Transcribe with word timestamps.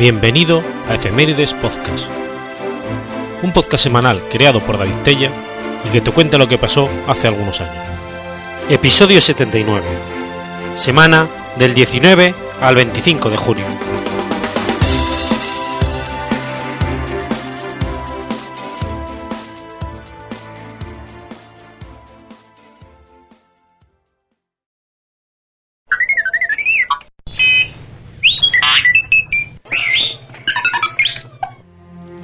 Bienvenido 0.00 0.62
a 0.88 0.94
Efemérides 0.94 1.52
Podcast, 1.52 2.06
un 3.42 3.52
podcast 3.52 3.84
semanal 3.84 4.22
creado 4.30 4.64
por 4.64 4.78
David 4.78 4.96
Tella 5.04 5.30
y 5.86 5.90
que 5.90 6.00
te 6.00 6.10
cuenta 6.10 6.38
lo 6.38 6.48
que 6.48 6.56
pasó 6.56 6.88
hace 7.06 7.28
algunos 7.28 7.60
años. 7.60 7.84
Episodio 8.70 9.20
79, 9.20 9.84
semana 10.74 11.28
del 11.58 11.74
19 11.74 12.34
al 12.62 12.76
25 12.76 13.28
de 13.28 13.36
junio. 13.36 13.66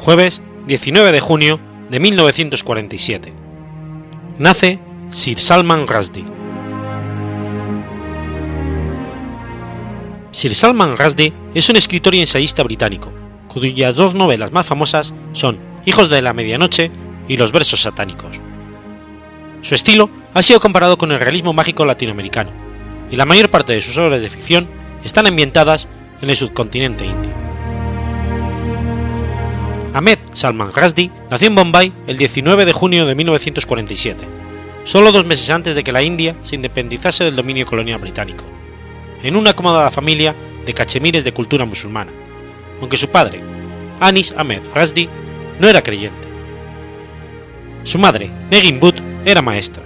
Jueves 0.06 0.40
19 0.68 1.10
de 1.10 1.18
junio 1.18 1.58
de 1.90 1.98
1947. 1.98 3.32
Nace 4.38 4.78
Sir 5.10 5.40
Salman 5.40 5.88
Rushdie. 5.88 6.24
Sir 10.30 10.54
Salman 10.54 10.96
Rushdie 10.96 11.32
es 11.56 11.68
un 11.70 11.74
escritor 11.74 12.14
y 12.14 12.20
ensayista 12.20 12.62
británico, 12.62 13.12
cuyas 13.48 13.96
dos 13.96 14.14
novelas 14.14 14.52
más 14.52 14.64
famosas 14.64 15.12
son 15.32 15.58
Hijos 15.86 16.08
de 16.08 16.22
la 16.22 16.32
Medianoche 16.32 16.92
y 17.26 17.36
Los 17.36 17.50
Versos 17.50 17.80
Satánicos. 17.80 18.40
Su 19.62 19.74
estilo 19.74 20.08
ha 20.34 20.42
sido 20.42 20.60
comparado 20.60 20.98
con 20.98 21.10
el 21.10 21.18
realismo 21.18 21.52
mágico 21.52 21.84
latinoamericano, 21.84 22.52
y 23.10 23.16
la 23.16 23.24
mayor 23.24 23.50
parte 23.50 23.72
de 23.72 23.82
sus 23.82 23.98
obras 23.98 24.22
de 24.22 24.30
ficción 24.30 24.68
están 25.02 25.26
ambientadas 25.26 25.88
en 26.22 26.30
el 26.30 26.36
subcontinente 26.36 27.04
indio. 27.04 27.45
Ahmed 29.96 30.18
Salman 30.34 30.74
Rushdie 30.74 31.10
nació 31.30 31.48
en 31.48 31.54
Bombay 31.54 31.90
el 32.06 32.18
19 32.18 32.66
de 32.66 32.72
junio 32.74 33.06
de 33.06 33.14
1947, 33.14 34.26
solo 34.84 35.10
dos 35.10 35.24
meses 35.24 35.48
antes 35.48 35.74
de 35.74 35.82
que 35.82 35.90
la 35.90 36.02
India 36.02 36.36
se 36.42 36.54
independizase 36.54 37.24
del 37.24 37.34
dominio 37.34 37.64
colonial 37.64 37.98
británico, 37.98 38.44
en 39.22 39.36
una 39.36 39.52
acomodada 39.52 39.90
familia 39.90 40.34
de 40.66 40.74
cachemires 40.74 41.24
de 41.24 41.32
cultura 41.32 41.64
musulmana, 41.64 42.12
aunque 42.82 42.98
su 42.98 43.08
padre, 43.08 43.40
Anis 43.98 44.34
Ahmed 44.36 44.60
Rushdie, 44.74 45.08
no 45.58 45.66
era 45.66 45.80
creyente. 45.80 46.28
Su 47.84 47.98
madre, 47.98 48.30
Negin 48.50 48.78
Butt, 48.78 49.00
era 49.24 49.40
maestra. 49.40 49.82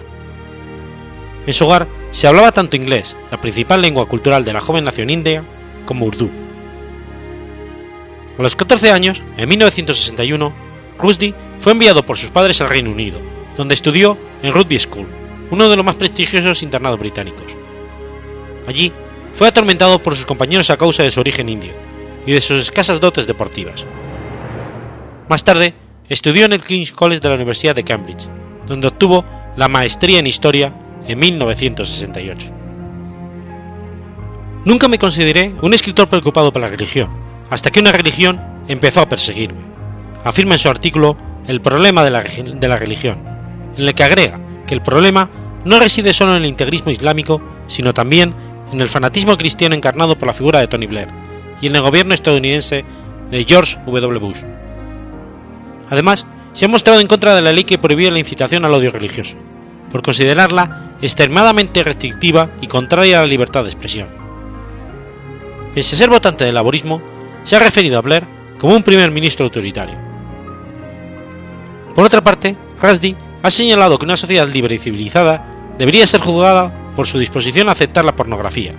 En 1.47 1.55
su 1.55 1.66
hogar 1.66 1.86
se 2.11 2.27
hablaba 2.27 2.50
tanto 2.50 2.75
inglés, 2.75 3.16
la 3.31 3.41
principal 3.41 3.81
lengua 3.81 4.08
cultural 4.08 4.44
de 4.44 4.55
la 4.55 4.61
joven 4.61 4.83
nación 4.83 5.08
india, 5.08 5.44
como 5.86 6.06
urdu. 6.06 6.49
A 8.41 8.42
los 8.42 8.56
14 8.56 8.91
años, 8.91 9.22
en 9.36 9.50
1961, 9.50 10.50
Rushdie 10.98 11.34
fue 11.58 11.72
enviado 11.72 12.06
por 12.06 12.16
sus 12.16 12.30
padres 12.30 12.58
al 12.62 12.70
Reino 12.70 12.91
Unido, 12.91 13.20
donde 13.55 13.74
estudió 13.74 14.16
en 14.42 14.55
Rugby 14.55 14.78
School, 14.78 15.06
uno 15.50 15.69
de 15.69 15.77
los 15.77 15.84
más 15.84 15.97
prestigiosos 15.97 16.62
internados 16.62 16.98
británicos. 16.98 17.55
Allí 18.66 18.94
fue 19.34 19.47
atormentado 19.47 20.00
por 20.00 20.16
sus 20.16 20.24
compañeros 20.24 20.70
a 20.70 20.78
causa 20.78 21.02
de 21.02 21.10
su 21.10 21.20
origen 21.20 21.50
indio 21.50 21.72
y 22.24 22.32
de 22.32 22.41
sus 22.41 22.62
escasas 22.62 22.98
dotes 22.98 23.27
deportivas. 23.27 23.84
Más 25.28 25.44
tarde, 25.44 25.75
estudió 26.08 26.47
en 26.47 26.54
el 26.54 26.64
King's 26.64 26.92
College 26.92 27.20
de 27.20 27.28
la 27.28 27.34
Universidad 27.34 27.75
de 27.75 27.84
Cambridge, 27.84 28.27
donde 28.66 28.88
obtuvo 28.88 29.22
la 29.59 29.69
maestría 29.69 30.19
en 30.19 30.26
Historia 30.26 30.72
en 31.06 31.19
1968. 31.19 32.54
Nunca 34.64 34.88
me 34.88 34.97
consideré 34.97 35.53
un 35.60 35.75
escritor 35.75 36.09
preocupado 36.09 36.50
por 36.50 36.62
la 36.62 36.69
religión, 36.69 37.19
hasta 37.50 37.71
que 37.71 37.81
una 37.81 37.93
religión 37.93 38.41
empezó 38.69 39.00
a 39.00 39.09
perseguirme, 39.09 39.61
afirma 40.25 40.55
en 40.55 40.61
su 40.61 40.69
artículo 40.69 41.16
El 41.47 41.61
problema 41.61 42.05
de 42.05 42.11
la, 42.11 42.77
religión, 42.77 43.19
en 43.77 43.88
el 43.88 43.94
que 43.94 44.05
agrega 44.05 44.38
que 44.66 44.75
el 44.75 44.83
problema 44.83 45.31
no 45.65 45.81
reside 45.81 46.12
solo 46.12 46.37
en 46.37 46.43
el 46.43 46.49
integrismo 46.49 46.93
islámico, 46.93 47.43
sino 47.66 47.93
también 47.93 48.34
en 48.72 48.81
el 48.81 48.88
fanatismo 48.88 49.37
cristiano 49.37 49.75
encarnado 49.75 50.16
por 50.16 50.28
la 50.28 50.33
figura 50.33 50.61
de 50.61 50.69
Tony 50.69 50.87
Blair 50.87 51.09
y 51.61 51.66
en 51.66 51.77
el 51.77 51.83
gobierno 51.83 52.15
estadounidense 52.15 52.84
de 53.31 53.44
George 53.44 53.78
W. 53.84 54.19
Bush. 54.19 54.43
Además, 55.88 56.25
se 56.53 56.67
ha 56.67 56.69
mostrado 56.69 57.00
en 57.00 57.09
contra 57.09 57.34
de 57.34 57.43
la 57.43 57.53
ley 57.53 57.65
que 57.65 57.78
prohibía 57.78 58.11
la 58.11 58.19
incitación 58.19 58.65
al 58.65 58.75
odio 58.75 58.91
religioso, 58.91 59.37
por 59.91 60.03
considerarla 60.03 60.94
extremadamente 61.03 61.82
restrictiva 61.82 62.50
y 62.61 62.69
contraria 62.69 63.19
a 63.19 63.22
la 63.22 63.27
libertad 63.27 63.65
de 63.65 63.71
expresión. 63.71 64.09
Pese 65.75 65.94
a 65.94 65.99
ser 65.99 66.11
votante 66.11 66.44
del 66.44 66.55
laborismo, 66.55 67.03
se 67.50 67.56
ha 67.56 67.59
referido 67.59 67.99
a 67.99 68.00
Blair 68.00 68.25
como 68.61 68.77
un 68.77 68.84
primer 68.84 69.11
ministro 69.11 69.44
autoritario. 69.44 69.97
Por 71.97 72.05
otra 72.05 72.22
parte, 72.22 72.55
Rushdie 72.81 73.16
ha 73.43 73.50
señalado 73.50 73.99
que 73.99 74.05
una 74.05 74.16
sociedad 74.16 74.47
libre 74.47 74.77
y 74.77 74.78
civilizada 74.78 75.44
debería 75.77 76.06
ser 76.06 76.21
juzgada 76.21 76.72
por 76.94 77.09
su 77.09 77.19
disposición 77.19 77.69
a 77.69 77.72
aceptar 77.72 78.05
la 78.05 78.15
pornografía, 78.15 78.72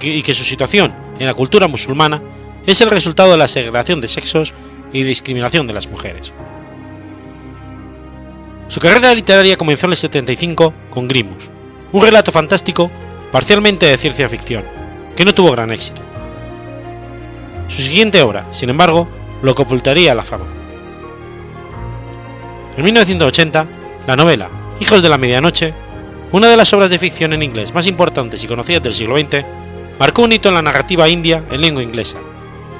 y 0.00 0.22
que 0.22 0.34
su 0.34 0.44
situación 0.44 0.94
en 1.18 1.26
la 1.26 1.34
cultura 1.34 1.66
musulmana 1.66 2.22
es 2.64 2.80
el 2.80 2.90
resultado 2.90 3.32
de 3.32 3.38
la 3.38 3.48
segregación 3.48 4.00
de 4.00 4.06
sexos 4.06 4.54
y 4.92 5.02
discriminación 5.02 5.66
de 5.66 5.74
las 5.74 5.88
mujeres. 5.88 6.32
Su 8.68 8.78
carrera 8.78 9.12
literaria 9.16 9.56
comenzó 9.56 9.86
en 9.86 9.94
el 9.94 9.98
75 9.98 10.72
con 10.90 11.08
Grimus, 11.08 11.50
un 11.90 12.04
relato 12.04 12.30
fantástico 12.30 12.88
parcialmente 13.32 13.86
de 13.86 13.98
ciencia 13.98 14.28
ficción, 14.28 14.62
que 15.16 15.24
no 15.24 15.34
tuvo 15.34 15.50
gran 15.50 15.72
éxito. 15.72 16.05
Su 17.68 17.82
siguiente 17.82 18.22
obra, 18.22 18.46
sin 18.52 18.70
embargo, 18.70 19.08
lo 19.42 19.52
ocultaría 19.52 20.12
a 20.12 20.14
la 20.14 20.22
fama. 20.22 20.44
En 22.76 22.84
1980, 22.84 23.66
la 24.06 24.16
novela 24.16 24.50
Hijos 24.78 25.02
de 25.02 25.08
la 25.08 25.16
Medianoche, 25.16 25.72
una 26.32 26.48
de 26.48 26.56
las 26.56 26.72
obras 26.74 26.90
de 26.90 26.98
ficción 26.98 27.32
en 27.32 27.42
inglés 27.42 27.72
más 27.72 27.86
importantes 27.86 28.44
y 28.44 28.46
conocidas 28.46 28.82
del 28.82 28.94
siglo 28.94 29.18
XX, 29.18 29.44
marcó 29.98 30.22
un 30.22 30.32
hito 30.32 30.48
en 30.48 30.54
la 30.54 30.62
narrativa 30.62 31.08
india 31.08 31.42
en 31.50 31.62
lengua 31.62 31.82
inglesa 31.82 32.18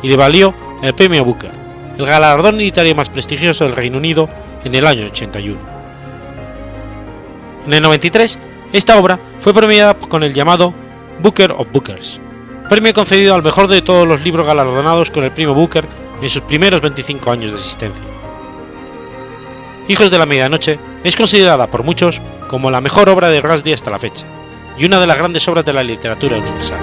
y 0.03 0.09
le 0.09 0.17
valió 0.17 0.55
el 0.83 0.95
premio 0.95 1.25
Booker, 1.25 1.51
el 1.97 2.05
galardón 2.05 2.59
literario 2.59 2.95
más 2.95 3.09
prestigioso 3.09 3.65
del 3.65 3.75
Reino 3.75 3.97
Unido 3.97 4.29
en 4.65 4.75
el 4.75 4.87
año 4.87 5.07
81. 5.07 5.59
En 7.67 7.73
el 7.73 7.83
93, 7.83 8.39
esta 8.75 8.99
obra 8.99 9.19
fue 9.41 9.55
premiada 9.55 9.95
con 9.95 10.23
el 10.23 10.35
llamado 10.35 10.75
Booker 11.21 11.53
of 11.53 11.69
Bookers, 11.73 12.21
premio 12.69 12.93
concedido 12.93 13.35
al 13.35 13.43
mejor 13.43 13.69
de 13.69 13.83
todos 13.83 14.07
los 14.07 14.23
libros 14.23 14.47
galardonados 14.47 15.11
con 15.11 15.25
el 15.25 15.33
premio 15.33 15.55
Booker 15.55 15.87
en 16.21 16.31
sus 16.31 16.43
primeros 16.43 16.81
25 16.81 17.31
años 17.31 17.53
de 17.53 17.59
existencia. 17.59 18.05
Hijos 19.89 20.11
de 20.11 20.19
la 20.19 20.27
Medianoche 20.27 20.79
es 21.05 21.15
considerada 21.15 21.71
por 21.71 21.85
muchos 21.85 22.21
como 22.49 22.71
la 22.71 22.81
mejor 22.81 23.09
obra 23.09 23.29
de 23.29 23.41
Rushdie 23.41 23.75
hasta 23.75 23.91
la 23.91 23.99
fecha, 23.99 24.27
y 24.77 24.85
una 24.85 24.99
de 24.99 25.07
las 25.07 25.17
grandes 25.17 25.47
obras 25.47 25.65
de 25.65 25.73
la 25.73 25.83
literatura 25.83 26.39
universal. 26.39 26.79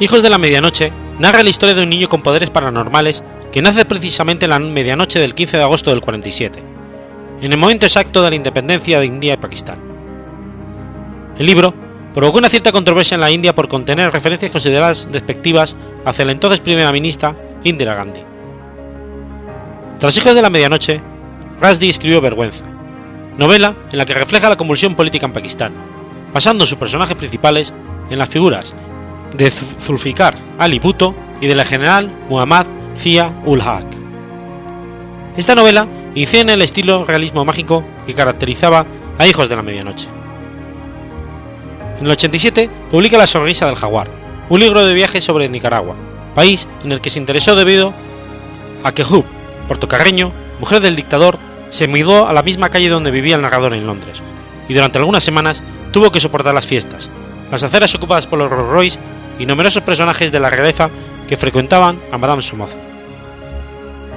Hijos 0.00 0.22
de 0.22 0.30
la 0.30 0.38
Medianoche 0.38 0.92
narra 1.20 1.44
la 1.44 1.50
historia 1.50 1.76
de 1.76 1.82
un 1.82 1.90
niño 1.90 2.08
con 2.08 2.22
poderes 2.22 2.50
paranormales 2.50 3.22
que 3.52 3.62
nace 3.62 3.84
precisamente 3.84 4.46
en 4.46 4.50
la 4.50 4.58
medianoche 4.58 5.20
del 5.20 5.34
15 5.34 5.58
de 5.58 5.62
agosto 5.62 5.90
del 5.90 6.00
47, 6.00 6.62
en 7.40 7.52
el 7.52 7.58
momento 7.58 7.86
exacto 7.86 8.22
de 8.22 8.30
la 8.30 8.36
independencia 8.36 8.98
de 8.98 9.06
India 9.06 9.34
y 9.34 9.36
Pakistán. 9.36 9.78
El 11.38 11.46
libro 11.46 11.72
provocó 12.14 12.38
una 12.38 12.48
cierta 12.48 12.72
controversia 12.72 13.14
en 13.14 13.20
la 13.20 13.30
India 13.30 13.54
por 13.54 13.68
contener 13.68 14.12
referencias 14.12 14.50
consideradas 14.50 15.08
despectivas 15.10 15.76
hacia 16.04 16.24
la 16.24 16.32
entonces 16.32 16.60
primera 16.60 16.92
ministra 16.92 17.36
Indira 17.64 17.94
Gandhi. 17.94 18.20
Tras 19.98 20.16
Hijos 20.16 20.34
de 20.34 20.42
la 20.42 20.50
Medianoche, 20.50 21.00
Rushdie 21.60 21.90
escribió 21.90 22.20
Vergüenza, 22.20 22.64
novela 23.38 23.74
en 23.90 23.98
la 23.98 24.04
que 24.04 24.14
refleja 24.14 24.48
la 24.48 24.56
convulsión 24.56 24.94
política 24.94 25.26
en 25.26 25.32
Pakistán, 25.32 25.72
basando 26.32 26.66
sus 26.66 26.78
personajes 26.78 27.16
principales 27.16 27.72
en 28.10 28.18
las 28.18 28.28
figuras 28.28 28.74
de 29.36 29.50
Zulfikar 29.50 30.36
Ali 30.58 30.78
Bhutto 30.78 31.14
y 31.40 31.46
de 31.46 31.54
la 31.54 31.64
general 31.64 32.10
Muhammad 32.28 32.66
Zia 32.96 33.32
ul 33.44 33.60
Haq. 33.60 33.86
Esta 35.36 35.54
novela 35.54 35.86
inició 36.14 36.40
en 36.40 36.50
el 36.50 36.62
estilo 36.62 37.04
realismo 37.04 37.44
mágico 37.44 37.84
que 38.06 38.14
caracterizaba 38.14 38.84
a 39.18 39.26
Hijos 39.26 39.48
de 39.48 39.56
la 39.56 39.62
Medianoche. 39.62 40.21
En 41.98 42.06
el 42.06 42.12
87 42.12 42.68
publica 42.90 43.18
La 43.18 43.26
sonrisa 43.26 43.66
del 43.66 43.76
jaguar, 43.76 44.08
un 44.48 44.60
libro 44.60 44.84
de 44.84 44.94
viajes 44.94 45.24
sobre 45.24 45.48
Nicaragua, 45.48 45.94
país 46.34 46.68
en 46.84 46.92
el 46.92 47.00
que 47.00 47.10
se 47.10 47.18
interesó 47.18 47.54
debido 47.54 47.94
a 48.84 48.92
que 48.92 49.04
Hub, 49.04 49.24
portocarreño, 49.68 50.32
mujer 50.60 50.80
del 50.80 50.96
dictador, 50.96 51.38
se 51.70 51.88
mudó 51.88 52.26
a 52.26 52.32
la 52.32 52.42
misma 52.42 52.68
calle 52.68 52.88
donde 52.88 53.10
vivía 53.10 53.36
el 53.36 53.42
narrador 53.42 53.74
en 53.74 53.86
Londres, 53.86 54.20
y 54.68 54.74
durante 54.74 54.98
algunas 54.98 55.24
semanas 55.24 55.62
tuvo 55.92 56.10
que 56.10 56.20
soportar 56.20 56.54
las 56.54 56.66
fiestas, 56.66 57.08
las 57.50 57.62
aceras 57.62 57.94
ocupadas 57.94 58.26
por 58.26 58.38
los 58.38 58.50
Rolls 58.50 58.70
Royce 58.70 58.98
y 59.38 59.46
numerosos 59.46 59.82
personajes 59.82 60.32
de 60.32 60.40
la 60.40 60.50
realeza 60.50 60.90
que 61.28 61.36
frecuentaban 61.36 61.98
a 62.10 62.18
Madame 62.18 62.42
Somoza. 62.42 62.78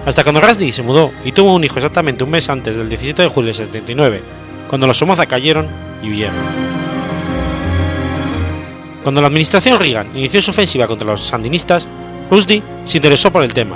Hasta 0.05 0.23
cuando 0.23 0.41
Rushdie 0.41 0.73
se 0.73 0.83
mudó 0.83 1.11
y 1.23 1.31
tuvo 1.31 1.53
un 1.53 1.63
hijo 1.63 1.77
exactamente 1.77 2.23
un 2.23 2.29
mes 2.29 2.49
antes 2.49 2.77
del 2.77 2.89
17 2.89 3.23
de 3.23 3.27
julio 3.27 3.49
de 3.49 3.55
79, 3.55 4.23
cuando 4.69 4.87
los 4.87 4.97
Somoza 4.97 5.25
cayeron 5.25 5.67
y 6.03 6.11
huyeron. 6.11 6.74
Cuando 9.05 9.21
la 9.21 9.27
administración 9.27 9.79
Reagan 9.79 10.17
inició 10.17 10.41
su 10.41 10.49
ofensiva 10.49 10.87
contra 10.87 11.05
los 11.05 11.21
sandinistas, 11.21 11.87
Rushdie 12.31 12.63
se 12.85 12.97
interesó 12.97 13.31
por 13.31 13.43
el 13.43 13.53
tema 13.53 13.75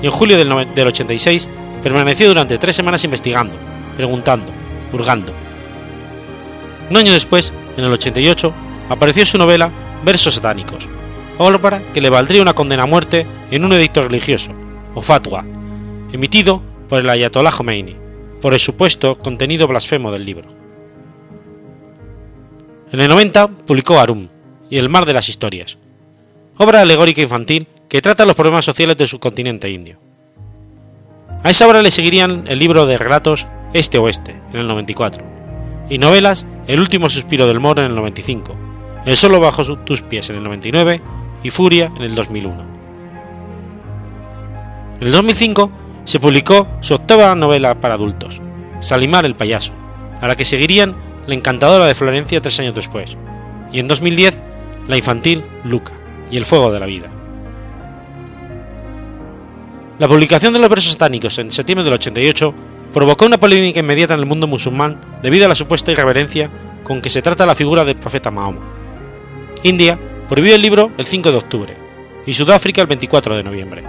y 0.00 0.06
en 0.06 0.10
julio 0.10 0.38
del, 0.38 0.86
86 0.86 1.50
permaneció 1.82 2.28
durante 2.28 2.56
tres 2.56 2.76
semanas 2.76 3.04
investigando, 3.04 3.52
preguntando, 3.94 4.50
hurgando. 4.90 5.34
Un 6.88 6.96
año 6.96 7.12
después, 7.12 7.52
en 7.76 7.84
el 7.84 7.92
88, 7.92 8.54
apareció 8.88 9.26
su 9.26 9.36
novela 9.36 9.70
Versos 10.02 10.36
satánicos, 10.36 10.88
obra 11.36 11.82
que 11.92 12.00
le 12.00 12.08
valdría 12.08 12.40
una 12.40 12.54
condena 12.54 12.84
a 12.84 12.86
muerte 12.86 13.26
en 13.50 13.66
un 13.66 13.74
edicto 13.74 14.02
religioso, 14.02 14.52
o 14.94 15.02
fatwa, 15.02 15.44
emitido 16.10 16.62
por 16.88 17.00
el 17.00 17.10
Ayatollah 17.10 17.52
Khomeini, 17.52 17.98
por 18.40 18.54
el 18.54 18.60
supuesto 18.60 19.16
contenido 19.16 19.68
blasfemo 19.68 20.10
del 20.10 20.24
libro. 20.24 20.48
En 22.90 23.00
el 23.00 23.10
90 23.10 23.46
publicó 23.46 23.98
Arum 23.98 24.39
y 24.70 24.78
El 24.78 24.88
mar 24.88 25.04
de 25.04 25.12
las 25.12 25.28
historias, 25.28 25.78
obra 26.56 26.80
alegórica 26.80 27.20
infantil 27.20 27.66
que 27.88 28.00
trata 28.00 28.24
los 28.24 28.36
problemas 28.36 28.64
sociales 28.64 28.96
del 28.96 29.08
subcontinente 29.08 29.68
indio. 29.68 29.98
A 31.42 31.50
esa 31.50 31.66
obra 31.66 31.82
le 31.82 31.90
seguirían 31.90 32.44
el 32.46 32.58
libro 32.58 32.86
de 32.86 32.96
relatos 32.96 33.46
Este-Oeste, 33.72 34.36
en 34.52 34.60
el 34.60 34.68
94, 34.68 35.24
y 35.90 35.98
novelas 35.98 36.46
El 36.68 36.78
último 36.78 37.10
suspiro 37.10 37.46
del 37.48 37.58
moro 37.58 37.82
en 37.82 37.88
el 37.88 37.96
95, 37.96 38.54
El 39.04 39.16
solo 39.16 39.40
bajo 39.40 39.76
tus 39.78 40.02
pies 40.02 40.30
en 40.30 40.36
el 40.36 40.44
99 40.44 41.02
y 41.42 41.50
Furia 41.50 41.90
en 41.96 42.02
el 42.02 42.14
2001. 42.14 42.64
En 45.00 45.06
el 45.06 45.12
2005 45.12 45.72
se 46.04 46.20
publicó 46.20 46.68
su 46.80 46.94
octava 46.94 47.34
novela 47.34 47.74
para 47.74 47.94
adultos, 47.94 48.40
Salimar 48.80 49.24
el 49.24 49.34
payaso, 49.34 49.72
a 50.20 50.28
la 50.28 50.36
que 50.36 50.44
seguirían 50.44 50.94
La 51.26 51.34
encantadora 51.34 51.86
de 51.86 51.94
Florencia 51.94 52.40
tres 52.40 52.60
años 52.60 52.74
después, 52.74 53.16
y 53.72 53.80
en 53.80 53.88
2010 53.88 54.49
la 54.90 54.96
infantil 54.96 55.44
Luca 55.64 55.92
y 56.30 56.36
El 56.36 56.44
fuego 56.44 56.72
de 56.72 56.80
la 56.80 56.86
vida. 56.86 57.08
La 60.00 60.08
publicación 60.08 60.52
de 60.52 60.58
los 60.58 60.68
versos 60.68 60.92
satánicos 60.92 61.38
en 61.38 61.50
septiembre 61.52 61.84
del 61.84 61.92
88 61.94 62.54
provocó 62.92 63.26
una 63.26 63.38
polémica 63.38 63.80
inmediata 63.80 64.14
en 64.14 64.20
el 64.20 64.26
mundo 64.26 64.48
musulmán 64.48 65.00
debido 65.22 65.46
a 65.46 65.48
la 65.48 65.54
supuesta 65.54 65.92
irreverencia 65.92 66.50
con 66.82 67.00
que 67.00 67.10
se 67.10 67.22
trata 67.22 67.46
la 67.46 67.54
figura 67.54 67.84
del 67.84 67.96
profeta 67.96 68.32
Mahoma. 68.32 68.60
India 69.62 69.96
prohibió 70.28 70.56
el 70.56 70.62
libro 70.62 70.90
el 70.98 71.06
5 71.06 71.30
de 71.30 71.38
octubre 71.38 71.76
y 72.26 72.34
Sudáfrica 72.34 72.80
el 72.80 72.88
24 72.88 73.36
de 73.36 73.44
noviembre. 73.44 73.84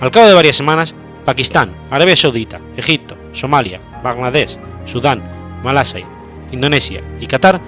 Al 0.00 0.10
cabo 0.10 0.26
de 0.26 0.34
varias 0.34 0.56
semanas, 0.56 0.94
Pakistán, 1.24 1.72
Arabia 1.90 2.16
Saudita, 2.16 2.60
Egipto, 2.76 3.16
Somalia, 3.32 3.80
Bangladesh, 4.02 4.58
Sudán, 4.84 5.22
Malasia, 5.62 6.06
Indonesia 6.52 7.00
y 7.20 7.26
Qatar 7.26 7.60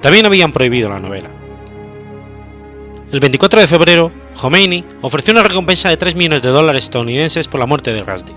también 0.00 0.26
habían 0.26 0.52
prohibido 0.52 0.88
la 0.88 0.98
novela. 0.98 1.28
El 3.12 3.20
24 3.20 3.60
de 3.60 3.66
febrero, 3.66 4.12
Khomeini 4.40 4.84
ofreció 5.02 5.32
una 5.32 5.42
recompensa 5.42 5.88
de 5.88 5.96
3 5.96 6.14
millones 6.14 6.42
de 6.42 6.48
dólares 6.50 6.84
estadounidenses 6.84 7.48
por 7.48 7.58
la 7.58 7.66
muerte 7.66 7.92
de 7.92 8.02
Rushdie. 8.02 8.34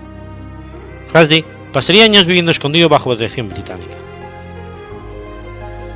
Rushdie 1.12 1.44
pasaría 1.72 2.04
años 2.04 2.26
viviendo 2.26 2.50
escondido 2.50 2.88
bajo 2.88 3.10
protección 3.10 3.48
británica. 3.48 3.94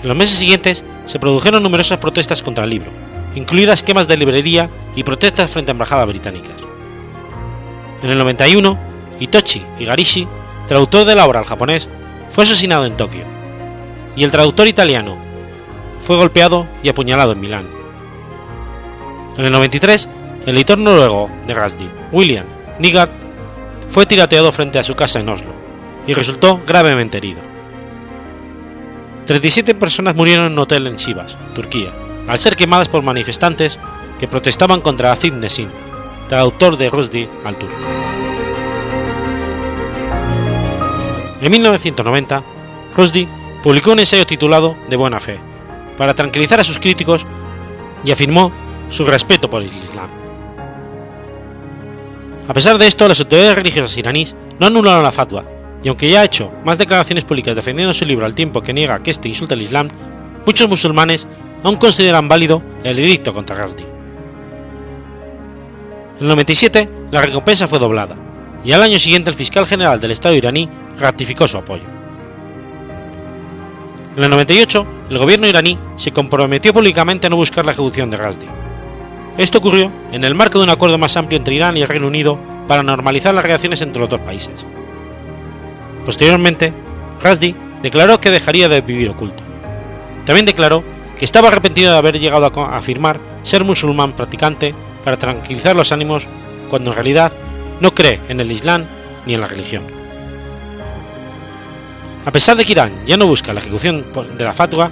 En 0.01 0.09
los 0.09 0.17
meses 0.17 0.39
siguientes 0.39 0.85
se 1.07 1.19
produjeron 1.19 1.63
numerosas 1.63 1.99
protestas 1.99 2.43
contra 2.43 2.65
el 2.65 2.71
libro, 2.71 2.91
incluidas 3.35 3.83
quemas 3.83 4.07
de 4.07 4.17
librería 4.17 4.71
y 4.95 5.03
protestas 5.03 5.51
frente 5.51 5.73
a 5.73 5.75
embajadas 5.75 6.07
británicas. 6.07 6.55
En 8.05 8.11
el 8.11 8.19
91, 8.19 8.79
Itochi 9.19 9.65
Igarishi, 9.81 10.29
traductor 10.69 11.05
de 11.05 11.17
la 11.17 11.27
obra 11.27 11.41
al 11.41 11.47
japonés, 11.47 11.89
fue 12.31 12.45
asesinado 12.45 12.87
en 12.87 12.97
Tokio, 12.97 13.25
y 14.15 14.23
el 14.23 14.31
traductor 14.31 14.69
italiano 14.69 15.28
fue 16.01 16.17
golpeado 16.17 16.67
y 16.83 16.89
apuñalado 16.89 17.33
en 17.33 17.41
Milán. 17.41 17.67
En 19.37 19.45
el 19.45 19.53
93, 19.53 20.09
el 20.47 20.57
editor 20.57 20.79
noruego 20.79 21.31
de 21.47 21.55
Rushdie, 21.55 21.91
William 22.11 22.45
Nygard, 22.79 23.11
fue 23.89 24.07
tirateado 24.07 24.53
frente 24.53 24.79
a 24.79 24.85
su 24.85 24.95
casa 24.95 25.21
en 25.21 25.29
Oslo 25.29 25.53
y 26.07 26.15
resultó 26.15 26.61
gravemente 26.67 27.19
herido. 27.19 27.41
37 29.27 29.75
personas 29.75 30.15
murieron 30.15 30.47
en 30.47 30.53
un 30.53 30.59
hotel 30.59 30.87
en 30.87 30.97
Chivas, 30.97 31.37
Turquía, 31.55 31.93
al 32.27 32.39
ser 32.39 32.57
quemadas 32.57 32.89
por 32.89 33.03
manifestantes 33.03 33.79
que 34.19 34.27
protestaban 34.27 34.81
contra 34.81 35.13
Aziz 35.13 35.33
Nesin, 35.33 35.69
traductor 36.29 36.77
de 36.77 36.91
Rushdie 36.91 37.29
al 37.45 37.57
turco. 37.57 37.77
En 41.41 41.53
1990, 41.53 42.43
Rushdie 42.97 43.29
publicó 43.63 43.93
un 43.93 44.01
ensayo 44.01 44.27
titulado 44.27 44.77
De 44.89 44.97
buena 44.97 45.21
fe, 45.21 45.39
para 45.99 46.15
tranquilizar 46.15 46.61
a 46.61 46.65
sus 46.65 46.79
críticos 46.79 47.27
y 48.05 48.13
afirmó 48.13 48.51
su 48.89 49.05
respeto 49.05 49.51
por 49.51 49.61
el 49.61 49.69
Islam. 49.69 50.09
A 52.47 52.55
pesar 52.55 52.79
de 52.79 52.87
esto, 52.87 53.07
las 53.07 53.21
autoridades 53.21 53.57
religiosas 53.57 53.99
iraníes 53.99 54.35
no 54.59 54.69
anularon 54.69 55.03
la 55.03 55.13
fatwa, 55.13 55.45
y 55.83 55.89
aunque 55.89 56.09
ya 56.09 56.23
ha 56.23 56.25
hecho 56.25 56.51
más 56.65 56.79
declaraciones 56.79 57.25
públicas 57.25 57.55
defendiendo 57.55 57.93
su 57.93 58.07
libro 58.07 58.25
al 58.25 58.35
tiempo 58.35 58.63
que 58.63 58.73
niega 58.73 59.03
que 59.03 59.11
este 59.11 59.29
insulta 59.29 59.55
al 59.55 59.61
Islam, 59.61 59.89
muchos 60.47 60.69
musulmanes 60.69 61.27
aún 61.63 61.77
consideran 61.77 62.29
válido 62.29 62.63
el 62.85 62.99
edicto 62.99 63.35
contra 63.35 63.57
Ghazdi. 63.57 63.85
En 66.15 66.23
el 66.23 66.29
97, 66.29 66.89
la 67.11 67.21
recompensa 67.23 67.69
fue 67.69 67.79
doblada, 67.79 68.17
y 68.65 68.73
al 68.73 68.83
año 68.83 68.99
siguiente 68.99 69.31
el 69.31 69.37
fiscal 69.37 69.67
general 69.67 70.01
del 70.01 70.13
Estado 70.13 70.35
iraní 70.35 70.69
ratificó 70.99 71.47
su 71.47 71.59
apoyo. 71.59 71.98
En 74.19 74.25
el 74.25 74.31
98, 74.31 74.87
el 75.09 75.19
gobierno 75.19 75.47
iraní 75.47 75.79
se 75.97 76.13
comprometió 76.13 76.75
públicamente 76.75 77.29
a 77.29 77.31
no 77.31 77.37
buscar 77.37 77.65
la 77.65 77.73
ejecución 77.73 78.11
de 78.11 78.17
Ghazdi, 78.17 78.47
esto 79.39 79.59
ocurrió 79.59 79.93
en 80.11 80.25
el 80.25 80.35
marco 80.35 80.59
de 80.59 80.65
un 80.65 80.71
acuerdo 80.71 80.99
más 80.99 81.17
amplio 81.17 81.39
entre 81.39 81.55
Irán 81.55 81.77
y 81.77 81.83
el 81.83 81.87
Reino 81.87 82.09
Unido 82.09 82.37
para 82.67 82.83
normalizar 82.83 83.33
las 83.33 83.45
relaciones 83.45 83.81
entre 83.83 84.01
los 84.01 84.11
dos 84.11 84.19
países. 84.19 84.53
Posteriormente, 86.05 86.73
Rasdi 87.23 87.55
declaró 87.81 88.19
que 88.19 88.33
dejaría 88.33 88.69
de 88.69 88.81
vivir 88.81 89.09
oculto. 89.09 89.45
También 90.27 90.45
declaró 90.45 90.83
que 91.17 91.25
estaba 91.25 91.47
arrepentido 91.47 91.93
de 91.93 91.99
haber 91.99 92.19
llegado 92.19 92.47
a 92.47 92.77
afirmar 92.77 93.21
ser 93.45 93.63
musulmán 93.63 94.15
practicante 94.15 94.75
para 95.05 95.17
tranquilizar 95.17 95.77
los 95.77 95.93
ánimos 95.93 96.27
cuando 96.69 96.91
en 96.91 96.97
realidad 96.97 97.33
no 97.81 97.95
cree 97.95 98.19
en 98.29 98.41
el 98.41 98.51
Islam 98.51 98.87
ni 99.25 99.35
en 99.35 99.41
la 99.41 99.47
religión. 99.47 99.98
A 102.29 102.31
pesar 102.31 102.59
de 102.59 102.67
que 102.67 102.73
Irán 102.73 102.93
ya 103.07 103.17
no 103.17 103.27
busca 103.27 103.55
la 103.55 103.61
ejecución 103.61 104.05
de 104.37 104.45
la 104.45 104.53
fatwa, 104.53 104.91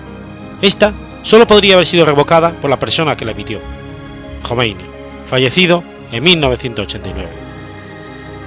esta 0.62 0.95
solo 1.21 1.47
podría 1.47 1.75
haber 1.75 1.85
sido 1.85 2.07
revocada 2.07 2.52
por 2.52 2.71
la 2.71 2.78
persona 2.78 3.14
que 3.14 3.26
la 3.26 3.33
emitió, 3.33 3.61
Khomeini, 4.49 4.81
fallecido 5.28 5.85
en 6.12 6.25
1989. 6.25 7.28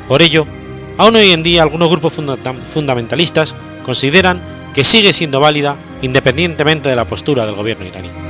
Por 0.08 0.24
ello, 0.24 0.48
aún 0.98 1.18
hoy 1.18 1.30
en 1.30 1.44
día 1.44 1.62
algunos 1.62 1.88
grupos 1.92 2.14
fundamentalistas 2.14 3.54
consideran 3.84 4.42
que 4.74 4.84
sigue 4.84 5.14
siendo 5.14 5.40
válida 5.40 5.76
independientemente 6.02 6.90
de 6.90 6.96
la 6.96 7.06
postura 7.06 7.46
del 7.46 7.54
gobierno 7.54 7.86
iraní. 7.86 8.29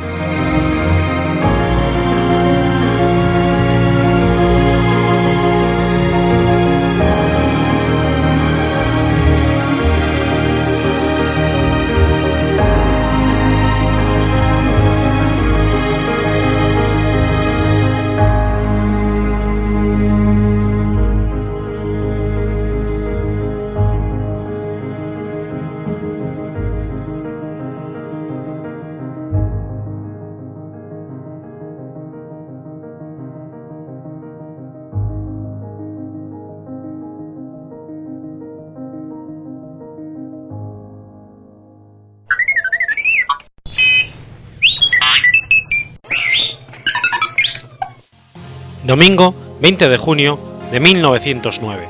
20 48.96 49.88
de 49.88 49.98
junio 49.98 50.40
de 50.72 50.80
1909. 50.80 51.88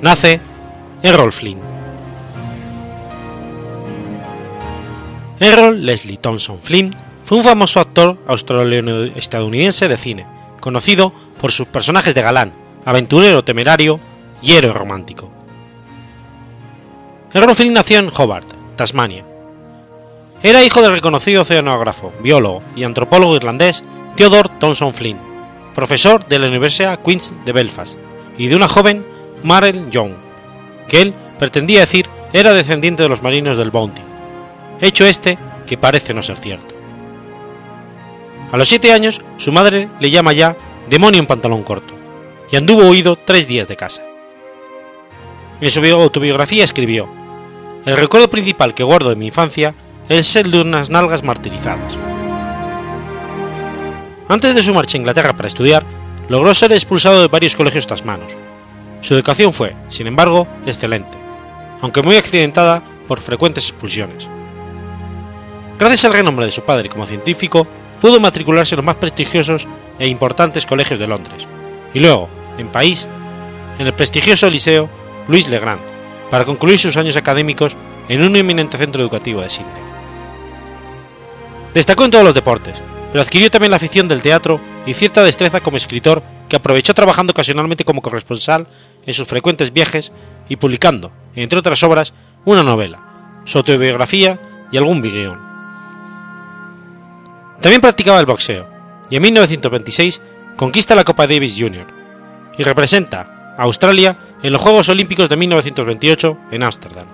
Nace 0.00 0.40
Errol 1.02 1.32
Flynn. 1.32 1.58
Errol 5.40 5.84
Leslie 5.84 6.18
Thompson 6.18 6.60
Flynn 6.62 6.94
fue 7.24 7.38
un 7.38 7.44
famoso 7.44 7.80
actor 7.80 8.18
australiano-estadounidense 8.28 9.88
de 9.88 9.96
cine, 9.96 10.26
conocido 10.60 11.12
por 11.40 11.50
sus 11.50 11.66
personajes 11.66 12.14
de 12.14 12.22
galán, 12.22 12.52
aventurero 12.84 13.42
temerario 13.42 13.98
y 14.40 14.52
héroe 14.52 14.72
romántico. 14.72 15.32
Errol 17.32 17.56
Flynn 17.56 17.72
nació 17.72 17.98
en 17.98 18.12
Hobart, 18.16 18.46
Tasmania. 18.76 19.24
Era 20.42 20.64
hijo 20.64 20.80
del 20.80 20.92
reconocido 20.92 21.42
oceanógrafo, 21.42 22.12
biólogo 22.22 22.62
y 22.76 22.84
antropólogo 22.84 23.34
irlandés 23.34 23.82
Theodore 24.16 24.50
Thomson 24.60 24.94
Flynn, 24.94 25.33
profesor 25.74 26.26
de 26.26 26.38
la 26.38 26.48
Universidad 26.48 27.00
Queen's 27.00 27.34
de 27.44 27.52
Belfast, 27.52 27.98
y 28.38 28.46
de 28.46 28.56
una 28.56 28.68
joven 28.68 29.04
Marel 29.42 29.90
Young, 29.90 30.12
que 30.88 31.02
él 31.02 31.14
pretendía 31.38 31.80
decir 31.80 32.08
era 32.32 32.52
descendiente 32.52 33.02
de 33.02 33.08
los 33.08 33.22
marinos 33.22 33.58
del 33.58 33.70
Bounty, 33.70 34.02
hecho 34.80 35.04
este 35.04 35.38
que 35.66 35.76
parece 35.76 36.14
no 36.14 36.22
ser 36.22 36.38
cierto. 36.38 36.74
A 38.52 38.56
los 38.56 38.68
siete 38.68 38.92
años, 38.92 39.20
su 39.36 39.52
madre 39.52 39.88
le 40.00 40.10
llama 40.10 40.32
ya 40.32 40.56
demonio 40.88 41.20
en 41.20 41.26
pantalón 41.26 41.62
corto, 41.62 41.94
y 42.50 42.56
anduvo 42.56 42.88
huido 42.88 43.16
tres 43.16 43.48
días 43.48 43.68
de 43.68 43.76
casa. 43.76 44.02
En 45.60 45.70
su 45.70 45.80
autobiografía 45.80 46.64
escribió, 46.64 47.08
El 47.86 47.96
recuerdo 47.96 48.28
principal 48.28 48.74
que 48.74 48.84
guardo 48.84 49.10
de 49.10 49.16
mi 49.16 49.26
infancia 49.26 49.74
es 50.08 50.26
ser 50.26 50.48
de 50.48 50.60
unas 50.60 50.90
nalgas 50.90 51.22
martirizadas. 51.22 51.96
Antes 54.28 54.54
de 54.54 54.62
su 54.62 54.72
marcha 54.72 54.96
a 54.96 55.00
Inglaterra 55.00 55.36
para 55.36 55.48
estudiar, 55.48 55.84
logró 56.28 56.54
ser 56.54 56.72
expulsado 56.72 57.20
de 57.20 57.28
varios 57.28 57.56
colegios 57.56 57.86
tasmanos. 57.86 58.32
Su 59.02 59.14
educación 59.14 59.52
fue, 59.52 59.76
sin 59.88 60.06
embargo, 60.06 60.48
excelente, 60.64 61.16
aunque 61.82 62.02
muy 62.02 62.16
accidentada 62.16 62.82
por 63.06 63.20
frecuentes 63.20 63.68
expulsiones. 63.68 64.28
Gracias 65.78 66.06
al 66.06 66.14
renombre 66.14 66.46
de 66.46 66.52
su 66.52 66.62
padre 66.62 66.88
como 66.88 67.04
científico, 67.04 67.66
pudo 68.00 68.18
matricularse 68.18 68.74
en 68.74 68.78
los 68.78 68.86
más 68.86 68.96
prestigiosos 68.96 69.66
e 69.98 70.08
importantes 70.08 70.64
colegios 70.64 70.98
de 70.98 71.06
Londres, 71.06 71.46
y 71.92 72.00
luego, 72.00 72.30
en 72.56 72.68
París, 72.68 73.06
en 73.78 73.86
el 73.86 73.92
prestigioso 73.92 74.48
Liceo 74.48 74.88
Louis 75.28 75.48
Legrand, 75.48 75.80
para 76.30 76.46
concluir 76.46 76.78
sus 76.78 76.96
años 76.96 77.16
académicos 77.16 77.76
en 78.08 78.22
un 78.22 78.36
eminente 78.36 78.78
centro 78.78 79.02
educativo 79.02 79.42
de 79.42 79.50
Sídney. 79.50 79.82
Destacó 81.74 82.04
en 82.04 82.10
todos 82.10 82.24
los 82.24 82.34
deportes, 82.34 82.80
pero 83.14 83.22
adquirió 83.22 83.48
también 83.48 83.70
la 83.70 83.76
afición 83.76 84.08
del 84.08 84.22
teatro 84.22 84.58
y 84.86 84.92
cierta 84.92 85.22
destreza 85.22 85.60
como 85.60 85.76
escritor 85.76 86.20
que 86.48 86.56
aprovechó 86.56 86.94
trabajando 86.94 87.30
ocasionalmente 87.30 87.84
como 87.84 88.02
corresponsal 88.02 88.66
en 89.06 89.14
sus 89.14 89.28
frecuentes 89.28 89.72
viajes 89.72 90.10
y 90.48 90.56
publicando, 90.56 91.12
entre 91.36 91.60
otras 91.60 91.84
obras, 91.84 92.12
una 92.44 92.64
novela, 92.64 92.98
su 93.44 93.58
autobiografía 93.58 94.40
y 94.72 94.78
algún 94.78 95.00
guion. 95.00 95.40
También 97.60 97.80
practicaba 97.80 98.18
el 98.18 98.26
boxeo, 98.26 98.66
y 99.08 99.14
en 99.14 99.22
1926 99.22 100.20
conquista 100.56 100.96
la 100.96 101.04
Copa 101.04 101.28
Davis 101.28 101.54
Jr. 101.56 101.86
y 102.58 102.64
representa 102.64 103.54
a 103.56 103.62
Australia 103.62 104.18
en 104.42 104.52
los 104.52 104.60
Juegos 104.60 104.88
Olímpicos 104.88 105.28
de 105.28 105.36
1928 105.36 106.38
en 106.50 106.64
Ámsterdam. 106.64 107.06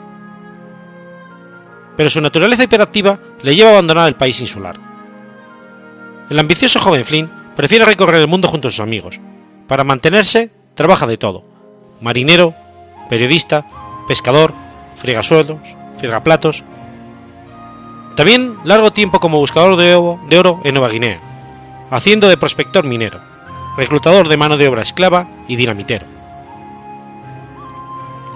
Pero 1.94 2.08
su 2.08 2.22
naturaleza 2.22 2.64
hiperactiva 2.64 3.20
le 3.42 3.54
lleva 3.54 3.68
a 3.68 3.72
abandonar 3.72 4.08
el 4.08 4.16
país 4.16 4.40
insular. 4.40 4.89
El 6.30 6.38
ambicioso 6.38 6.78
joven 6.78 7.04
Flynn 7.04 7.28
prefiere 7.56 7.84
recorrer 7.84 8.20
el 8.20 8.28
mundo 8.28 8.46
junto 8.46 8.68
a 8.68 8.70
sus 8.70 8.78
amigos. 8.78 9.20
Para 9.66 9.82
mantenerse, 9.82 10.52
trabaja 10.76 11.08
de 11.08 11.18
todo: 11.18 11.44
marinero, 12.00 12.54
periodista, 13.10 13.66
pescador, 14.06 14.54
fregasuelos, 14.94 15.58
fregaplatos. 15.96 16.62
También 18.14 18.56
largo 18.62 18.92
tiempo 18.92 19.18
como 19.18 19.38
buscador 19.38 19.76
de 19.76 19.94
oro, 19.96 20.60
en 20.62 20.74
Nueva 20.74 20.88
Guinea, 20.88 21.20
haciendo 21.90 22.28
de 22.28 22.36
prospector 22.36 22.84
minero, 22.84 23.20
reclutador 23.76 24.28
de 24.28 24.36
mano 24.36 24.56
de 24.56 24.68
obra 24.68 24.82
esclava 24.82 25.26
y 25.48 25.56
dinamitero. 25.56 26.06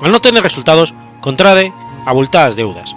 Al 0.03 0.11
no 0.11 0.21
tener 0.21 0.43
resultados, 0.43 0.95
contrae 1.21 1.73
abultadas 2.07 2.57
deudas. 2.57 2.97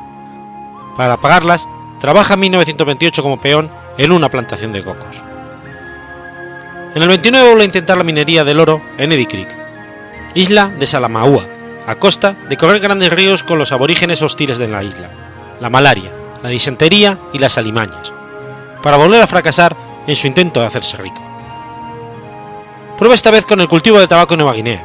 Para 0.95 1.17
pagarlas, 1.17 1.69
trabaja 1.99 2.33
en 2.33 2.39
1928 2.39 3.21
como 3.21 3.39
peón 3.39 3.69
en 3.97 4.11
una 4.11 4.29
plantación 4.29 4.73
de 4.73 4.83
cocos. 4.83 5.23
En 6.95 7.01
el 7.01 7.09
29 7.09 7.47
vuelve 7.47 7.63
a 7.63 7.65
intentar 7.65 7.97
la 7.97 8.03
minería 8.03 8.43
del 8.43 8.59
oro 8.59 8.81
en 8.97 9.11
Eddy 9.11 9.25
Creek, 9.25 9.49
isla 10.33 10.69
de 10.69 10.87
Salamaua, 10.87 11.45
a 11.85 11.95
costa 11.95 12.35
de 12.49 12.57
correr 12.57 12.79
grandes 12.79 13.11
ríos 13.11 13.43
con 13.43 13.59
los 13.59 13.71
aborígenes 13.71 14.21
hostiles 14.21 14.57
de 14.57 14.67
la 14.67 14.83
isla, 14.83 15.09
la 15.59 15.69
malaria, 15.69 16.11
la 16.41 16.49
disentería 16.49 17.19
y 17.33 17.39
las 17.39 17.57
alimañas, 17.57 18.13
para 18.81 18.97
volver 18.97 19.21
a 19.21 19.27
fracasar 19.27 19.75
en 20.05 20.15
su 20.15 20.27
intento 20.27 20.59
de 20.59 20.65
hacerse 20.65 20.97
rico. 20.97 21.21
Prueba 22.97 23.15
esta 23.15 23.31
vez 23.31 23.45
con 23.45 23.61
el 23.61 23.67
cultivo 23.67 23.99
de 23.99 24.07
tabaco 24.07 24.33
en 24.33 24.39
Nueva 24.39 24.53
Guinea, 24.53 24.83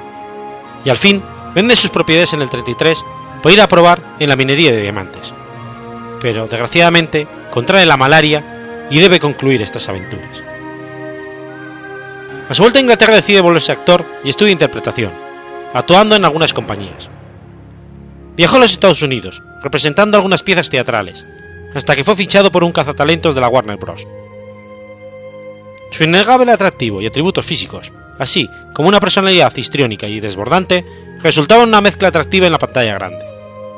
y 0.85 0.90
al 0.90 0.99
fin 0.99 1.23
vende 1.54 1.76
sus 1.76 1.90
propiedades 1.90 2.33
en 2.35 2.42
el 2.42 2.50
33 2.50 3.02
por 3.42 3.52
ir 3.52 3.61
a 3.61 3.69
probar 3.69 4.02
en 4.19 4.28
la 4.28 4.37
minería 4.37 4.71
de 4.71 4.83
diamantes. 4.83 5.33
Pero 6.21 6.47
desgraciadamente 6.47 7.26
contrae 7.50 7.87
la 7.87 7.97
malaria 7.97 8.51
y 8.92 9.00
debe 9.00 9.18
concluir 9.18 9.62
estas 9.62 9.88
aventuras. 9.88 10.42
A 12.49 12.54
su 12.54 12.62
vuelta 12.62 12.78
a 12.78 12.82
Inglaterra 12.82 13.16
decide 13.16 13.40
volverse 13.40 13.72
actor 13.72 14.04
y 14.22 14.28
estudia 14.28 14.52
interpretación, 14.52 15.11
actuando 15.72 16.14
en 16.14 16.25
algunas 16.26 16.52
compañías. 16.52 17.08
Viajó 18.37 18.56
a 18.56 18.58
los 18.61 18.72
Estados 18.72 19.02
Unidos, 19.02 19.42
representando 19.62 20.18
algunas 20.18 20.42
piezas 20.42 20.68
teatrales, 20.68 21.25
hasta 21.75 21.96
que 21.96 22.04
fue 22.04 22.16
fichado 22.16 22.52
por 22.52 22.64
un 22.64 22.72
cazatalentos 22.72 23.34
de 23.34 23.40
la 23.40 23.49
Warner 23.49 23.78
Bros. 23.78 24.06
Su 25.90 26.04
innegable 26.04 26.52
atractivo 26.52 27.00
y 27.00 27.06
atributos 27.06 27.46
físicos, 27.46 27.92
así 28.18 28.50
como 28.75 28.90
una 28.90 29.00
personalidad 29.00 29.56
histriónica 29.56 30.06
y 30.06 30.20
desbordante, 30.20 30.84
resultaban 31.22 31.68
una 31.68 31.80
mezcla 31.80 32.08
atractiva 32.08 32.44
en 32.44 32.52
la 32.52 32.58
pantalla 32.58 32.94
grande, 32.94 33.25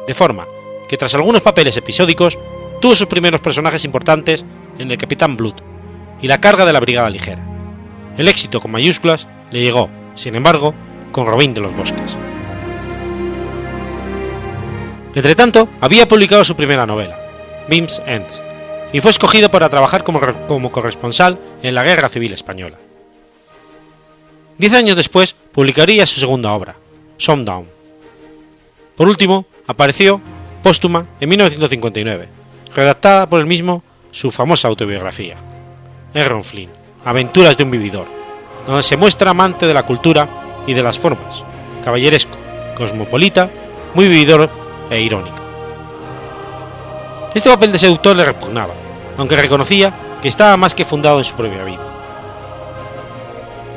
de 0.09 0.14
forma 0.14 0.44
que 0.88 0.97
tras 0.97 1.14
algunos 1.14 1.42
papeles 1.42 1.76
episódicos 1.76 2.37
tuvo 2.80 2.97
sus 2.97 3.06
primeros 3.06 3.40
personajes 3.40 3.85
importantes 3.85 4.44
en 4.78 4.90
El 4.90 4.99
Capitán 4.99 5.37
Blood 5.37 5.54
y 6.21 6.28
La 6.28 6.40
carga 6.40 6.64
de 6.64 6.73
la 6.73 6.81
Brigada 6.81 7.11
Ligera. 7.11 7.45
El 8.16 8.28
éxito 8.28 8.61
con 8.61 8.71
mayúsculas 8.71 9.26
le 9.50 9.61
llegó, 9.61 9.90
sin 10.14 10.35
embargo, 10.35 10.75
con 11.12 11.26
Robin 11.26 11.54
de 11.54 11.61
los 11.61 11.76
Bosques. 11.76 12.16
Entretanto, 15.14 15.69
había 15.81 16.09
publicado 16.09 16.45
su 16.45 16.57
primera 16.57 16.87
novela, 16.87 17.19
Beams 17.69 18.02
Ends, 18.07 18.43
y 18.93 19.00
fue 19.00 19.11
escogido 19.11 19.50
para 19.50 19.69
trabajar 19.69 20.02
como, 20.02 20.21
como 20.49 20.73
corresponsal 20.73 21.38
en 21.62 21.75
la 21.75 21.85
Guerra 21.85 22.09
Civil 22.09 22.33
Española. 22.33 22.78
Diez 24.59 24.73
años 24.73 24.97
después 24.97 25.35
publicaría 25.52 26.07
su 26.07 26.21
segunda 26.21 26.52
obra, 26.52 26.76
Sundown. 27.16 27.66
Por 28.97 29.09
último, 29.09 29.47
apareció, 29.66 30.21
póstuma, 30.62 31.07
en 31.21 31.28
1959, 31.28 32.28
redactada 32.75 33.28
por 33.28 33.40
el 33.40 33.47
mismo 33.47 33.83
su 34.14 34.30
famosa 34.30 34.68
autobiografía, 34.68 35.35
Aaron 36.14 36.44
Flynn, 36.44 36.71
Aventuras 37.04 37.56
de 37.56 37.64
un 37.64 37.73
vividor, 37.73 38.06
donde 38.64 38.85
se 38.85 38.97
muestra 38.97 39.33
amante 39.33 39.66
de 39.66 39.75
la 39.75 39.83
cultura 39.83 40.28
y 40.68 40.73
de 40.73 40.85
las 40.85 41.00
formas, 41.00 41.42
caballeresco, 41.83 42.38
cosmopolita, 42.76 43.50
muy 43.92 44.06
vividor 44.06 44.49
e 44.88 45.00
irónico. 45.00 45.42
Este 47.35 47.50
papel 47.50 47.73
de 47.73 47.78
seductor 47.78 48.14
le 48.14 48.25
repugnaba, 48.25 48.73
aunque 49.16 49.37
reconocía 49.37 49.92
que 50.23 50.28
estaba 50.28 50.56
más 50.56 50.76
que 50.76 50.85
fundado 50.85 51.18
en 51.18 51.25
su 51.25 51.35
propia 51.35 51.64
vida. 51.64 51.83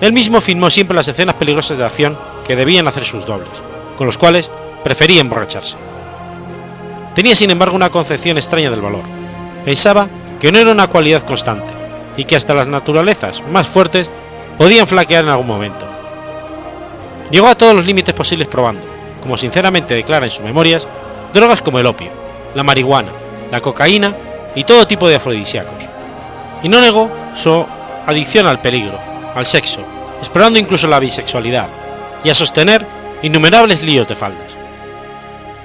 Él 0.01 0.13
mismo 0.13 0.39
filmó 0.39 0.69
siempre 0.69 0.95
las 0.95 1.07
escenas 1.07 1.35
peligrosas 1.35 1.79
de 1.79 1.83
acción 1.83 2.15
que 2.45 2.55
debían 2.55 2.87
hacer 2.87 3.05
sus 3.05 3.25
dobles, 3.25 3.49
con 3.97 4.05
los 4.05 4.19
cuales 4.19 4.51
prefería 4.83 5.19
emborracharse. 5.19 5.77
Tenía 7.15 7.33
sin 7.33 7.49
embargo 7.49 7.75
una 7.75 7.89
concepción 7.89 8.37
extraña 8.37 8.69
del 8.69 8.81
valor. 8.81 9.01
Pensaba 9.65 10.07
que 10.39 10.51
no 10.51 10.59
era 10.59 10.71
una 10.71 10.87
cualidad 10.87 11.23
constante, 11.23 11.73
y 12.15 12.25
que 12.25 12.35
hasta 12.35 12.53
las 12.53 12.67
naturalezas 12.67 13.43
más 13.49 13.67
fuertes 13.67 14.09
podían 14.57 14.87
flaquear 14.87 15.23
en 15.23 15.29
algún 15.29 15.47
momento. 15.47 15.85
Llegó 17.31 17.47
a 17.47 17.55
todos 17.55 17.75
los 17.75 17.85
límites 17.85 18.13
posibles 18.13 18.47
probando, 18.47 18.85
como 19.21 19.37
sinceramente 19.37 19.93
declara 19.93 20.25
en 20.25 20.31
sus 20.31 20.43
memorias, 20.43 20.87
drogas 21.33 21.61
como 21.61 21.79
el 21.79 21.85
opio, 21.85 22.09
la 22.55 22.63
marihuana, 22.63 23.11
la 23.51 23.61
cocaína 23.61 24.15
y 24.55 24.63
todo 24.63 24.87
tipo 24.87 25.07
de 25.07 25.15
afrodisíacos. 25.15 25.83
Y 26.63 26.69
no 26.69 26.81
negó 26.81 27.09
su 27.35 27.65
adicción 28.05 28.47
al 28.47 28.61
peligro, 28.61 28.97
al 29.35 29.45
sexo, 29.45 29.81
explorando 30.19 30.57
incluso 30.57 30.87
la 30.87 30.99
bisexualidad, 30.99 31.67
y 32.23 32.29
a 32.29 32.33
sostener 32.33 32.85
innumerables 33.21 33.83
líos 33.83 34.07
de 34.07 34.15
faldas. 34.15 34.55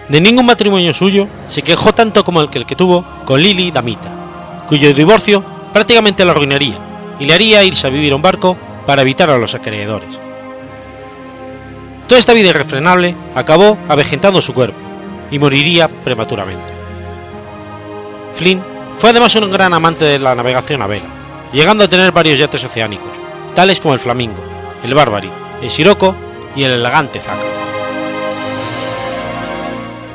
De 0.08 0.20
ningún 0.20 0.44
matrimonio 0.44 0.92
suyo 0.92 1.28
se 1.46 1.62
quejó 1.62 1.94
tanto 1.94 2.24
como 2.24 2.40
el 2.40 2.50
que, 2.50 2.58
el 2.58 2.66
que 2.66 2.76
tuvo 2.76 3.04
con 3.24 3.40
Lily 3.40 3.70
Damita, 3.70 4.10
cuyo 4.66 4.92
divorcio 4.94 5.44
prácticamente 5.72 6.24
la 6.24 6.32
arruinaría 6.32 6.78
y 7.18 7.24
le 7.24 7.34
haría 7.34 7.64
irse 7.64 7.86
a 7.86 7.90
vivir 7.90 8.12
a 8.12 8.16
un 8.16 8.22
barco 8.22 8.56
para 8.86 9.02
evitar 9.02 9.30
a 9.30 9.38
los 9.38 9.54
acreedores. 9.54 10.20
Toda 12.06 12.18
esta 12.18 12.32
vida 12.32 12.48
irrefrenable 12.48 13.14
acabó 13.34 13.78
avejentando 13.88 14.40
su 14.42 14.52
cuerpo 14.52 14.78
y 15.30 15.38
moriría 15.38 15.88
prematuramente. 15.88 16.72
Flynn 18.34 18.62
fue 18.98 19.10
además 19.10 19.34
un 19.36 19.50
gran 19.50 19.72
amante 19.72 20.04
de 20.04 20.18
la 20.18 20.34
navegación 20.34 20.82
a 20.82 20.86
vela, 20.86 21.06
llegando 21.52 21.84
a 21.84 21.88
tener 21.88 22.12
varios 22.12 22.38
yates 22.38 22.64
oceánicos, 22.64 23.10
tales 23.54 23.80
como 23.80 23.94
el 23.94 24.00
Flamingo, 24.00 24.42
el 24.84 24.94
Barbary, 24.94 25.30
el 25.62 25.70
Sirocco 25.70 26.14
y 26.54 26.64
el 26.64 26.72
elegante 26.72 27.20
Zaca. 27.20 27.71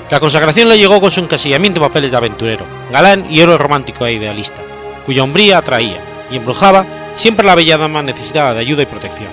La 0.09 0.21
consagración 0.21 0.69
le 0.69 0.77
llegó 0.77 1.01
con 1.01 1.11
su 1.11 1.19
encasillamiento 1.19 1.81
en 1.81 1.87
papeles 1.87 2.11
de 2.11 2.17
aventurero, 2.17 2.65
galán 2.91 3.25
y 3.29 3.41
héroe 3.41 3.57
romántico 3.57 4.05
e 4.05 4.13
idealista, 4.13 4.61
cuya 5.05 5.23
hombría 5.23 5.57
atraía 5.57 5.97
y 6.31 6.37
embrujaba 6.37 6.85
siempre 7.15 7.43
a 7.45 7.47
la 7.47 7.55
bella 7.55 7.77
dama 7.77 8.01
necesitada 8.01 8.53
de 8.53 8.61
ayuda 8.61 8.83
y 8.83 8.85
protección. 8.85 9.29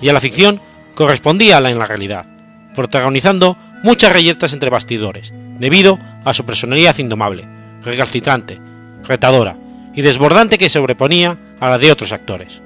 Y 0.00 0.08
a 0.08 0.12
la 0.12 0.20
ficción 0.20 0.60
correspondía 0.94 1.56
a 1.56 1.60
la 1.60 1.70
en 1.70 1.78
la 1.78 1.86
realidad, 1.86 2.26
protagonizando 2.76 3.56
muchas 3.82 4.12
reyertas 4.12 4.52
entre 4.52 4.70
bastidores, 4.70 5.32
debido 5.58 5.98
a 6.24 6.34
su 6.34 6.44
personalidad 6.46 6.96
indomable, 6.98 7.48
recalcitrante, 7.82 8.60
retadora 9.02 9.56
y 9.92 10.02
desbordante 10.02 10.58
que 10.58 10.70
sobreponía 10.70 11.36
a 11.58 11.68
la 11.68 11.78
de 11.78 11.90
otros 11.90 12.12
actores. 12.12 12.62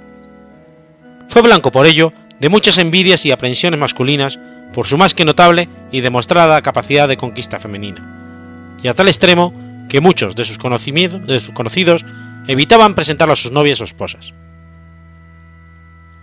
Fue 1.28 1.40
blanco 1.40 1.72
por 1.72 1.87
ello 1.87 2.12
de 2.38 2.50
muchas 2.50 2.76
envidias 2.76 3.25
y 3.25 3.30
aprensiones 3.30 3.80
masculinas 3.80 4.38
por 4.72 4.86
su 4.86 4.96
más 4.98 5.14
que 5.14 5.24
notable 5.24 5.68
y 5.90 6.00
demostrada 6.00 6.62
capacidad 6.62 7.08
de 7.08 7.16
conquista 7.16 7.58
femenina, 7.58 8.76
y 8.82 8.88
a 8.88 8.94
tal 8.94 9.08
extremo 9.08 9.52
que 9.88 10.00
muchos 10.00 10.34
de 10.34 10.44
sus, 10.44 10.58
de 10.58 11.40
sus 11.40 11.54
conocidos 11.54 12.04
evitaban 12.48 12.94
presentarlo 12.94 13.34
a 13.34 13.36
sus 13.36 13.52
novias 13.52 13.80
o 13.80 13.84
esposas. 13.84 14.32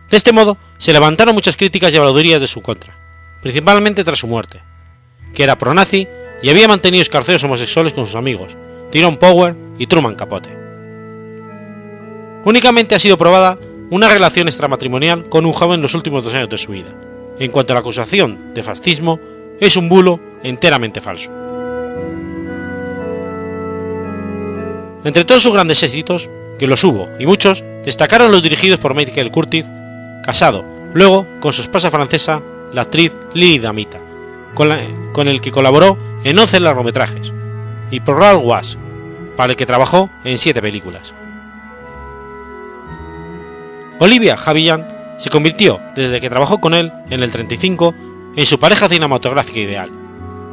De 0.09 0.17
este 0.17 0.31
modo, 0.31 0.57
se 0.77 0.91
levantaron 0.91 1.35
muchas 1.35 1.55
críticas 1.55 1.93
y 1.93 1.97
habladurías 1.97 2.41
de 2.41 2.47
su 2.47 2.61
contra, 2.61 2.95
principalmente 3.41 4.03
tras 4.03 4.19
su 4.19 4.27
muerte, 4.27 4.61
que 5.33 5.43
era 5.43 5.57
pro-nazi 5.57 6.07
y 6.41 6.49
había 6.49 6.67
mantenido 6.67 7.01
escarceos 7.01 7.43
homosexuales 7.43 7.93
con 7.93 8.07
sus 8.07 8.15
amigos, 8.15 8.57
Tyrone 8.91 9.17
Power 9.17 9.55
y 9.77 9.87
Truman 9.87 10.15
Capote. 10.15 10.49
Únicamente 12.43 12.95
ha 12.95 12.99
sido 12.99 13.17
probada 13.17 13.59
una 13.91 14.07
relación 14.07 14.47
extramatrimonial 14.47 15.29
con 15.29 15.45
un 15.45 15.53
joven 15.53 15.75
en 15.75 15.81
los 15.83 15.93
últimos 15.93 16.23
dos 16.23 16.33
años 16.33 16.49
de 16.49 16.57
su 16.57 16.71
vida. 16.71 16.89
En 17.39 17.51
cuanto 17.51 17.73
a 17.73 17.75
la 17.75 17.79
acusación 17.79 18.53
de 18.53 18.63
fascismo, 18.63 19.19
es 19.59 19.77
un 19.77 19.89
bulo 19.89 20.19
enteramente 20.43 21.01
falso. 21.01 21.31
Entre 25.03 25.23
todos 25.23 25.43
sus 25.43 25.53
grandes 25.53 25.81
éxitos, 25.81 26.29
que 26.57 26.67
los 26.67 26.83
hubo 26.83 27.05
y 27.17 27.25
muchos, 27.25 27.63
destacaron 27.85 28.31
los 28.31 28.43
dirigidos 28.43 28.79
por 28.79 28.93
Michael 28.93 29.31
Curtis, 29.31 29.65
casado 30.23 30.65
luego 30.93 31.25
con 31.39 31.53
su 31.53 31.61
esposa 31.61 31.89
francesa, 31.89 32.41
la 32.73 32.81
actriz 32.81 33.15
Lily 33.33 33.59
Damita, 33.59 33.99
con, 34.53 35.27
el 35.27 35.41
que 35.41 35.51
colaboró 35.51 35.97
en 36.23 36.37
11 36.37 36.59
largometrajes, 36.59 37.33
y 37.91 38.01
por 38.01 38.19
Ralph 38.19 38.43
Was, 38.43 38.77
para 39.37 39.51
el 39.51 39.55
que 39.55 39.65
trabajó 39.65 40.09
en 40.25 40.37
7 40.37 40.61
películas. 40.61 41.13
Olivia 43.99 44.35
Javillan 44.35 44.98
se 45.19 45.29
convirtió, 45.29 45.79
desde 45.95 46.19
que 46.19 46.29
trabajó 46.29 46.59
con 46.59 46.73
él 46.73 46.91
en 47.09 47.21
el 47.21 47.31
35, 47.31 47.93
en 48.35 48.45
su 48.45 48.57
pareja 48.57 48.89
cinematográfica 48.89 49.59
ideal, 49.59 49.91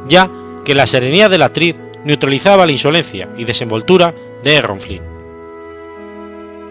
ya 0.07 0.29
que 0.65 0.75
la 0.75 0.85
serenidad 0.85 1.29
de 1.29 1.37
la 1.37 1.45
actriz 1.45 1.77
neutralizaba 2.03 2.65
la 2.65 2.73
insolencia 2.73 3.29
y 3.37 3.45
desenvoltura 3.45 4.13
de 4.43 4.57
Aaron 4.57 4.79
Flynn. 4.79 5.01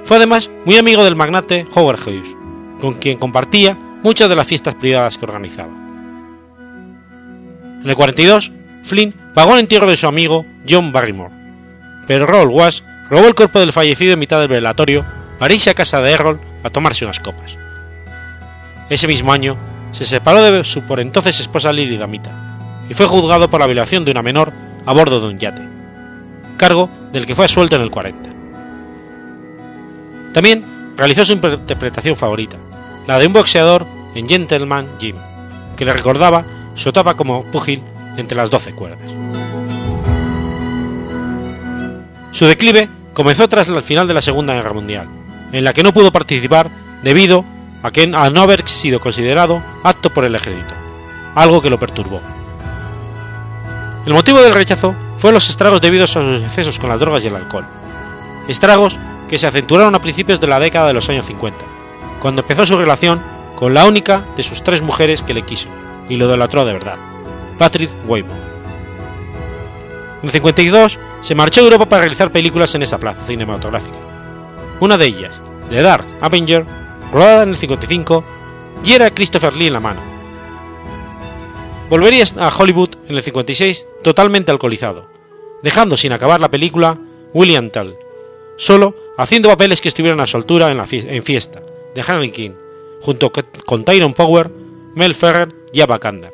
Fue 0.05 0.19
además 0.19 0.51
muy 0.65 0.77
amigo 0.77 1.03
del 1.05 1.17
magnate 1.17 1.67
Howard 1.75 1.99
Hughes, 1.99 2.37
con 2.81 2.95
quien 2.95 3.19
compartía 3.19 3.77
muchas 4.03 4.29
de 4.29 4.37
las 4.37 4.47
fiestas 4.47 4.75
privadas 4.75 5.17
que 5.17 5.25
organizaba. 5.25 5.73
En 7.83 7.89
el 7.89 7.97
42, 7.97 8.53
Flynn 8.85 9.15
pagó 9.35 9.55
el 9.55 9.61
entierro 9.61 9.91
de 9.91 9.97
su 9.97 10.07
amigo 10.07 10.45
John 10.69 10.93
Barrymore, 10.93 11.35
pero 12.07 12.27
Roll 12.27 12.49
Was 12.51 12.85
robó 13.11 13.27
el 13.27 13.35
cuerpo 13.35 13.59
del 13.59 13.73
fallecido 13.73 14.13
en 14.13 14.19
mitad 14.19 14.39
del 14.41 14.49
velatorio 14.49 15.05
para 15.39 15.55
irse 15.55 15.71
a 15.71 15.75
casa 15.75 16.01
de 16.01 16.13
Errol 16.13 16.41
a 16.63 16.71
tomarse 16.71 17.05
unas 17.05 17.21
copas. 17.21 17.59
Ese 18.89 19.07
mismo 19.07 19.33
año, 19.33 19.57
se 19.93 20.05
separó 20.05 20.43
de 20.43 20.65
su 20.65 20.83
por 20.83 21.01
entonces 21.01 21.41
esposa 21.41 21.73
Lily 21.73 21.97
Damita 21.97 22.31
y 22.89 22.95
fue 22.95 23.07
juzgado 23.07 23.49
por 23.49 23.61
la 23.61 23.67
violación 23.67 24.05
de 24.05 24.11
una 24.11 24.23
menor 24.23 24.53
a 24.85 24.93
bordo 24.93 25.21
de 25.21 25.27
un 25.27 25.39
yate, 25.39 25.63
cargo 26.57 26.89
del 27.13 27.27
que 27.27 27.35
fue 27.35 27.49
suelto 27.49 27.77
en 27.77 27.83
el 27.83 27.91
40. 27.91 28.31
También 30.33 30.65
realizó 30.97 31.25
su 31.25 31.33
interpretación 31.33 32.15
favorita, 32.15 32.59
la 33.07 33.19
de 33.19 33.27
un 33.27 33.33
boxeador 33.33 33.87
en 34.15 34.29
Gentleman 34.29 34.87
Jim, 35.01 35.17
que 35.77 35.85
le 35.85 35.93
recordaba 35.93 36.45
su 36.75 36.93
como 36.93 37.43
púgil 37.45 37.83
entre 38.17 38.37
las 38.37 38.51
12 38.51 38.73
cuerdas. 38.73 39.11
Su 42.33 42.45
declive 42.45 42.89
comenzó 43.15 43.49
tras 43.49 43.69
el 43.69 43.83
final 43.83 44.07
de 44.07 44.15
la 44.15 44.21
Segunda 44.21 44.55
Guerra 44.55 44.75
Mundial, 44.75 45.09
en 45.53 45.65
la 45.65 45.73
que 45.73 45.83
no 45.83 45.95
pudo 45.95 46.13
participar 46.13 46.71
debido 47.03 47.45
a, 47.87 47.93
que, 47.93 48.11
a 48.13 48.31
no 48.31 48.43
haber 48.43 48.69
sido 48.69 48.99
considerado 48.99 49.63
apto 49.85 50.11
por 50.11 50.25
el 50.25 50.35
ejército, 50.35 50.75
algo 51.37 51.63
que 51.63 51.71
lo 51.71 51.79
perturbó. 51.79 52.21
El 54.05 54.13
motivo 54.13 54.41
del 54.41 54.55
rechazo 54.55 54.95
fue 55.19 55.33
los 55.33 55.49
estragos 55.49 55.81
debidos 55.81 56.17
a 56.17 56.21
sus 56.21 56.43
excesos 56.43 56.81
con 56.81 56.89
las 56.89 56.99
drogas 56.99 57.25
y 57.25 57.29
el 57.29 57.37
alcohol, 57.37 57.67
estragos 58.49 58.99
que 59.29 59.39
se 59.39 59.47
acentuaron 59.47 59.95
a 59.95 60.01
principios 60.01 60.41
de 60.41 60.49
la 60.49 60.59
década 60.59 60.89
de 60.89 60.95
los 60.95 61.09
años 61.09 61.27
50, 61.27 61.65
cuando 62.21 62.43
empezó 62.43 62.67
su 62.67 62.77
relación 62.77 63.23
con 63.55 63.73
la 63.73 63.87
única 63.87 64.25
de 64.37 64.43
sus 64.43 64.65
tres 64.65 64.83
mujeres 64.83 65.23
que 65.23 65.35
le 65.35 65.43
quiso 65.43 65.69
y 66.09 66.17
lo 66.17 66.27
idolatró 66.27 66.65
de 66.65 66.73
verdad, 66.73 66.99
Patrick 67.57 67.91
Waymore. 68.07 68.47
En 70.23 70.29
el 70.29 70.31
52 70.31 70.99
se 71.21 71.35
marchó 71.37 71.61
a 71.61 71.65
Europa 71.65 71.89
para 71.89 72.01
realizar 72.01 72.33
películas 72.33 72.75
en 72.75 72.83
esa 72.83 72.99
plaza 72.99 73.23
cinematográfica. 73.25 73.99
Una 74.81 74.99
de 74.99 75.07
ellas, 75.07 75.41
The 75.71 75.83
Dark 75.83 76.05
Avenger, 76.21 76.67
rodada 77.13 77.43
en 77.43 77.51
el 77.51 77.57
55, 77.57 78.25
y 78.85 78.93
era 78.93 79.11
Christopher 79.11 79.55
Lee 79.55 79.69
en 79.69 79.73
la 79.73 79.81
mano. 79.81 80.01
Volvería 81.89 82.25
a 82.39 82.49
Hollywood 82.49 82.91
en 83.09 83.17
el 83.17 83.23
56 83.23 83.87
totalmente 84.03 84.51
alcoholizado, 84.51 85.09
dejando 85.63 85.97
sin 85.97 86.13
acabar 86.13 86.41
la 86.41 86.51
película 86.51 86.99
William 87.33 87.71
Tell, 87.71 87.97
solo 88.57 88.95
haciendo 89.17 89.49
papeles 89.49 89.81
que 89.81 89.89
estuvieran 89.89 90.21
a 90.21 90.27
su 90.27 90.37
altura 90.37 90.71
en, 90.71 90.79
la 90.79 90.87
fiesta, 90.87 91.63
de 91.95 92.05
Henry 92.07 92.31
King, 92.31 92.51
junto 93.01 93.31
con 93.65 93.85
Tyrone 93.85 94.15
Power, 94.15 94.51
Mel 94.95 95.15
Ferrer 95.15 95.55
y 95.73 95.81
Ava 95.81 95.99
Kander. 95.99 96.33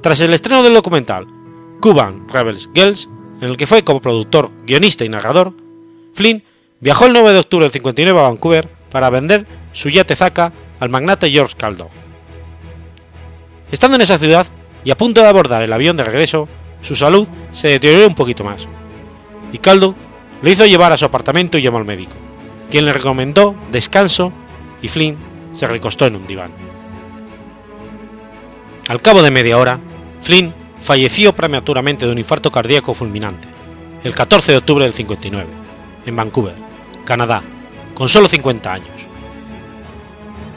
Tras 0.00 0.20
el 0.20 0.34
estreno 0.34 0.62
del 0.62 0.74
documental 0.74 1.26
Cuban 1.80 2.28
Rebels 2.28 2.70
Girls, 2.74 3.08
en 3.40 3.48
el 3.48 3.56
que 3.56 3.66
fue 3.66 3.82
coproductor, 3.82 4.50
guionista 4.64 5.04
y 5.04 5.08
narrador, 5.08 5.52
Flynn 6.12 6.44
viajó 6.80 7.06
el 7.06 7.12
9 7.12 7.32
de 7.32 7.38
octubre 7.38 7.64
del 7.64 7.72
59 7.72 8.18
a 8.18 8.22
Vancouver 8.22 8.68
para 8.90 9.10
vender 9.10 9.46
su 9.72 9.88
yate 9.88 10.16
Zaka 10.16 10.52
al 10.80 10.88
magnate 10.88 11.30
George 11.30 11.56
Caldo. 11.56 11.88
Estando 13.70 13.96
en 13.96 14.02
esa 14.02 14.18
ciudad 14.18 14.46
y 14.84 14.90
a 14.90 14.96
punto 14.96 15.20
de 15.20 15.28
abordar 15.28 15.62
el 15.62 15.72
avión 15.72 15.96
de 15.96 16.04
regreso, 16.04 16.48
su 16.82 16.94
salud 16.94 17.26
se 17.52 17.68
deterioró 17.68 18.06
un 18.06 18.14
poquito 18.14 18.44
más, 18.44 18.68
y 19.52 19.58
Caldo 19.58 19.94
lo 20.42 20.50
hizo 20.50 20.66
llevar 20.66 20.92
a 20.92 20.98
su 20.98 21.04
apartamento 21.04 21.58
y 21.58 21.62
llamó 21.62 21.78
al 21.78 21.84
médico, 21.84 22.14
quien 22.70 22.84
le 22.84 22.92
recomendó 22.92 23.56
descanso 23.72 24.32
y 24.82 24.88
Flynn 24.88 25.16
se 25.54 25.66
recostó 25.66 26.06
en 26.06 26.16
un 26.16 26.26
diván. 26.26 26.52
Al 28.88 29.02
cabo 29.02 29.22
de 29.22 29.32
media 29.32 29.58
hora, 29.58 29.80
Flynn 30.20 30.54
falleció 30.80 31.32
prematuramente 31.32 32.06
de 32.06 32.12
un 32.12 32.18
infarto 32.18 32.52
cardíaco 32.52 32.94
fulminante, 32.94 33.48
el 34.04 34.14
14 34.14 34.52
de 34.52 34.58
octubre 34.58 34.84
del 34.84 34.94
59, 34.94 35.48
en 36.06 36.14
Vancouver, 36.14 36.65
Canadá, 37.06 37.42
con 37.94 38.10
solo 38.10 38.28
50 38.28 38.70
años. 38.70 39.06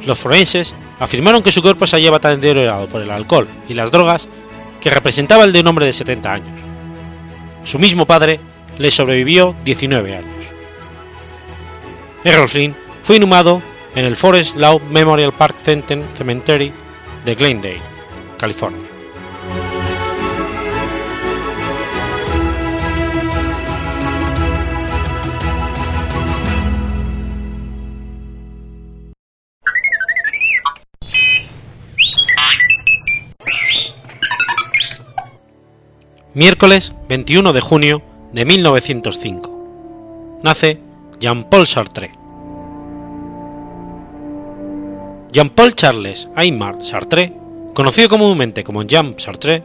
Los 0.06 0.20
forenses 0.20 0.76
afirmaron 1.00 1.42
que 1.42 1.52
su 1.52 1.62
cuerpo 1.62 1.88
se 1.88 1.96
hallaba 1.96 2.20
tan 2.20 2.42
deteriorado 2.42 2.90
por 2.90 3.02
el 3.02 3.12
alcohol 3.12 3.48
y 3.70 3.74
las 3.74 3.92
drogas 3.92 4.28
que 4.82 4.90
representaba 4.90 5.46
el 5.46 5.54
de 5.54 5.62
un 5.62 5.68
hombre 5.68 5.86
de 5.86 5.94
70 5.94 6.34
años. 6.34 6.60
Su 7.64 7.80
mismo 7.80 8.06
padre 8.06 8.40
le 8.78 8.92
sobrevivió 8.92 9.56
19 9.64 10.18
años. 10.18 10.46
Errol 12.24 12.50
Flynn 12.50 12.76
fue 13.04 13.18
inhumado 13.18 13.62
en 13.96 14.06
el 14.06 14.16
Forest 14.16 14.56
Lawn 14.56 14.82
Memorial 14.92 15.34
Park 15.34 15.56
Cemetery 15.58 16.74
de 17.26 17.36
Glendale, 17.36 17.82
California. 18.38 18.89
Miércoles 36.36 36.94
21 37.08 37.54
de 37.54 37.60
junio 37.60 38.04
de 38.34 38.46
1905. 38.46 40.40
Nace 40.44 40.80
Jean-Paul 41.20 41.66
Sartre. 41.66 42.12
Jean-Paul 45.32 45.74
Charles 45.74 46.30
Aymar 46.36 46.86
Sartre, 46.86 47.34
conocido 47.74 48.10
comúnmente 48.10 48.64
como 48.64 48.84
Jean 48.84 49.16
Sartre, 49.18 49.64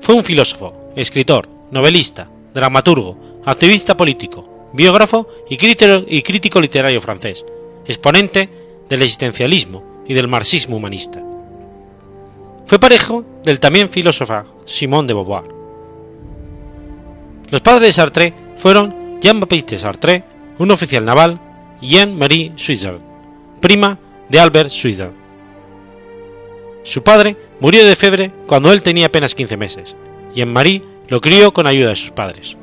fue 0.00 0.16
un 0.16 0.24
filósofo, 0.24 0.90
escritor, 0.96 1.48
novelista, 1.70 2.28
dramaturgo, 2.52 3.16
activista 3.44 3.96
político, 3.96 4.70
biógrafo 4.72 5.28
y 5.48 5.56
crítico, 5.58 6.04
y 6.08 6.22
crítico 6.22 6.60
literario 6.60 7.00
francés, 7.00 7.44
exponente 7.86 8.48
del 8.88 9.02
existencialismo 9.02 10.02
y 10.08 10.14
del 10.14 10.26
marxismo 10.26 10.76
humanista. 10.76 11.22
Fue 12.66 12.80
parejo 12.80 13.24
del 13.44 13.60
también 13.60 13.88
filósofa 13.88 14.46
Simone 14.64 15.06
de 15.06 15.14
Beauvoir. 15.14 15.53
Los 17.54 17.60
padres 17.60 17.82
de 17.82 17.92
Sartre 17.92 18.34
fueron 18.56 19.20
Jean-Baptiste 19.20 19.78
Sartre, 19.78 20.24
un 20.58 20.72
oficial 20.72 21.04
naval, 21.04 21.38
y 21.80 21.98
Anne-Marie 21.98 22.54
Switzer, 22.56 22.98
prima 23.60 23.96
de 24.28 24.40
Albert 24.40 24.70
Switzer. 24.70 25.12
Su 26.82 27.04
padre 27.04 27.36
murió 27.60 27.86
de 27.86 27.94
fiebre 27.94 28.32
cuando 28.48 28.72
él 28.72 28.82
tenía 28.82 29.06
apenas 29.06 29.36
15 29.36 29.56
meses, 29.56 29.94
y 30.34 30.42
Anne-Marie 30.42 30.82
lo 31.06 31.20
crió 31.20 31.54
con 31.54 31.68
ayuda 31.68 31.90
de 31.90 31.94
sus 31.94 32.10
padres, 32.10 32.56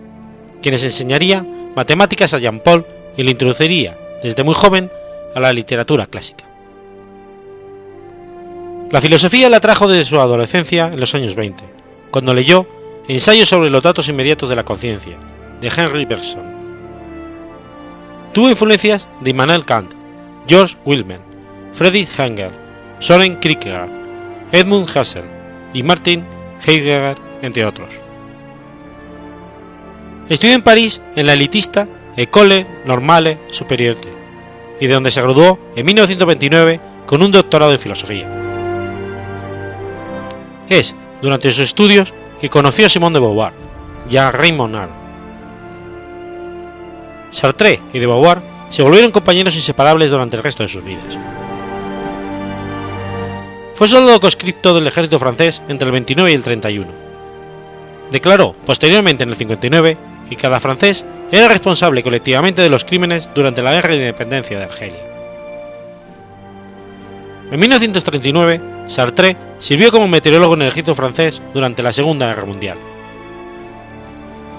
quienes 0.61 0.83
enseñaría 0.83 1.47
matemáticas 1.73 2.33
a 2.33 2.39
Jean-Paul 2.39 2.85
y 3.15 3.23
le 3.23 3.31
introduciría 3.31 3.97
desde 4.21 4.43
muy 4.43 4.55
joven 4.55 4.91
a 5.33 5.39
la 5.39 5.53
literatura 5.53 6.05
clásica. 6.05 6.43
La 8.89 8.99
filosofía 8.99 9.49
la 9.49 9.61
trajo 9.61 9.87
desde 9.87 10.09
su 10.09 10.19
adolescencia 10.19 10.87
en 10.91 10.99
los 10.99 11.15
años 11.15 11.35
20, 11.35 11.63
cuando 12.11 12.33
leyó 12.33 12.67
Ensayos 13.11 13.49
sobre 13.49 13.69
los 13.69 13.83
datos 13.83 14.07
inmediatos 14.07 14.47
de 14.47 14.55
la 14.55 14.63
conciencia, 14.63 15.17
de 15.59 15.67
Henry 15.67 16.05
Bergson. 16.05 16.43
Tuvo 18.31 18.49
influencias 18.49 19.05
de 19.19 19.31
Immanuel 19.31 19.65
Kant, 19.65 19.91
George 20.47 20.77
Wilman, 20.85 21.19
Friedrich 21.73 22.17
Engels, 22.17 22.53
Soren 22.99 23.37
Kierkegaard, 23.41 23.89
Edmund 24.53 24.87
Husserl 24.87 25.27
y 25.73 25.83
Martin 25.83 26.23
Heidegger, 26.65 27.17
entre 27.41 27.65
otros. 27.65 27.89
Estudió 30.29 30.55
en 30.55 30.61
París 30.61 31.01
en 31.17 31.27
la 31.27 31.33
elitista 31.33 31.89
École 32.15 32.65
Normale 32.85 33.39
Supérieure 33.49 33.99
y 34.79 34.87
de 34.87 34.93
donde 34.93 35.11
se 35.11 35.21
graduó 35.21 35.59
en 35.75 35.85
1929 35.85 36.79
con 37.05 37.21
un 37.21 37.31
doctorado 37.33 37.73
en 37.73 37.79
filosofía. 37.79 38.29
Es 40.69 40.95
durante 41.21 41.51
sus 41.51 41.59
estudios 41.59 42.13
que 42.41 42.49
conoció 42.49 42.87
a 42.87 42.89
Simone 42.89 43.13
de 43.13 43.19
Beauvoir 43.19 43.53
y 44.09 44.17
a 44.17 44.31
Raymond. 44.31 44.89
Sartre 47.29 47.79
y 47.93 47.99
de 47.99 48.07
Beauvoir 48.07 48.41
se 48.71 48.81
volvieron 48.81 49.11
compañeros 49.11 49.55
inseparables 49.55 50.09
durante 50.09 50.37
el 50.37 50.43
resto 50.43 50.63
de 50.63 50.69
sus 50.69 50.83
vidas. 50.83 51.19
Fue 53.75 53.87
soldado 53.87 54.19
conscripto 54.19 54.73
del 54.73 54.87
ejército 54.87 55.19
francés 55.19 55.61
entre 55.67 55.85
el 55.85 55.91
29 55.91 56.31
y 56.31 56.33
el 56.33 56.41
31. 56.41 56.87
Declaró 58.11 58.55
posteriormente 58.65 59.23
en 59.23 59.29
el 59.29 59.35
59 59.35 59.97
que 60.27 60.35
cada 60.35 60.59
francés 60.59 61.05
era 61.31 61.47
responsable 61.47 62.01
colectivamente 62.01 62.63
de 62.63 62.69
los 62.69 62.85
crímenes 62.85 63.29
durante 63.35 63.61
la 63.61 63.73
guerra 63.73 63.89
de 63.89 63.97
independencia 63.97 64.57
de 64.57 64.63
Argelia. 64.63 64.99
En 67.51 67.59
1939, 67.59 68.61
Sartre 68.91 69.37
sirvió 69.59 69.89
como 69.89 70.09
meteorólogo 70.09 70.55
en 70.55 70.63
el 70.63 70.67
ejército 70.67 70.95
francés 70.95 71.41
durante 71.53 71.81
la 71.81 71.93
Segunda 71.93 72.27
Guerra 72.27 72.43
Mundial. 72.43 72.77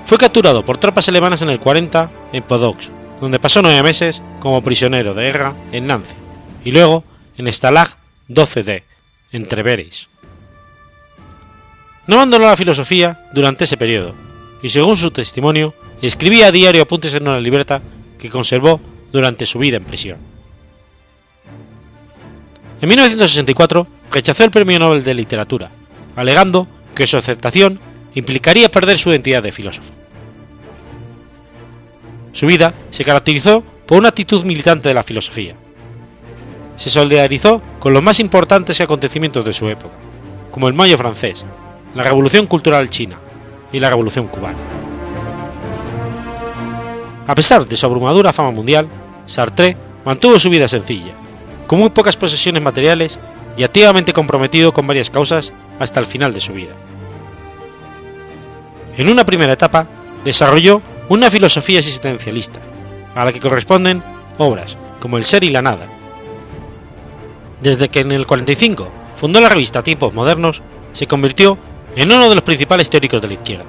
Fue 0.06 0.16
capturado 0.16 0.64
por 0.64 0.78
tropas 0.78 1.06
alemanas 1.08 1.42
en 1.42 1.50
el 1.50 1.60
40 1.60 2.10
en 2.32 2.42
Podox, 2.42 2.90
donde 3.20 3.38
pasó 3.38 3.60
nueve 3.60 3.82
meses 3.82 4.22
como 4.40 4.62
prisionero 4.62 5.12
de 5.12 5.24
guerra 5.24 5.54
en 5.70 5.86
Nancy, 5.86 6.14
y 6.64 6.72
luego 6.72 7.04
en 7.36 7.52
Stalag 7.52 7.88
12D, 8.30 8.84
en 9.32 9.48
Treveris. 9.48 10.08
No 12.06 12.16
abandonó 12.16 12.46
la 12.46 12.56
filosofía 12.56 13.28
durante 13.34 13.64
ese 13.64 13.76
periodo, 13.76 14.14
y 14.62 14.70
según 14.70 14.96
su 14.96 15.10
testimonio, 15.10 15.74
escribía 16.00 16.46
a 16.46 16.52
diario 16.52 16.82
apuntes 16.82 17.12
en 17.12 17.28
una 17.28 17.38
libreta 17.38 17.82
que 18.18 18.30
conservó 18.30 18.80
durante 19.12 19.44
su 19.44 19.58
vida 19.58 19.76
en 19.76 19.84
prisión. 19.84 20.31
En 22.82 22.88
1964 22.88 23.86
rechazó 24.10 24.42
el 24.42 24.50
Premio 24.50 24.76
Nobel 24.80 25.04
de 25.04 25.14
Literatura, 25.14 25.70
alegando 26.16 26.66
que 26.96 27.06
su 27.06 27.16
aceptación 27.16 27.78
implicaría 28.12 28.72
perder 28.72 28.98
su 28.98 29.10
identidad 29.10 29.40
de 29.40 29.52
filósofo. 29.52 29.92
Su 32.32 32.48
vida 32.48 32.74
se 32.90 33.04
caracterizó 33.04 33.62
por 33.86 33.98
una 33.98 34.08
actitud 34.08 34.42
militante 34.42 34.88
de 34.88 34.94
la 34.94 35.04
filosofía. 35.04 35.54
Se 36.76 36.90
solidarizó 36.90 37.62
con 37.78 37.92
los 37.92 38.02
más 38.02 38.18
importantes 38.18 38.80
acontecimientos 38.80 39.44
de 39.44 39.52
su 39.52 39.68
época, 39.68 39.94
como 40.50 40.66
el 40.66 40.74
Mayo 40.74 40.98
francés, 40.98 41.44
la 41.94 42.02
Revolución 42.02 42.48
Cultural 42.48 42.90
China 42.90 43.16
y 43.72 43.78
la 43.78 43.90
Revolución 43.90 44.26
Cubana. 44.26 44.58
A 47.28 47.34
pesar 47.36 47.64
de 47.64 47.76
su 47.76 47.86
abrumadora 47.86 48.32
fama 48.32 48.50
mundial, 48.50 48.88
Sartre 49.26 49.76
mantuvo 50.04 50.40
su 50.40 50.50
vida 50.50 50.66
sencilla, 50.66 51.21
con 51.72 51.80
muy 51.80 51.88
pocas 51.88 52.18
posesiones 52.18 52.62
materiales 52.62 53.18
y 53.56 53.64
activamente 53.64 54.12
comprometido 54.12 54.74
con 54.74 54.86
varias 54.86 55.08
causas 55.08 55.54
hasta 55.78 56.00
el 56.00 56.04
final 56.04 56.34
de 56.34 56.42
su 56.42 56.52
vida. 56.52 56.74
En 58.98 59.08
una 59.08 59.24
primera 59.24 59.54
etapa, 59.54 59.86
desarrolló 60.22 60.82
una 61.08 61.30
filosofía 61.30 61.78
existencialista, 61.78 62.60
a 63.14 63.24
la 63.24 63.32
que 63.32 63.40
corresponden 63.40 64.02
obras 64.36 64.76
como 65.00 65.16
El 65.16 65.24
ser 65.24 65.44
y 65.44 65.48
la 65.48 65.62
nada. 65.62 65.86
Desde 67.62 67.88
que 67.88 68.00
en 68.00 68.12
el 68.12 68.26
45 68.26 68.92
fundó 69.14 69.40
la 69.40 69.48
revista 69.48 69.82
Tiempos 69.82 70.12
Modernos, 70.12 70.62
se 70.92 71.06
convirtió 71.06 71.56
en 71.96 72.12
uno 72.12 72.28
de 72.28 72.34
los 72.34 72.44
principales 72.44 72.90
teóricos 72.90 73.22
de 73.22 73.28
la 73.28 73.34
izquierda. 73.34 73.64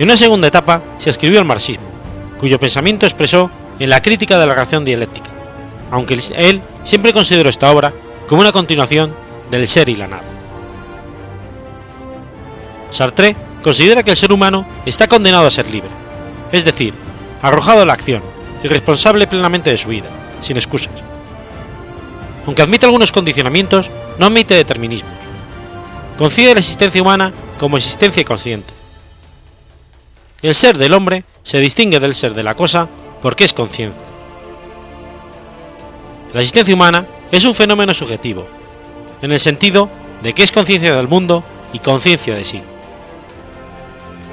En 0.00 0.06
una 0.06 0.16
segunda 0.16 0.48
etapa 0.48 0.82
se 0.98 1.10
escribió 1.10 1.38
el 1.38 1.44
marxismo, 1.44 1.86
cuyo 2.40 2.58
pensamiento 2.58 3.06
expresó 3.06 3.52
en 3.78 3.88
la 3.88 4.02
crítica 4.02 4.36
de 4.36 4.48
la 4.48 4.56
reacción 4.56 4.84
dialéctica, 4.84 5.31
aunque 5.92 6.14
él 6.14 6.62
siempre 6.82 7.12
consideró 7.12 7.48
esta 7.50 7.70
obra 7.70 7.92
como 8.26 8.40
una 8.40 8.50
continuación 8.50 9.14
del 9.50 9.68
ser 9.68 9.90
y 9.90 9.94
la 9.94 10.08
nada. 10.08 10.24
Sartre 12.90 13.36
considera 13.62 14.02
que 14.02 14.10
el 14.10 14.16
ser 14.16 14.32
humano 14.32 14.66
está 14.86 15.06
condenado 15.06 15.46
a 15.46 15.50
ser 15.50 15.70
libre, 15.70 15.90
es 16.50 16.64
decir, 16.64 16.94
arrojado 17.42 17.82
a 17.82 17.84
la 17.84 17.92
acción 17.92 18.22
y 18.64 18.68
responsable 18.68 19.26
plenamente 19.26 19.70
de 19.70 19.76
su 19.76 19.90
vida, 19.90 20.08
sin 20.40 20.56
excusas. 20.56 20.94
Aunque 22.46 22.62
admite 22.62 22.86
algunos 22.86 23.12
condicionamientos, 23.12 23.90
no 24.18 24.26
admite 24.26 24.54
determinismos. 24.54 25.12
Concibe 26.16 26.54
la 26.54 26.60
existencia 26.60 27.02
humana 27.02 27.32
como 27.58 27.76
existencia 27.76 28.24
consciente. 28.24 28.72
El 30.40 30.54
ser 30.54 30.78
del 30.78 30.94
hombre 30.94 31.24
se 31.42 31.60
distingue 31.60 32.00
del 32.00 32.14
ser 32.14 32.32
de 32.32 32.42
la 32.42 32.56
cosa 32.56 32.88
porque 33.20 33.44
es 33.44 33.52
consciente. 33.52 34.11
La 36.32 36.40
existencia 36.40 36.74
humana 36.74 37.06
es 37.30 37.44
un 37.44 37.54
fenómeno 37.54 37.92
subjetivo, 37.92 38.46
en 39.20 39.32
el 39.32 39.40
sentido 39.40 39.90
de 40.22 40.32
que 40.32 40.42
es 40.42 40.52
conciencia 40.52 40.94
del 40.94 41.08
mundo 41.08 41.44
y 41.72 41.78
conciencia 41.78 42.34
de 42.34 42.44
sí. 42.44 42.62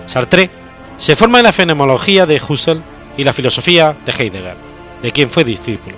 Sartre 0.06 0.50
se 0.98 1.16
forma 1.16 1.40
en 1.40 1.46
la 1.46 1.54
fenomenología 1.54 2.26
de 2.26 2.42
Husserl 2.42 2.82
y 3.18 3.24
la 3.24 3.34
filosofía 3.34 3.98
de 4.06 4.12
Heidegger, 4.12 4.58
de 5.02 5.12
quien 5.12 5.30
fue 5.30 5.44
discípulo. 5.44 5.98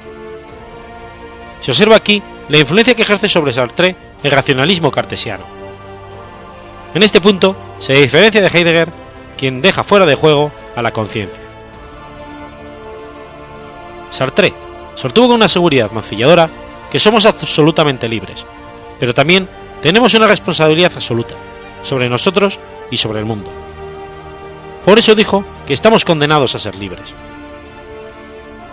Se 1.62 1.72
observa 1.72 1.96
aquí 1.96 2.24
la 2.50 2.58
influencia 2.58 2.96
que 2.96 3.04
ejerce 3.04 3.30
sobre 3.30 3.54
Sartre 3.54 3.96
el 4.24 4.32
racionalismo 4.32 4.92
cartesiano. 4.92 5.44
En 6.94 7.04
este 7.04 7.22
punto 7.22 7.56
se 7.80 7.94
diferencia 7.94 8.42
de 8.42 8.48
Heidegger, 8.48 8.92
quien 9.38 9.62
deja 9.62 9.84
fuera 9.84 10.06
de 10.06 10.16
juego 10.16 10.52
a 10.76 10.82
la 10.82 10.92
conciencia. 10.92 11.42
Sartre 14.10 14.54
sostuvo 15.02 15.30
con 15.30 15.38
una 15.38 15.50
seguridad 15.50 15.90
mancilladora 15.90 16.48
que 16.92 17.00
somos 17.00 17.26
absolutamente 17.26 18.08
libres, 18.08 18.46
pero 19.00 19.16
también 19.16 19.50
tenemos 19.82 20.14
una 20.14 20.28
responsabilidad 20.28 20.92
absoluta 20.94 21.34
sobre 21.82 22.08
nosotros 22.08 22.60
y 22.92 22.98
sobre 22.98 23.20
el 23.20 23.26
mundo. 23.26 23.50
Por 24.86 25.00
eso 25.00 25.16
dijo 25.16 25.44
que 25.66 25.74
estamos 25.74 26.06
condenados 26.06 26.54
a 26.54 26.60
ser 26.60 26.76
libres. 26.76 27.16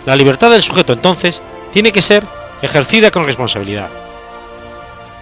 La 0.05 0.15
libertad 0.15 0.51
del 0.51 0.61
sujeto 0.61 0.93
entonces 0.93 1.41
tiene 1.71 1.91
que 1.91 2.03
ser 2.03 2.23
ejercida 2.61 3.09
con 3.09 3.25
responsabilidad. 3.25 3.89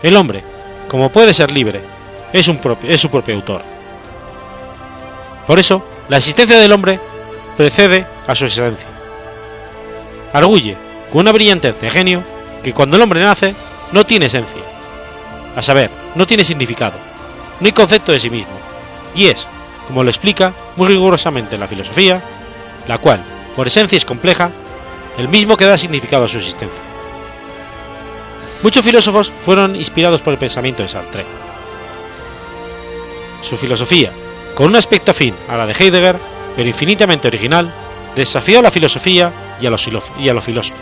El 0.04 0.18
hombre, 0.18 0.44
como 0.90 1.10
puede 1.10 1.34
ser 1.34 1.52
libre, 1.52 1.84
es, 2.34 2.50
un 2.50 2.58
propio, 2.58 2.90
es 2.90 3.00
su 3.00 3.10
propio 3.10 3.34
autor. 3.36 3.62
Por 5.46 5.58
eso, 5.58 5.86
la 6.10 6.18
existencia 6.18 6.60
del 6.60 6.74
hombre 6.74 7.00
precede 7.56 8.06
a 8.28 8.36
su 8.36 8.46
esencia. 8.46 8.90
Arguye, 10.34 10.87
con 11.12 11.22
una 11.22 11.32
brillantez 11.32 11.80
de 11.82 11.90
genio, 11.90 12.24
que 12.64 12.74
cuando 12.74 12.98
el 12.98 13.04
hombre 13.04 13.22
nace 13.22 13.56
no 13.92 14.06
tiene 14.06 14.28
esencia. 14.28 14.62
A 15.56 15.62
saber, 15.62 15.90
no 16.16 16.28
tiene 16.28 16.44
significado, 16.44 16.98
no 17.60 17.66
hay 17.66 17.72
concepto 17.72 18.12
de 18.12 18.20
sí 18.20 18.30
mismo, 18.30 18.54
y 19.16 19.28
es, 19.28 19.48
como 19.88 20.04
lo 20.04 20.10
explica 20.10 20.54
muy 20.76 20.88
rigurosamente 20.88 21.58
la 21.58 21.68
filosofía, 21.68 22.22
la 22.88 22.98
cual, 22.98 23.24
por 23.56 23.68
esencia 23.68 23.98
es 23.98 24.06
compleja, 24.06 24.52
el 25.18 25.30
mismo 25.30 25.58
que 25.58 25.66
da 25.66 25.78
significado 25.78 26.26
a 26.26 26.28
su 26.28 26.38
existencia. 26.38 26.82
Muchos 28.64 28.84
filósofos 28.84 29.32
fueron 29.42 29.76
inspirados 29.76 30.22
por 30.22 30.34
el 30.34 30.40
pensamiento 30.40 30.84
de 30.84 30.90
Sartre. 30.90 31.26
Su 33.42 33.58
filosofía, 33.58 34.12
con 34.56 34.68
un 34.68 34.76
aspecto 34.76 35.12
afín 35.12 35.36
a 35.48 35.58
la 35.58 35.68
de 35.68 35.74
Heidegger, 35.74 36.18
pero 36.56 36.68
infinitamente 36.68 37.28
original, 37.28 37.74
desafió 38.16 38.60
a 38.60 38.62
la 38.64 38.72
filosofía 38.72 39.32
y 39.62 39.68
a 39.68 39.70
los, 39.70 39.84
filósofos. 40.44 40.82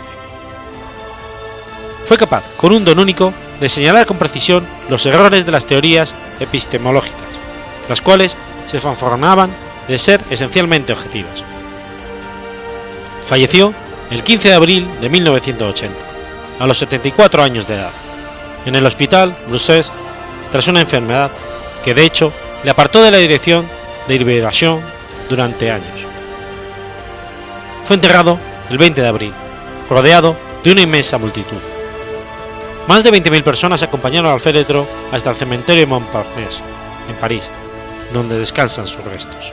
Fue 2.06 2.16
capaz, 2.16 2.44
con 2.56 2.72
un 2.72 2.84
don 2.84 3.00
único, 3.00 3.32
de 3.60 3.68
señalar 3.68 4.06
con 4.06 4.16
precisión 4.16 4.64
los 4.88 5.04
errores 5.06 5.44
de 5.44 5.50
las 5.50 5.66
teorías 5.66 6.14
epistemológicas, 6.38 7.26
las 7.88 8.00
cuales 8.00 8.36
se 8.66 8.80
fanfarronaban 8.80 9.50
de 9.88 9.98
ser 9.98 10.20
esencialmente 10.30 10.92
objetivas. 10.92 11.42
Falleció 13.24 13.74
el 14.10 14.22
15 14.22 14.48
de 14.48 14.54
abril 14.54 14.88
de 15.00 15.08
1980, 15.08 15.96
a 16.60 16.66
los 16.66 16.78
74 16.78 17.42
años 17.42 17.66
de 17.66 17.74
edad, 17.74 17.90
en 18.66 18.76
el 18.76 18.86
hospital 18.86 19.36
Bruxelles 19.48 19.90
tras 20.52 20.68
una 20.68 20.80
enfermedad 20.80 21.30
que 21.84 21.94
de 21.94 22.04
hecho 22.04 22.32
le 22.62 22.70
apartó 22.70 23.02
de 23.02 23.10
la 23.10 23.18
dirección 23.18 23.68
de 24.06 24.18
Liberación 24.18 24.80
durante 25.28 25.72
años. 25.72 26.06
Fue 27.84 27.96
enterrado 27.96 28.38
el 28.70 28.78
20 28.78 29.00
de 29.00 29.08
abril, 29.08 29.32
rodeado 29.90 30.36
de 30.62 30.72
una 30.72 30.82
inmensa 30.82 31.18
multitud. 31.18 31.75
Más 32.88 33.02
de 33.02 33.10
20.000 33.10 33.42
personas 33.42 33.82
acompañaron 33.82 34.30
al 34.30 34.40
féretro 34.40 34.86
hasta 35.10 35.30
el 35.30 35.36
cementerio 35.36 35.82
de 35.82 35.86
Montparnasse, 35.86 36.62
en 37.08 37.16
París, 37.16 37.50
donde 38.12 38.38
descansan 38.38 38.86
sus 38.86 39.02
restos. 39.02 39.52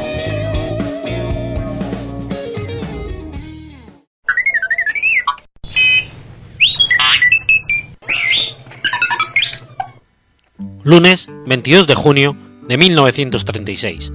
lunes 10.91 11.29
22 11.45 11.87
de 11.87 11.95
junio 11.95 12.35
de 12.67 12.77
1936. 12.77 14.11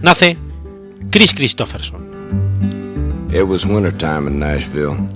Nace 0.00 0.38
Chris 1.10 1.34
Christopherson. 1.34 2.06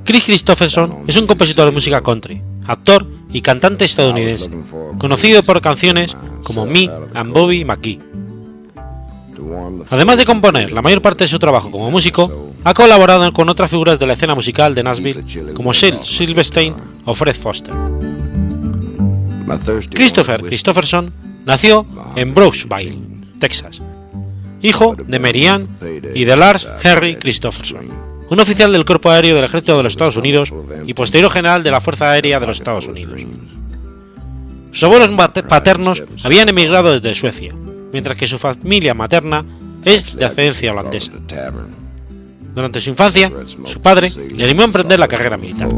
Chris 0.04 0.24
Christopherson 0.24 1.04
es 1.06 1.16
un 1.16 1.28
compositor 1.28 1.66
de 1.66 1.70
música 1.70 2.02
country, 2.02 2.42
actor 2.66 3.06
y 3.32 3.42
cantante 3.42 3.84
estadounidense, 3.84 4.50
conocido 4.98 5.44
por 5.44 5.60
canciones 5.60 6.16
como 6.42 6.66
Me 6.66 6.90
and 7.14 7.32
Bobby 7.32 7.64
McGee. 7.64 8.00
Además 9.88 10.16
de 10.16 10.24
componer 10.24 10.72
la 10.72 10.82
mayor 10.82 11.00
parte 11.00 11.24
de 11.24 11.28
su 11.28 11.38
trabajo 11.38 11.70
como 11.70 11.92
músico, 11.92 12.50
ha 12.64 12.74
colaborado 12.74 13.32
con 13.32 13.48
otras 13.48 13.70
figuras 13.70 14.00
de 14.00 14.06
la 14.06 14.14
escena 14.14 14.34
musical 14.34 14.74
de 14.74 14.82
Nashville 14.82 15.54
como 15.54 15.72
Shel 15.72 15.98
Silverstein 16.02 16.74
o 17.04 17.14
Fred 17.14 17.36
Foster. 17.36 17.72
Christopher 19.90 20.42
Christopherson 20.42 21.12
nació 21.44 21.86
en 22.16 22.34
Brooksville, 22.34 22.98
Texas, 23.38 23.80
hijo 24.62 24.96
de 25.06 25.18
Mary 25.18 25.48
y 26.14 26.24
de 26.24 26.36
Lars 26.36 26.68
Henry 26.82 27.16
Christopherson, 27.16 27.88
un 28.28 28.40
oficial 28.40 28.72
del 28.72 28.84
Cuerpo 28.84 29.10
Aéreo 29.10 29.36
del 29.36 29.44
Ejército 29.44 29.76
de 29.76 29.82
los 29.82 29.92
Estados 29.92 30.16
Unidos 30.16 30.52
y 30.86 30.94
posterior 30.94 31.30
general 31.30 31.62
de 31.62 31.70
la 31.70 31.80
Fuerza 31.80 32.12
Aérea 32.12 32.40
de 32.40 32.46
los 32.46 32.56
Estados 32.56 32.86
Unidos. 32.86 33.22
Sus 34.70 34.84
abuelos 34.84 35.10
paternos 35.48 36.02
habían 36.22 36.48
emigrado 36.48 36.98
desde 36.98 37.14
Suecia, 37.14 37.54
mientras 37.92 38.16
que 38.16 38.26
su 38.26 38.38
familia 38.38 38.94
materna 38.94 39.44
es 39.84 40.16
de 40.16 40.24
ascendencia 40.24 40.72
holandesa. 40.72 41.12
Durante 42.54 42.80
su 42.80 42.90
infancia, 42.90 43.30
su 43.64 43.80
padre 43.80 44.12
le 44.34 44.44
animó 44.44 44.62
a 44.62 44.66
emprender 44.66 44.98
la 44.98 45.08
carrera 45.08 45.36
militar. 45.36 45.68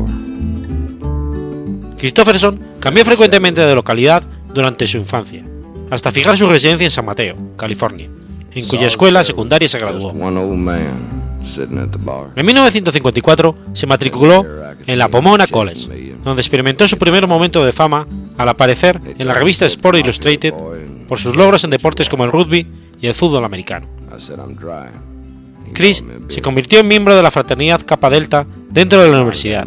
Christopherson 2.05 2.61
cambió 2.81 3.03
frecuentemente 3.03 3.63
de 3.63 3.75
localidad 3.75 4.23
durante 4.53 4.87
su 4.87 4.99
infancia, 4.99 5.43
hasta 5.89 6.11
fijar 6.13 6.37
su 6.37 6.47
residencia 6.47 6.85
en 6.85 6.91
San 6.91 7.07
Mateo, 7.07 7.35
California, 7.57 8.11
en 8.53 8.69
cuya 8.69 8.89
escuela 8.89 9.25
secundaria 9.25 9.67
se 9.67 9.79
graduó. 9.79 10.13
En 12.37 12.45
1954 12.45 13.57
se 13.73 13.87
matriculó 13.87 14.45
en 14.87 14.99
la 14.99 15.09
Pomona 15.09 15.47
College, 15.47 16.15
donde 16.23 16.43
experimentó 16.43 16.87
su 16.87 16.99
primer 16.99 17.27
momento 17.27 17.65
de 17.65 17.73
fama 17.73 18.07
al 18.37 18.51
aparecer 18.51 19.01
en 19.19 19.27
la 19.27 19.33
revista 19.33 19.65
Sport 19.65 19.97
Illustrated 19.97 20.53
por 21.09 21.19
sus 21.19 21.35
logros 21.35 21.65
en 21.65 21.71
deportes 21.71 22.11
como 22.11 22.25
el 22.25 22.33
rugby 22.33 22.67
y 23.01 23.07
el 23.07 23.15
fútbol 23.15 23.47
americano. 23.47 23.89
Chris 25.73 26.05
se 26.29 26.41
convirtió 26.41 26.81
en 26.81 26.89
miembro 26.89 27.17
de 27.17 27.23
la 27.23 27.31
fraternidad 27.31 27.83
Kappa 27.85 28.11
Delta 28.11 28.47
dentro 28.71 29.01
de 29.01 29.09
la 29.09 29.19
universidad 29.19 29.67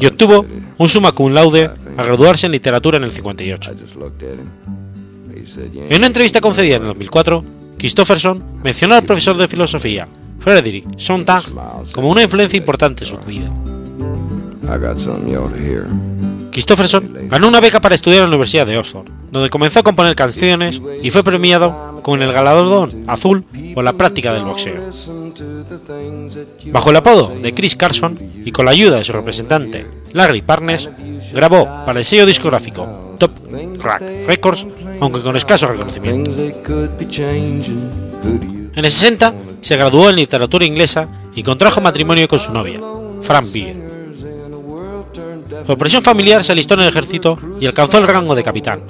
y 0.00 0.06
obtuvo 0.06 0.46
un 0.78 0.88
summa 0.88 1.12
cum 1.12 1.32
laude 1.32 1.70
al 1.96 2.06
graduarse 2.06 2.46
en 2.46 2.52
literatura 2.52 2.98
en 2.98 3.04
el 3.04 3.12
58. 3.12 3.72
En 5.90 5.96
una 5.96 6.06
entrevista 6.06 6.40
concedida 6.40 6.76
en 6.76 6.82
el 6.82 6.88
2004, 6.88 7.44
Christopherson 7.78 8.42
mencionó 8.62 8.94
al 8.94 9.04
profesor 9.04 9.36
de 9.36 9.48
filosofía 9.48 10.08
Frederick 10.40 10.98
Sontag 10.98 11.44
como 11.92 12.10
una 12.10 12.22
influencia 12.22 12.56
importante 12.56 13.04
en 13.04 13.10
su 13.10 13.16
vida. 13.18 13.50
Christopherson 16.52 17.28
ganó 17.28 17.48
una 17.48 17.60
beca 17.60 17.80
para 17.80 17.94
estudiar 17.94 18.24
en 18.24 18.30
la 18.30 18.36
Universidad 18.36 18.66
de 18.66 18.76
Oxford, 18.76 19.08
donde 19.30 19.50
comenzó 19.50 19.80
a 19.80 19.82
componer 19.82 20.14
canciones 20.14 20.80
y 21.02 21.10
fue 21.10 21.24
premiado 21.24 21.91
con 22.02 22.22
el 22.22 22.32
galardón 22.32 23.04
azul 23.06 23.44
por 23.74 23.84
la 23.84 23.94
práctica 23.94 24.32
del 24.34 24.44
boxeo. 24.44 24.90
Bajo 26.66 26.90
el 26.90 26.96
apodo 26.96 27.32
de 27.40 27.54
Chris 27.54 27.76
Carson 27.76 28.18
y 28.44 28.50
con 28.50 28.66
la 28.66 28.72
ayuda 28.72 28.98
de 28.98 29.04
su 29.04 29.12
representante 29.12 29.86
Larry 30.12 30.42
Parnes, 30.42 30.90
grabó 31.32 31.64
para 31.86 31.98
el 31.98 32.04
sello 32.04 32.26
discográfico 32.26 33.16
Top 33.18 33.32
Rack 33.80 34.02
Records, 34.26 34.66
aunque 35.00 35.20
con 35.20 35.36
escaso 35.36 35.68
reconocimiento. 35.68 36.30
En 38.74 38.84
el 38.84 38.90
60 38.90 39.34
se 39.60 39.76
graduó 39.76 40.10
en 40.10 40.16
literatura 40.16 40.64
inglesa 40.64 41.08
y 41.34 41.42
contrajo 41.42 41.80
matrimonio 41.80 42.28
con 42.28 42.38
su 42.38 42.52
novia, 42.52 42.80
Fran 43.22 43.50
Beer. 43.52 43.76
Por 45.66 45.78
presión 45.78 46.02
familiar 46.02 46.42
se 46.42 46.52
alistó 46.52 46.74
en 46.74 46.80
el 46.80 46.88
ejército 46.88 47.38
y 47.60 47.66
alcanzó 47.66 47.98
el 47.98 48.08
rango 48.08 48.34
de 48.34 48.42
capitán, 48.42 48.82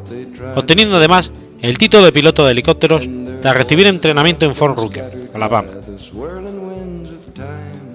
obteniendo 0.55 0.97
además 0.97 1.31
el 1.63 1.79
título 1.79 2.05
de 2.05 2.13
piloto 2.13 2.45
de 2.45 2.53
helicópteros 2.53 3.09
tras 3.41 3.57
recibir 3.57 3.87
entrenamiento 3.87 4.45
en 4.45 4.55
Fort 4.55 4.77
Rucker, 4.77 5.31
Alabama. 5.33 5.69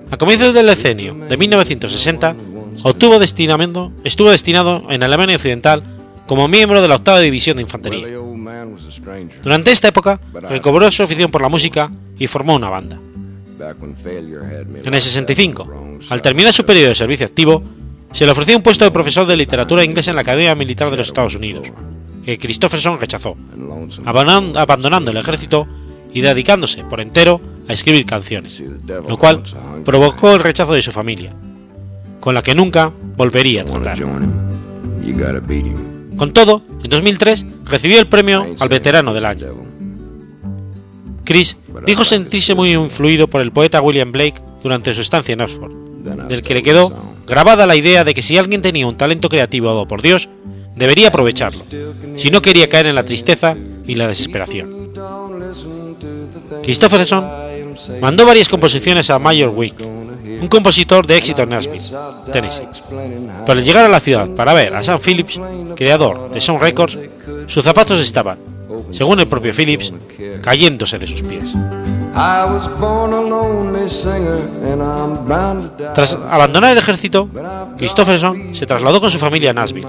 A 0.10 0.17
comienzos 0.17 0.53
del 0.53 0.67
decenio 0.67 1.13
de 1.27 1.38
1960, 1.38 2.36
obtuvo 2.84 3.19
destinamiento, 3.19 3.91
estuvo 4.06 4.32
destinado 4.32 4.84
en 4.89 5.03
Alemania 5.03 5.36
Occidental 5.36 5.84
como 6.27 6.47
miembro 6.47 6.82
de 6.82 6.88
la 6.88 6.95
octava 6.95 7.19
división 7.19 7.58
de 7.58 7.63
infantería. 7.63 8.08
Durante 9.43 9.71
esta 9.71 9.89
época 9.89 10.19
recobró 10.34 10.89
su 10.89 11.03
afición 11.03 11.30
por 11.30 11.41
la 11.41 11.49
música 11.49 11.91
y 12.17 12.27
formó 12.27 12.56
una 12.56 12.69
banda. 12.69 12.99
En 14.86 14.93
el 14.93 15.01
65, 15.01 15.97
al 16.10 16.21
terminar 16.21 16.53
su 16.53 16.65
periodo 16.65 16.89
de 16.89 16.95
servicio 16.95 17.25
activo, 17.25 17.63
se 18.13 18.25
le 18.25 18.32
ofreció 18.32 18.56
un 18.56 18.63
puesto 18.63 18.86
de 18.86 18.91
profesor 18.91 19.27
de 19.27 19.36
literatura 19.36 19.84
inglesa 19.84 20.12
en 20.12 20.15
la 20.15 20.21
Academia 20.21 20.56
Militar 20.56 20.89
de 20.89 20.97
los 20.97 21.08
Estados 21.08 21.36
Unidos, 21.36 21.67
que 22.27 22.37
Christopherson 22.37 22.99
rechazó, 22.99 23.37
abandonando 24.03 25.11
el 25.11 25.17
ejército 25.17 25.65
y 26.11 26.19
dedicándose 26.19 26.83
por 26.83 26.99
entero 26.99 27.39
a 27.69 27.71
escribir 27.71 28.05
canciones, 28.05 28.61
lo 29.07 29.17
cual 29.17 29.43
provocó 29.85 30.33
el 30.33 30.39
rechazo 30.39 30.73
de 30.73 30.81
su 30.81 30.91
familia, 30.91 31.31
con 32.19 32.35
la 32.35 32.41
que 32.41 32.53
nunca 32.53 32.91
volvería 33.15 33.61
a 33.61 33.65
tratar. 33.65 33.99
Con 36.17 36.33
todo, 36.33 36.63
en 36.83 36.89
2003 36.89 37.45
recibió 37.63 37.97
el 37.97 38.07
premio 38.09 38.45
al 38.59 38.67
veterano 38.67 39.13
del 39.13 39.23
año. 39.23 39.47
Chris 41.23 41.55
dijo 41.85 42.03
sentirse 42.03 42.55
muy 42.55 42.73
influido 42.73 43.29
por 43.29 43.39
el 43.39 43.53
poeta 43.53 43.81
William 43.81 44.11
Blake 44.11 44.41
durante 44.61 44.93
su 44.93 44.99
estancia 44.99 45.31
en 45.31 45.39
Oxford, 45.39 45.71
del 46.27 46.41
que 46.41 46.55
le 46.55 46.61
quedó 46.61 46.91
grabada 47.25 47.65
la 47.65 47.77
idea 47.77 48.03
de 48.03 48.13
que 48.13 48.21
si 48.21 48.37
alguien 48.37 48.61
tenía 48.61 48.85
un 48.85 48.97
talento 48.97 49.29
creativo 49.29 49.67
dado 49.67 49.87
por 49.87 50.01
Dios, 50.01 50.27
debería 50.77 51.09
aprovecharlo, 51.09 51.65
si 52.15 52.29
no 52.29 52.41
quería 52.41 52.69
caer 52.69 52.87
en 52.87 52.95
la 52.95 53.03
tristeza 53.03 53.55
y 53.85 53.95
la 53.95 54.07
desesperación. 54.07 54.91
Christopherson 56.63 57.25
mandó 58.01 58.25
varias 58.25 58.49
composiciones 58.49 59.09
a 59.09 59.19
Mayor 59.19 59.49
Wick, 59.49 59.81
un 59.81 60.47
compositor 60.47 61.07
de 61.07 61.17
éxito 61.17 61.43
en 61.43 61.49
Nashville, 61.49 61.83
Tennessee. 62.31 62.67
Pero 63.45 63.59
al 63.59 63.63
llegar 63.63 63.85
a 63.85 63.89
la 63.89 63.99
ciudad 63.99 64.29
para 64.35 64.53
ver 64.53 64.75
a 64.75 64.83
Sam 64.83 64.99
Phillips, 64.99 65.39
creador 65.75 66.29
de 66.31 66.41
Sound 66.41 66.61
Records, 66.61 66.97
sus 67.47 67.63
zapatos 67.63 67.99
estaban, 67.99 68.39
según 68.91 69.19
el 69.19 69.27
propio 69.27 69.53
Phillips, 69.53 69.93
cayéndose 70.41 70.99
de 70.99 71.07
sus 71.07 71.21
pies. 71.21 71.53
Tras 75.93 76.15
abandonar 76.15 76.71
el 76.71 76.80
ejército, 76.80 77.30
Christopherson 77.77 78.56
se 78.56 78.65
trasladó 78.65 78.99
con 78.99 79.12
su 79.12 79.19
familia 79.19 79.51
a 79.51 79.53
Nashville, 79.53 79.88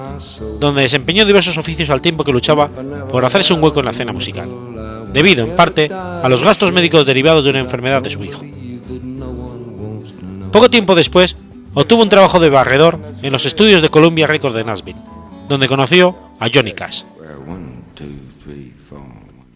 donde 0.60 0.82
desempeñó 0.82 1.24
diversos 1.24 1.56
oficios 1.56 1.88
al 1.88 2.02
tiempo 2.02 2.24
que 2.24 2.32
luchaba 2.32 2.68
por 3.10 3.24
hacerse 3.24 3.54
un 3.54 3.62
hueco 3.62 3.78
en 3.78 3.86
la 3.86 3.92
escena 3.92 4.12
musical, 4.12 4.46
debido 5.10 5.42
en 5.42 5.56
parte 5.56 5.90
a 5.90 6.28
los 6.28 6.42
gastos 6.42 6.70
médicos 6.70 7.06
derivados 7.06 7.44
de 7.44 7.50
una 7.50 7.60
enfermedad 7.60 8.02
de 8.02 8.10
su 8.10 8.22
hijo. 8.22 8.44
Poco 10.52 10.68
tiempo 10.68 10.94
después, 10.94 11.34
obtuvo 11.72 12.02
un 12.02 12.10
trabajo 12.10 12.38
de 12.40 12.50
barredor 12.50 12.98
en 13.22 13.32
los 13.32 13.46
estudios 13.46 13.80
de 13.80 13.88
Columbia 13.88 14.26
Records 14.26 14.54
de 14.54 14.64
Nashville, 14.64 15.00
donde 15.48 15.66
conoció 15.66 16.14
a 16.38 16.48
Johnny 16.52 16.72
Cash. 16.72 17.04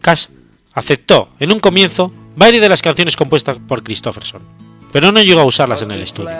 Cash 0.01 0.25
aceptó 0.73 1.29
en 1.39 1.51
un 1.51 1.59
comienzo 1.59 2.11
varias 2.35 2.61
de 2.61 2.69
las 2.69 2.81
canciones 2.81 3.15
compuestas 3.15 3.57
por 3.59 3.83
Christopherson, 3.83 4.41
pero 4.91 5.11
no 5.11 5.21
llegó 5.21 5.41
a 5.41 5.45
usarlas 5.45 5.81
en 5.81 5.91
el 5.91 6.01
estudio. 6.01 6.31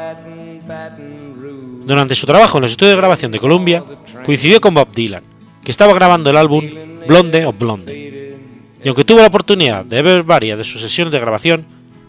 Durante 1.86 2.16
su 2.16 2.26
trabajo 2.26 2.58
en 2.58 2.64
los 2.64 2.72
estudios 2.72 2.96
de 2.96 3.02
grabación 3.02 3.32
de 3.32 3.40
Columbia, 3.40 3.84
coincidió 4.26 4.62
con 4.62 4.74
Bob 4.74 4.92
Dylan, 4.94 5.24
que 5.64 5.72
estaba 5.72 5.94
grabando 5.94 6.30
el 6.30 6.38
álbum 6.38 6.70
Blonde 7.08 7.46
o 7.46 7.54
Blonde. 7.54 8.38
Y 8.84 8.88
aunque 8.88 9.06
tuvo 9.06 9.20
la 9.20 9.28
oportunidad 9.28 9.86
de 9.86 10.02
ver 10.02 10.24
varias 10.24 10.58
de 10.58 10.64
sus 10.64 10.82
sesiones 10.82 11.12
de 11.12 11.20
grabación, 11.20 11.66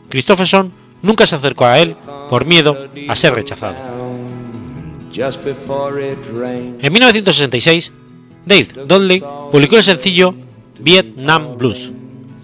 Christopherson 0.08 0.72
nunca 1.02 1.26
se 1.26 1.36
acercó 1.36 1.66
a 1.66 1.78
él 1.78 1.96
por 2.28 2.44
miedo 2.44 2.88
a 3.08 3.14
ser 3.14 3.34
rechazado. 3.34 3.76
En 5.16 6.92
1966, 6.92 7.92
Dave 8.44 8.68
Dudley 8.86 9.22
publicó 9.50 9.76
el 9.76 9.82
sencillo 9.82 10.34
Vietnam 10.80 11.56
Blues, 11.56 11.92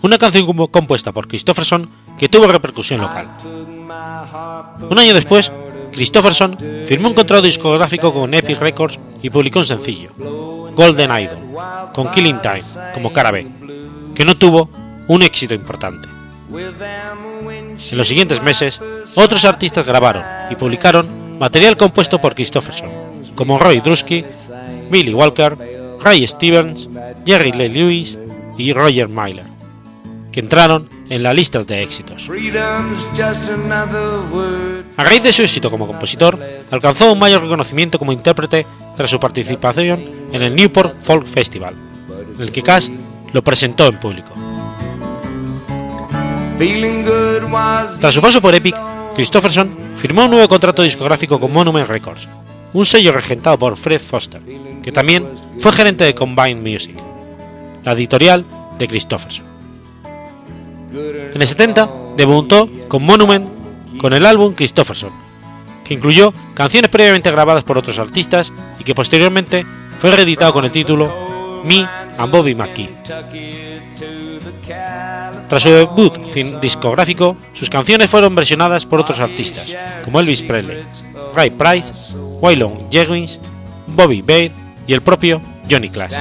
una 0.02 0.18
canción 0.18 0.46
compuesta 0.68 1.12
por 1.12 1.28
Christopherson 1.28 1.88
que 2.18 2.28
tuvo 2.28 2.46
repercusión 2.46 3.00
local. 3.00 3.30
Un 4.88 4.98
año 4.98 5.14
después, 5.14 5.52
Christopherson 5.92 6.56
firmó 6.84 7.08
un 7.08 7.14
contrato 7.14 7.42
discográfico 7.42 8.12
con 8.12 8.32
Epic 8.32 8.60
Records 8.60 8.98
y 9.22 9.30
publicó 9.30 9.60
un 9.60 9.66
sencillo, 9.66 10.10
Golden 10.74 11.10
Idol, 11.10 11.38
con 11.92 12.10
Killing 12.10 12.40
Time 12.40 12.62
como 12.94 13.12
cara 13.12 13.30
B, 13.30 13.46
que 14.14 14.24
no 14.24 14.36
tuvo 14.36 14.70
un 15.08 15.22
éxito 15.22 15.54
importante. 15.54 16.08
En 16.52 17.98
los 17.98 18.08
siguientes 18.08 18.42
meses, 18.42 18.80
otros 19.14 19.44
artistas 19.44 19.86
grabaron 19.86 20.24
y 20.50 20.56
publicaron 20.56 21.38
material 21.38 21.76
compuesto 21.76 22.20
por 22.20 22.34
Christopherson, 22.34 22.90
como 23.34 23.58
Roy 23.58 23.80
Drusky, 23.80 24.24
Billy 24.90 25.14
Walker, 25.14 25.56
Ray 26.00 26.26
Stevens, 26.26 26.88
Jerry 27.24 27.52
Lee 27.52 27.68
Lewis 27.68 28.18
y 28.58 28.72
Roger 28.72 29.08
Miller, 29.08 29.46
que 30.32 30.40
entraron 30.40 30.88
en 31.08 31.22
las 31.22 31.34
listas 31.34 31.66
de 31.66 31.82
éxitos. 31.82 32.30
A 34.96 35.04
raíz 35.04 35.22
de 35.22 35.32
su 35.32 35.42
éxito 35.42 35.70
como 35.70 35.86
compositor, 35.86 36.38
alcanzó 36.70 37.12
un 37.12 37.18
mayor 37.18 37.42
reconocimiento 37.42 37.98
como 37.98 38.12
intérprete 38.12 38.66
tras 38.96 39.10
su 39.10 39.18
participación 39.18 40.04
en 40.32 40.42
el 40.42 40.54
Newport 40.54 40.94
Folk 41.02 41.26
Festival, 41.26 41.74
en 42.36 42.42
el 42.42 42.52
que 42.52 42.62
Cash 42.62 42.88
lo 43.32 43.42
presentó 43.42 43.86
en 43.86 43.98
público. 43.98 44.34
Tras 48.00 48.14
su 48.14 48.20
paso 48.20 48.40
por 48.40 48.54
Epic, 48.54 48.76
Christopherson 49.14 49.76
firmó 49.96 50.24
un 50.24 50.30
nuevo 50.30 50.48
contrato 50.48 50.82
discográfico 50.82 51.40
con 51.40 51.52
Monument 51.52 51.88
Records, 51.88 52.28
un 52.72 52.86
sello 52.86 53.12
regentado 53.12 53.58
por 53.58 53.76
Fred 53.76 54.00
Foster, 54.00 54.40
que 54.82 54.92
también 54.92 55.26
fue 55.58 55.72
gerente 55.72 56.04
de 56.04 56.14
Combine 56.14 56.60
Music, 56.60 56.96
la 57.82 57.92
editorial 57.92 58.44
de 58.78 58.88
Christopherson. 58.88 59.49
En 60.92 61.40
el 61.40 61.46
70 61.46 61.88
debutó 62.16 62.68
con 62.88 63.04
Monument 63.04 63.48
con 63.98 64.12
el 64.12 64.26
álbum 64.26 64.54
Christopherson, 64.54 65.10
que 65.84 65.94
incluyó 65.94 66.32
canciones 66.54 66.90
previamente 66.90 67.30
grabadas 67.30 67.64
por 67.64 67.78
otros 67.78 67.98
artistas 67.98 68.52
y 68.78 68.84
que 68.84 68.94
posteriormente 68.94 69.64
fue 69.98 70.10
reeditado 70.10 70.52
con 70.52 70.64
el 70.64 70.70
título 70.70 71.62
Me 71.64 71.86
and 72.16 72.32
Bobby 72.32 72.54
McKee. 72.54 72.96
Tras 75.48 75.62
su 75.62 75.68
debut 75.68 76.16
discográfico, 76.60 77.36
sus 77.52 77.68
canciones 77.68 78.08
fueron 78.08 78.34
versionadas 78.34 78.86
por 78.86 79.00
otros 79.00 79.18
artistas, 79.18 79.66
como 80.04 80.20
Elvis 80.20 80.42
Presley, 80.42 80.84
Ray 81.34 81.50
Price, 81.50 81.92
Waylon 82.40 82.90
Jennings, 82.90 83.40
Bobby 83.88 84.22
Bale 84.22 84.52
y 84.86 84.94
el 84.94 85.02
propio 85.02 85.42
Johnny 85.68 85.88
Clash. 85.88 86.12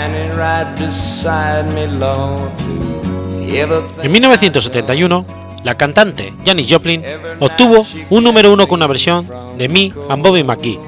En 3.52 4.12
1971, 4.12 5.26
la 5.64 5.76
cantante 5.76 6.34
Janis 6.46 6.68
Joplin 6.70 7.04
obtuvo 7.40 7.86
un 8.10 8.24
número 8.24 8.54
uno 8.54 8.68
con 8.68 8.78
una 8.78 8.88
versión 8.88 9.28
de 9.58 9.68
Me 9.68 9.92
and 10.10 10.24
Bobby 10.24 10.44
McGee, 10.44 10.80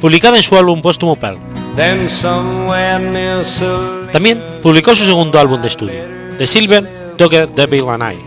publicada 0.00 0.36
en 0.36 0.42
su 0.42 0.56
álbum 0.56 0.80
póstumo 0.80 1.16
Pearl. 1.16 1.38
También 4.12 4.42
publicó 4.62 4.94
su 4.94 5.04
segundo 5.04 5.38
álbum 5.40 5.60
de 5.60 5.68
estudio, 5.68 6.04
The 6.38 6.46
Silver 6.46 7.14
Dogger 7.18 7.50
Devil 7.50 7.88
and 7.88 8.14
I, 8.14 8.18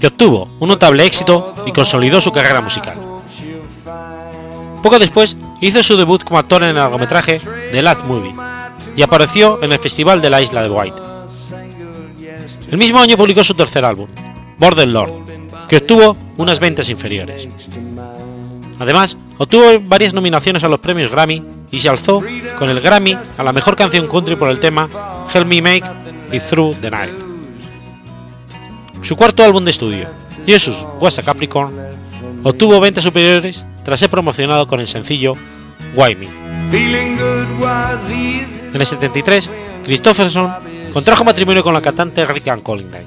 que 0.00 0.06
obtuvo 0.06 0.48
un 0.58 0.68
notable 0.68 1.04
éxito 1.04 1.54
y 1.66 1.72
consolidó 1.72 2.20
su 2.20 2.32
carrera 2.32 2.60
musical. 2.60 2.96
Poco 4.82 4.98
después 4.98 5.36
hizo 5.60 5.82
su 5.82 5.96
debut 5.96 6.24
como 6.24 6.38
actor 6.38 6.62
en 6.62 6.70
el 6.70 6.74
largometraje 6.74 7.40
The 7.70 7.82
Last 7.82 8.04
Movie 8.04 8.34
y 8.96 9.02
apareció 9.02 9.62
en 9.62 9.72
el 9.72 9.78
Festival 9.78 10.20
de 10.20 10.30
la 10.30 10.42
Isla 10.42 10.62
de 10.62 10.70
White. 10.70 11.11
El 12.72 12.78
mismo 12.78 12.98
año 13.00 13.18
publicó 13.18 13.44
su 13.44 13.52
tercer 13.52 13.84
álbum, 13.84 14.08
Border 14.56 14.88
Lord, 14.88 15.12
que 15.68 15.76
obtuvo 15.76 16.16
unas 16.38 16.58
ventas 16.58 16.88
inferiores. 16.88 17.46
Además, 18.78 19.18
obtuvo 19.36 19.78
varias 19.82 20.14
nominaciones 20.14 20.64
a 20.64 20.70
los 20.70 20.78
premios 20.78 21.10
Grammy 21.10 21.44
y 21.70 21.80
se 21.80 21.90
alzó 21.90 22.22
con 22.58 22.70
el 22.70 22.80
Grammy 22.80 23.14
a 23.36 23.42
la 23.42 23.52
mejor 23.52 23.76
canción 23.76 24.06
country 24.06 24.36
por 24.36 24.48
el 24.48 24.58
tema 24.58 24.88
Help 25.34 25.46
Me 25.46 25.60
Make 25.60 25.84
It 26.32 26.42
Through 26.48 26.76
the 26.80 26.90
Night. 26.90 27.12
Su 29.02 29.16
cuarto 29.16 29.44
álbum 29.44 29.66
de 29.66 29.70
estudio, 29.70 30.08
Jesus 30.46 30.86
Was 30.98 31.18
a 31.18 31.22
Capricorn, 31.22 31.74
obtuvo 32.42 32.80
ventas 32.80 33.04
superiores 33.04 33.66
tras 33.84 34.00
ser 34.00 34.08
promocionado 34.08 34.66
con 34.66 34.80
el 34.80 34.88
sencillo 34.88 35.34
Why 35.94 36.14
Me. 36.14 36.28
En 38.72 38.80
el 38.80 38.86
73, 38.86 39.50
Christopherson 39.84 40.71
contrajo 40.92 41.24
matrimonio 41.24 41.62
con 41.62 41.74
la 41.74 41.80
cantante 41.80 42.24
Rick 42.26 42.62
Collingdale. 42.62 43.06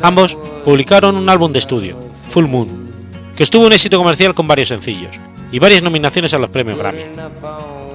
Ambos 0.00 0.36
publicaron 0.64 1.16
un 1.16 1.28
álbum 1.28 1.52
de 1.52 1.58
estudio, 1.58 1.96
Full 2.30 2.46
Moon, 2.46 2.92
que 3.36 3.42
estuvo 3.42 3.66
un 3.66 3.72
éxito 3.72 3.98
comercial 3.98 4.34
con 4.34 4.48
varios 4.48 4.68
sencillos 4.68 5.16
y 5.50 5.58
varias 5.58 5.82
nominaciones 5.82 6.34
a 6.34 6.38
los 6.38 6.50
premios 6.50 6.78
Grammy. 6.78 7.04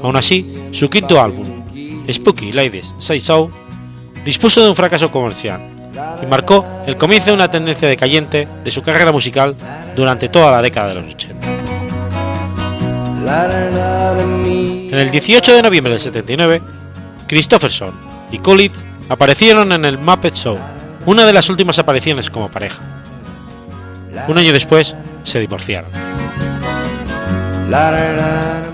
Aún 0.02 0.16
así, 0.16 0.54
su 0.72 0.90
quinto 0.90 1.22
álbum, 1.22 1.46
Spooky 2.10 2.54
Ladies 2.54 2.96
Say 2.98 3.20
So, 3.20 3.52
dispuso 4.24 4.62
de 4.62 4.70
un 4.70 4.76
fracaso 4.76 5.12
comercial 5.12 5.60
y 6.22 6.26
marcó 6.28 6.66
el 6.86 6.96
comienzo 6.96 7.28
de 7.28 7.34
una 7.34 7.50
tendencia 7.50 7.88
decayente 7.88 8.48
de 8.64 8.72
su 8.72 8.82
carrera 8.82 9.12
musical 9.12 9.56
durante 9.96 10.30
toda 10.30 10.52
la 10.52 10.62
década 10.62 10.90
de 10.90 10.96
los 10.96 11.14
80. 11.14 11.48
En 14.90 15.00
el 15.00 15.12
18 15.12 15.56
de 15.56 15.62
noviembre 15.62 15.92
del 15.92 16.00
79, 16.00 16.62
Christopherson 17.28 18.07
y 18.32 18.40
Coolidge 18.40 18.76
aparecieron 19.10 19.72
en 19.72 19.86
el 19.86 19.98
Muppet 19.98 20.34
Show, 20.34 20.58
una 21.06 21.26
de 21.26 21.34
las 21.34 21.50
últimas 21.50 21.80
apariciones 21.80 22.30
como 22.30 22.50
pareja. 22.50 22.82
Un 24.28 24.38
año 24.38 24.52
después 24.52 24.96
se 25.24 25.40
divorciaron. 25.40 25.90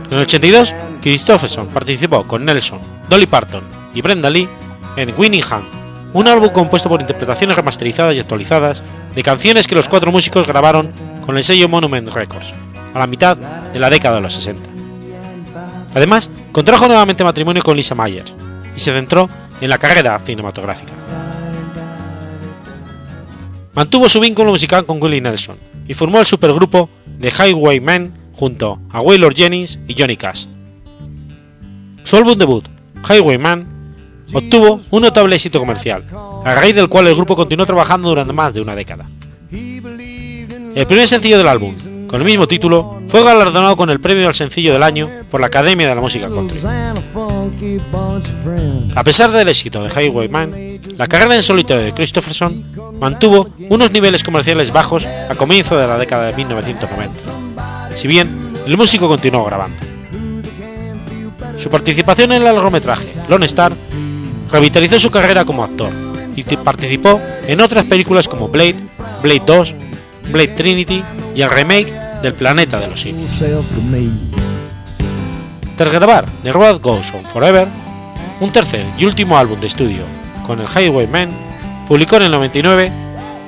En 0.10 0.18
el 0.18 0.20
82 0.20 0.74
Christopherson 1.02 1.68
participó 1.68 2.26
con 2.26 2.46
Nelson, 2.46 2.80
Dolly 3.10 3.28
Parton 3.28 3.64
y 3.94 4.02
Brenda 4.02 4.30
Lee 4.30 4.48
en 4.96 5.14
Winning 5.18 5.44
Hand, 5.50 5.66
un 6.14 6.28
álbum 6.28 6.50
compuesto 6.50 6.90
por 6.90 7.02
interpretaciones 7.02 7.56
remasterizadas 7.56 8.16
y 8.16 8.20
actualizadas 8.20 8.84
de 9.14 9.24
canciones 9.24 9.68
que 9.68 9.76
los 9.76 9.90
cuatro 9.90 10.12
músicos 10.12 10.48
grabaron 10.48 10.92
con 11.26 11.38
el 11.38 11.44
sello 11.44 11.68
Monument 11.68 12.10
Records, 12.10 12.54
a 12.94 13.00
la 13.00 13.08
mitad 13.08 13.36
de 13.38 13.80
la 13.80 13.90
década 13.90 14.16
de 14.16 14.22
los 14.22 14.34
60. 14.34 14.70
Además, 15.96 16.30
contrajo 16.52 16.88
nuevamente 16.88 17.24
matrimonio 17.24 17.62
con 17.62 17.76
Lisa 17.76 17.96
Myers 17.96 18.34
y 18.76 18.80
se 18.80 18.94
centró 18.94 19.30
en 19.62 19.70
la 19.70 19.78
carrera 19.78 20.18
cinematográfica. 20.20 20.94
Mantuvo 23.74 24.08
su 24.08 24.20
vínculo 24.20 24.52
musical 24.52 24.86
con 24.86 25.02
Willie 25.02 25.22
Nelson 25.22 25.58
y 25.88 25.94
formó 25.94 26.20
el 26.20 26.26
supergrupo 26.26 26.90
The 27.20 27.30
Highwaymen 27.32 28.14
junto 28.34 28.80
a 28.92 29.02
Waylor 29.02 29.34
Jennings 29.34 29.80
y 29.88 29.96
Johnny 29.98 30.16
Cash. 30.16 30.46
Su 32.04 32.18
álbum 32.18 32.38
debut, 32.38 32.66
Highwayman, 33.10 33.68
obtuvo 34.34 34.80
un 34.92 35.02
notable 35.02 35.36
éxito 35.36 35.60
comercial, 35.60 36.06
a 36.44 36.56
raíz 36.56 36.76
del 36.76 36.90
cual 36.90 37.08
el 37.08 37.16
grupo 37.16 37.36
continuó 37.36 37.66
trabajando 37.66 38.10
durante 38.10 38.34
más 38.34 38.54
de 38.54 38.62
una 38.62 38.76
década. 38.76 39.06
El 39.52 40.88
primer 40.88 41.08
sencillo 41.08 41.38
del 41.38 41.48
álbum, 41.48 41.76
con 42.14 42.22
el 42.22 42.28
mismo 42.28 42.48
título, 42.48 43.02
fue 43.08 43.24
galardonado 43.24 43.76
con 43.76 43.90
el 43.90 44.00
premio 44.00 44.28
al 44.28 44.36
sencillo 44.36 44.72
del 44.72 44.84
año 44.84 45.10
por 45.32 45.42
la 45.42 45.48
Academia 45.48 45.90
de 45.90 45.96
la 45.96 46.02
Música 46.02 46.30
Country. 46.30 46.60
A 48.94 49.04
pesar 49.04 49.32
del 49.32 49.50
éxito 49.50 49.84
de 49.84 49.90
Highwayman, 49.90 50.80
la 50.96 51.08
carrera 51.08 51.36
en 51.36 51.42
solitario 51.42 51.84
de 51.84 51.92
Christopherson 51.92 52.66
mantuvo 53.00 53.50
unos 53.68 53.90
niveles 53.90 54.24
comerciales 54.24 54.72
bajos 54.72 55.08
a 55.08 55.34
comienzo 55.34 55.76
de 55.76 55.88
la 55.88 55.98
década 55.98 56.28
de 56.28 56.34
1990, 56.34 57.96
si 57.96 58.08
bien 58.08 58.54
el 58.64 58.78
músico 58.78 59.08
continuó 59.08 59.44
grabando. 59.46 59.84
Su 61.58 61.72
participación 61.72 62.32
en 62.32 62.44
el 62.44 62.44
largometraje 62.44 63.12
Lone 63.28 63.48
Star 63.48 63.76
revitalizó 64.52 65.00
su 65.00 65.10
carrera 65.10 65.46
como 65.46 65.64
actor 65.64 65.90
y 66.36 66.44
participó 66.58 67.20
en 67.48 67.60
otras 67.60 67.86
películas 67.86 68.28
como 68.28 68.50
Blade, 68.50 68.76
Blade 69.24 69.42
2, 69.48 69.76
Blade 70.32 70.50
Trinity 70.50 71.04
y 71.34 71.42
el 71.42 71.50
remake 71.50 72.03
del 72.24 72.34
Planeta 72.34 72.80
de 72.80 72.88
los 72.88 73.02
Simios. 73.02 73.44
Tras 75.78 75.92
grabar 75.92 76.26
The 76.42 76.54
Road 76.54 76.80
Goes 76.82 77.14
On 77.14 77.26
Forever, 77.26 77.68
un 78.40 78.52
tercer 78.52 78.86
y 78.98 79.06
último 79.06 79.38
álbum 79.38 79.60
de 79.60 79.68
estudio 79.68 80.06
con 80.48 80.62
el 80.62 80.68
Highwaymen, 80.68 81.30
publicó 81.88 82.16
en 82.16 82.24
el 82.24 82.32
99 82.32 82.92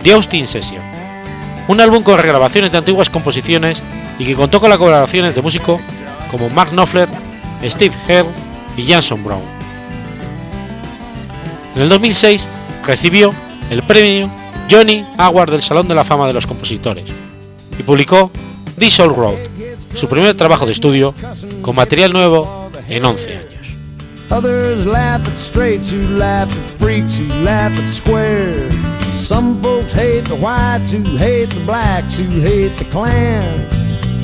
The 0.04 0.12
Austin 0.12 0.46
Session, 0.46 0.82
un 1.70 1.80
álbum 1.80 2.04
con 2.04 2.20
regrabaciones 2.20 2.72
de 2.72 2.78
antiguas 2.78 3.10
composiciones 3.10 3.82
y 4.20 4.26
que 4.26 4.36
contó 4.36 4.60
con 4.60 4.70
las 4.70 4.78
colaboraciones 4.78 5.34
de 5.34 5.42
músicos 5.42 5.80
como 6.30 6.50
Mark 6.50 6.72
Knopfler, 6.72 7.08
Steve 7.64 7.96
Hare 8.06 8.28
y 8.76 8.86
Jason 8.86 9.24
Brown. 9.24 9.44
En 11.76 11.82
el 11.82 11.90
2006 11.90 12.48
recibió 12.86 13.32
el 13.70 13.84
premio 13.84 14.30
Johnny 14.70 15.06
Award 15.18 15.52
del 15.52 15.62
Salón 15.62 15.88
de 15.88 15.96
la 15.96 16.04
Fama 16.04 16.28
de 16.28 16.34
los 16.34 16.46
Compositores 16.46 17.10
y 17.80 17.84
publicó 17.84 18.32
This 18.78 19.00
Old 19.00 19.16
Road, 19.16 19.38
su 19.94 20.08
primer 20.10 20.36
trabajo 20.36 20.66
de 20.66 20.74
estudio 20.74 21.14
con 21.62 21.76
material 21.76 22.12
nuevo 22.12 22.70
en 22.90 23.06
11 23.06 23.38
años. 23.38 23.76
Others 24.32 24.86
laugh 24.86 25.26
at 25.26 25.38
straights 25.38 25.92
who 25.92 26.02
laugh 26.18 26.50
at 26.52 26.80
freaks 26.80 27.18
who 27.18 27.26
laugh 27.44 27.72
at 27.80 27.90
squares. 27.90 28.74
Some 29.26 29.62
folks 29.62 29.94
hate 29.94 30.26
the 30.26 30.36
whites 30.36 30.92
who 30.92 31.04
hate 31.18 31.50
the 31.52 31.64
blacks 31.66 32.18
who 32.18 32.26
hate 32.42 32.76
the 32.78 32.86
Klan. 32.86 33.66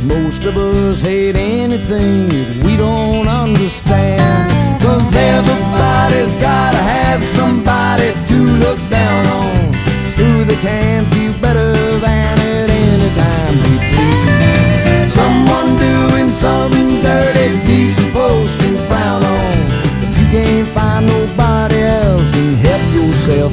Most 0.06 0.44
of 0.44 0.58
us 0.58 1.02
hate 1.02 1.36
anything 1.38 2.28
that 2.28 2.66
we 2.66 2.76
don't 2.76 3.28
understand. 3.28 4.52
Cause 4.82 5.16
everybody's 5.16 6.34
gotta 6.42 6.78
have 6.78 7.24
somebody 7.24 8.14
to 8.28 8.36
look 8.36 8.80
down 8.90 9.26
on. 9.28 9.74
Who 10.18 10.44
they 10.44 10.58
can 10.58 11.10
do 11.12 11.21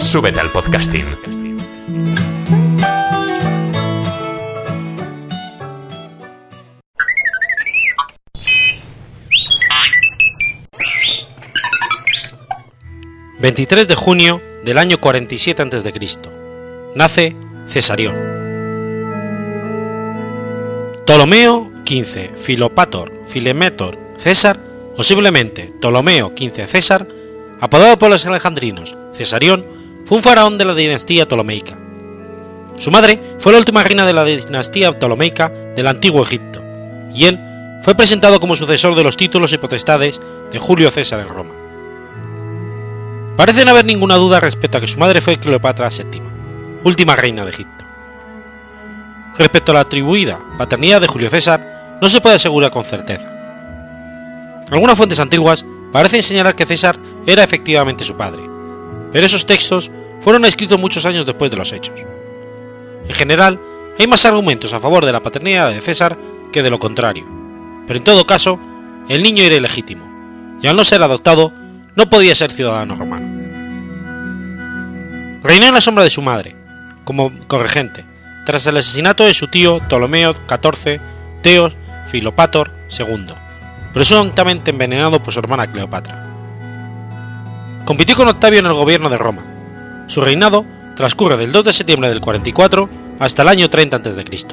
Súbete 0.00 0.40
al 0.40 0.50
podcasting. 0.50 1.04
...23 13.40 13.86
de 13.86 13.94
junio 13.94 14.42
del 14.64 14.78
año 14.78 15.00
47 15.00 15.62
a.C. 15.62 15.92
Nace 16.94 17.36
Cesarión. 17.66 18.16
Ptolomeo 21.04 21.70
XV, 21.86 22.36
Filopator, 22.36 23.12
Filemetor, 23.26 23.98
César, 24.16 24.58
o 24.96 25.02
simplemente 25.02 25.72
Ptolomeo 25.78 26.32
XV 26.36 26.66
César, 26.66 27.06
apodado 27.60 27.98
por 27.98 28.10
los 28.10 28.26
alejandrinos 28.26 28.96
Cesarión, 29.12 29.66
fue 30.10 30.16
un 30.16 30.24
faraón 30.24 30.58
de 30.58 30.64
la 30.64 30.74
dinastía 30.74 31.24
ptolomeica. 31.24 31.78
Su 32.78 32.90
madre 32.90 33.36
fue 33.38 33.52
la 33.52 33.58
última 33.58 33.84
reina 33.84 34.04
de 34.04 34.12
la 34.12 34.24
dinastía 34.24 34.90
ptolomeica 34.90 35.50
del 35.76 35.86
antiguo 35.86 36.24
Egipto, 36.24 36.60
y 37.14 37.26
él 37.26 37.38
fue 37.84 37.94
presentado 37.94 38.40
como 38.40 38.56
sucesor 38.56 38.96
de 38.96 39.04
los 39.04 39.16
títulos 39.16 39.52
y 39.52 39.58
potestades 39.58 40.20
de 40.50 40.58
Julio 40.58 40.90
César 40.90 41.20
en 41.20 41.28
Roma. 41.28 41.54
Parece 43.36 43.64
no 43.64 43.70
haber 43.70 43.84
ninguna 43.84 44.16
duda 44.16 44.40
respecto 44.40 44.78
a 44.78 44.80
que 44.80 44.88
su 44.88 44.98
madre 44.98 45.20
fue 45.20 45.36
Cleopatra 45.36 45.90
VII, 45.90 46.22
última 46.82 47.14
reina 47.14 47.44
de 47.44 47.52
Egipto. 47.52 47.84
Respecto 49.38 49.70
a 49.70 49.76
la 49.76 49.80
atribuida 49.82 50.40
paternidad 50.58 51.00
de 51.00 51.06
Julio 51.06 51.30
César, 51.30 51.98
no 52.02 52.08
se 52.08 52.20
puede 52.20 52.34
asegurar 52.34 52.72
con 52.72 52.84
certeza. 52.84 53.30
Algunas 54.72 54.96
fuentes 54.96 55.20
antiguas 55.20 55.64
parecen 55.92 56.24
señalar 56.24 56.56
que 56.56 56.66
César 56.66 56.98
era 57.28 57.44
efectivamente 57.44 58.02
su 58.02 58.16
padre, 58.16 58.42
pero 59.12 59.24
esos 59.24 59.46
textos 59.46 59.92
fueron 60.20 60.44
escritos 60.44 60.78
muchos 60.78 61.04
años 61.06 61.26
después 61.26 61.50
de 61.50 61.56
los 61.56 61.72
hechos. 61.72 62.00
En 63.08 63.14
general, 63.14 63.60
hay 63.98 64.06
más 64.06 64.24
argumentos 64.24 64.72
a 64.72 64.80
favor 64.80 65.04
de 65.04 65.12
la 65.12 65.22
paternidad 65.22 65.70
de 65.70 65.80
César 65.80 66.16
que 66.52 66.62
de 66.62 66.70
lo 66.70 66.78
contrario, 66.78 67.26
pero 67.86 67.98
en 67.98 68.04
todo 68.04 68.26
caso, 68.26 68.58
el 69.08 69.22
niño 69.22 69.42
era 69.42 69.56
ilegítimo, 69.56 70.04
y 70.62 70.66
al 70.66 70.76
no 70.76 70.84
ser 70.84 71.02
adoptado, 71.02 71.52
no 71.96 72.08
podía 72.08 72.34
ser 72.34 72.52
ciudadano 72.52 72.94
romano. 72.94 73.40
Reinó 75.42 75.66
en 75.66 75.74
la 75.74 75.80
sombra 75.80 76.04
de 76.04 76.10
su 76.10 76.22
madre, 76.22 76.54
como 77.04 77.32
corregente, 77.46 78.04
tras 78.44 78.66
el 78.66 78.76
asesinato 78.76 79.24
de 79.24 79.34
su 79.34 79.48
tío 79.48 79.78
Ptolomeo 79.80 80.32
XIV 80.32 81.00
Teos 81.42 81.76
Filopator 82.10 82.70
II, 82.96 83.34
presuntamente 83.92 84.70
envenenado 84.70 85.22
por 85.22 85.32
su 85.32 85.40
hermana 85.40 85.70
Cleopatra. 85.70 86.26
Compitió 87.84 88.16
con 88.16 88.28
Octavio 88.28 88.60
en 88.60 88.66
el 88.66 88.72
gobierno 88.72 89.10
de 89.10 89.18
Roma. 89.18 89.42
Su 90.10 90.20
reinado 90.22 90.66
transcurre 90.96 91.36
del 91.36 91.52
2 91.52 91.66
de 91.66 91.72
septiembre 91.72 92.08
del 92.08 92.20
44 92.20 92.88
hasta 93.20 93.42
el 93.42 93.48
año 93.48 93.70
30 93.70 93.98
a.C. 93.98 94.46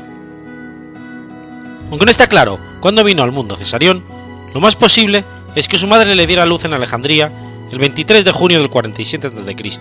Aunque 1.90 2.06
no 2.06 2.12
está 2.12 2.28
claro 2.28 2.60
cuándo 2.80 3.04
vino 3.04 3.24
al 3.24 3.32
mundo 3.32 3.56
Cesarión, 3.56 4.04
lo 4.54 4.62
más 4.62 4.76
posible 4.76 5.26
es 5.56 5.68
que 5.68 5.80
su 5.80 5.88
madre 5.88 6.14
le 6.14 6.28
diera 6.28 6.46
luz 6.46 6.66
en 6.66 6.76
Alejandría 6.76 7.32
el 7.72 7.80
23 7.80 8.24
de 8.24 8.32
junio 8.32 8.60
del 8.60 8.70
47 8.70 9.26
a.C., 9.26 9.80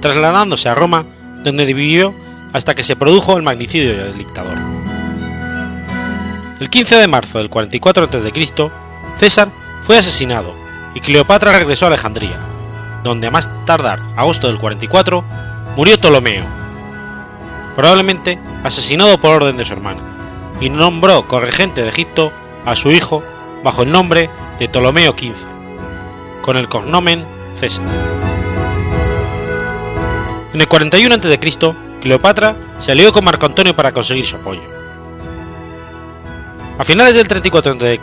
trasladándose 0.00 0.68
a 0.68 0.74
Roma, 0.74 1.06
donde 1.44 1.64
vivió 1.64 2.12
hasta 2.52 2.74
que 2.74 2.82
se 2.82 2.96
produjo 2.96 3.36
el 3.36 3.44
magnicidio 3.44 3.96
del 4.02 4.18
dictador. 4.18 4.58
El 6.58 6.68
15 6.68 6.96
de 6.96 7.06
marzo 7.06 7.38
del 7.38 7.50
44 7.50 8.06
a.C., 8.06 8.70
César 9.16 9.48
fue 9.84 9.96
asesinado 9.96 10.56
y 10.92 10.98
Cleopatra 10.98 11.56
regresó 11.56 11.84
a 11.84 11.88
Alejandría, 11.88 12.51
donde 13.02 13.26
a 13.26 13.30
más 13.30 13.48
tardar 13.64 14.00
agosto 14.16 14.46
del 14.46 14.58
44 14.58 15.24
murió 15.76 15.98
Ptolomeo, 15.98 16.44
probablemente 17.74 18.38
asesinado 18.62 19.18
por 19.20 19.30
orden 19.30 19.56
de 19.56 19.64
su 19.64 19.72
hermana, 19.72 20.00
y 20.60 20.70
nombró 20.70 21.26
corregente 21.26 21.82
de 21.82 21.88
Egipto 21.88 22.32
a 22.64 22.76
su 22.76 22.90
hijo 22.90 23.22
bajo 23.64 23.82
el 23.82 23.90
nombre 23.90 24.30
de 24.58 24.68
Ptolomeo 24.68 25.12
XV, 25.12 25.46
con 26.42 26.56
el 26.56 26.68
cognomen 26.68 27.24
César. 27.54 27.84
En 30.52 30.60
el 30.60 30.68
41 30.68 31.14
a.C., 31.14 31.74
Cleopatra 32.00 32.56
se 32.78 32.92
alió 32.92 33.12
con 33.12 33.24
Marco 33.24 33.46
Antonio 33.46 33.74
para 33.74 33.92
conseguir 33.92 34.26
su 34.26 34.36
apoyo. 34.36 34.62
A 36.78 36.84
finales 36.84 37.14
del 37.14 37.28
34 37.28 37.72
a.C., 37.72 38.00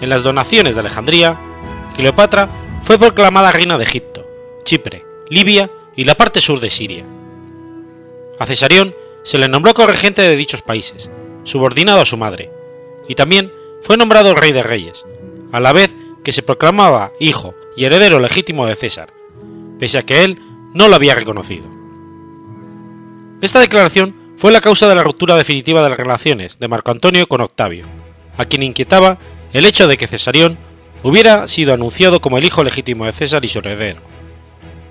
en 0.00 0.08
las 0.08 0.22
donaciones 0.22 0.74
de 0.74 0.80
Alejandría, 0.80 1.36
Cleopatra 1.96 2.48
fue 2.82 2.98
proclamada 2.98 3.52
reina 3.52 3.78
de 3.78 3.84
Egipto, 3.84 4.26
Chipre, 4.64 5.04
Libia 5.28 5.70
y 5.96 6.04
la 6.04 6.16
parte 6.16 6.40
sur 6.40 6.60
de 6.60 6.70
Siria. 6.70 7.04
A 8.38 8.46
Cesarión 8.46 8.94
se 9.22 9.38
le 9.38 9.48
nombró 9.48 9.72
corregente 9.74 10.22
de 10.22 10.36
dichos 10.36 10.62
países, 10.62 11.10
subordinado 11.44 12.00
a 12.00 12.06
su 12.06 12.16
madre, 12.16 12.50
y 13.08 13.14
también 13.14 13.52
fue 13.82 13.96
nombrado 13.96 14.34
rey 14.34 14.52
de 14.52 14.62
reyes, 14.62 15.04
a 15.52 15.60
la 15.60 15.72
vez 15.72 15.94
que 16.24 16.32
se 16.32 16.42
proclamaba 16.42 17.12
hijo 17.20 17.54
y 17.76 17.84
heredero 17.84 18.18
legítimo 18.18 18.66
de 18.66 18.74
César, 18.74 19.12
pese 19.78 19.98
a 19.98 20.02
que 20.02 20.24
él 20.24 20.40
no 20.74 20.88
lo 20.88 20.96
había 20.96 21.14
reconocido. 21.14 21.64
Esta 23.40 23.60
declaración 23.60 24.14
fue 24.36 24.52
la 24.52 24.60
causa 24.60 24.88
de 24.88 24.94
la 24.94 25.02
ruptura 25.02 25.36
definitiva 25.36 25.82
de 25.82 25.90
las 25.90 25.98
relaciones 25.98 26.58
de 26.58 26.68
Marco 26.68 26.90
Antonio 26.90 27.28
con 27.28 27.40
Octavio, 27.40 27.86
a 28.36 28.44
quien 28.44 28.62
inquietaba 28.62 29.18
el 29.52 29.66
hecho 29.66 29.86
de 29.88 29.96
que 29.96 30.06
Cesarión 30.06 30.58
hubiera 31.02 31.48
sido 31.48 31.74
anunciado 31.74 32.20
como 32.20 32.38
el 32.38 32.44
hijo 32.44 32.62
legítimo 32.62 33.04
de 33.04 33.12
César 33.12 33.44
y 33.44 33.48
su 33.48 33.58
heredero. 33.58 34.00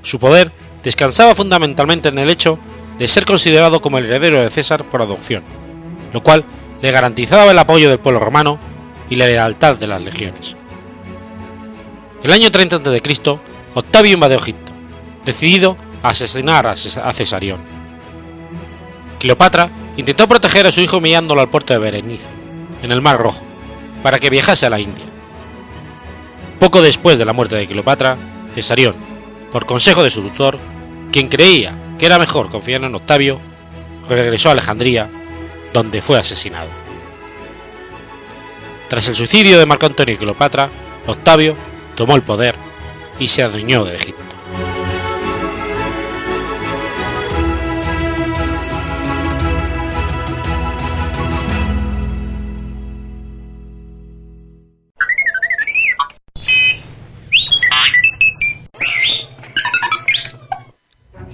Su 0.04 0.20
poder 0.20 0.52
descansaba 0.84 1.36
fundamentalmente 1.36 2.10
en 2.10 2.20
el 2.20 2.30
hecho 2.30 2.60
de 2.98 3.08
ser 3.08 3.26
considerado 3.26 3.82
como 3.82 3.98
el 3.98 4.06
heredero 4.06 4.42
de 4.42 4.50
César 4.50 4.84
por 4.84 5.02
adopción, 5.02 5.44
lo 6.14 6.22
cual 6.24 6.46
le 6.82 6.92
garantizaba 6.92 7.52
el 7.52 7.60
apoyo 7.60 7.90
del 7.90 8.00
pueblo 8.00 8.20
romano 8.20 8.60
y 9.10 9.16
la 9.16 9.26
lealtad 9.26 9.78
de 9.78 9.88
las 9.88 10.04
legiones. 10.04 10.56
El 12.24 12.32
año 12.34 12.52
30 12.52 12.76
a.C., 12.78 13.40
Octavio 13.74 14.14
invadió 14.14 14.38
Egipto, 14.38 14.72
decidido 15.26 15.78
a 16.04 16.10
asesinar 16.10 16.68
a 16.68 16.76
Cesarión. 17.14 17.62
Cleopatra 19.20 19.70
intentó 19.98 20.28
proteger 20.28 20.66
a 20.66 20.72
su 20.72 20.82
hijo 20.82 20.98
enviándolo 20.98 21.42
al 21.42 21.50
puerto 21.50 21.74
de 21.74 21.80
Berenice, 21.80 22.28
en 22.82 22.92
el 22.92 23.02
Mar 23.02 23.18
Rojo, 23.20 23.44
para 24.04 24.20
que 24.20 24.30
viajase 24.30 24.66
a 24.66 24.70
la 24.70 24.80
India. 24.80 25.06
Poco 26.62 26.84
después 26.84 27.18
de 27.18 27.26
la 27.26 27.34
muerte 27.34 27.56
de 27.56 27.66
Cleopatra, 27.66 28.18
Cesarión, 28.54 28.94
por 29.52 29.66
consejo 29.66 30.04
de 30.04 30.12
su 30.12 30.22
tutor, 30.22 30.60
quien 31.12 31.28
creía 31.28 31.74
que 31.98 32.06
era 32.06 32.20
mejor 32.20 32.52
confiar 32.52 32.84
en 32.84 32.94
Octavio, 32.94 33.42
regresó 34.08 34.50
a 34.50 34.52
Alejandría, 34.52 35.10
donde 35.74 36.04
fue 36.04 36.20
asesinado. 36.20 36.70
Tras 38.90 39.08
el 39.08 39.16
suicidio 39.16 39.58
de 39.58 39.66
Marco 39.66 39.88
Antonio 39.88 40.14
y 40.14 40.18
Cleopatra, 40.18 40.70
Octavio 41.08 41.56
tomó 41.96 42.16
el 42.16 42.22
poder 42.22 42.54
y 43.18 43.28
se 43.28 43.42
adueñó 43.42 43.84
de 43.84 43.96
Egipto. 43.96 44.31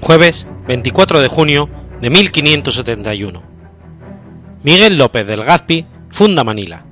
Jueves 0.08 0.47
24 0.70 1.20
de 1.20 1.28
junio 1.28 1.70
de 1.99 2.10
1571. 2.10 3.43
Miguel 4.64 4.97
López 4.97 5.28
del 5.28 5.43
Gazpi 5.43 5.86
funda 6.10 6.45
Manila. 6.45 6.86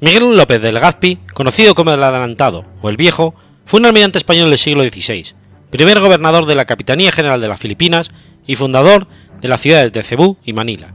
Miguel 0.00 0.34
López 0.34 0.62
del 0.62 0.80
Gazpi, 0.80 1.18
conocido 1.34 1.74
como 1.74 1.92
el 1.92 2.02
Adelantado 2.02 2.64
o 2.80 2.88
el 2.88 2.96
Viejo, 2.96 3.34
fue 3.66 3.80
un 3.80 3.84
almirante 3.84 4.16
español 4.16 4.48
del 4.48 4.58
siglo 4.58 4.82
XVI, 4.82 5.34
primer 5.68 6.00
gobernador 6.00 6.46
de 6.46 6.54
la 6.54 6.64
Capitanía 6.64 7.12
General 7.12 7.42
de 7.42 7.48
las 7.48 7.60
Filipinas 7.60 8.10
y 8.46 8.56
fundador 8.56 9.06
de 9.42 9.48
las 9.48 9.60
ciudades 9.60 9.92
de 9.92 10.02
Cebú 10.02 10.38
y 10.42 10.54
Manila. 10.54 10.94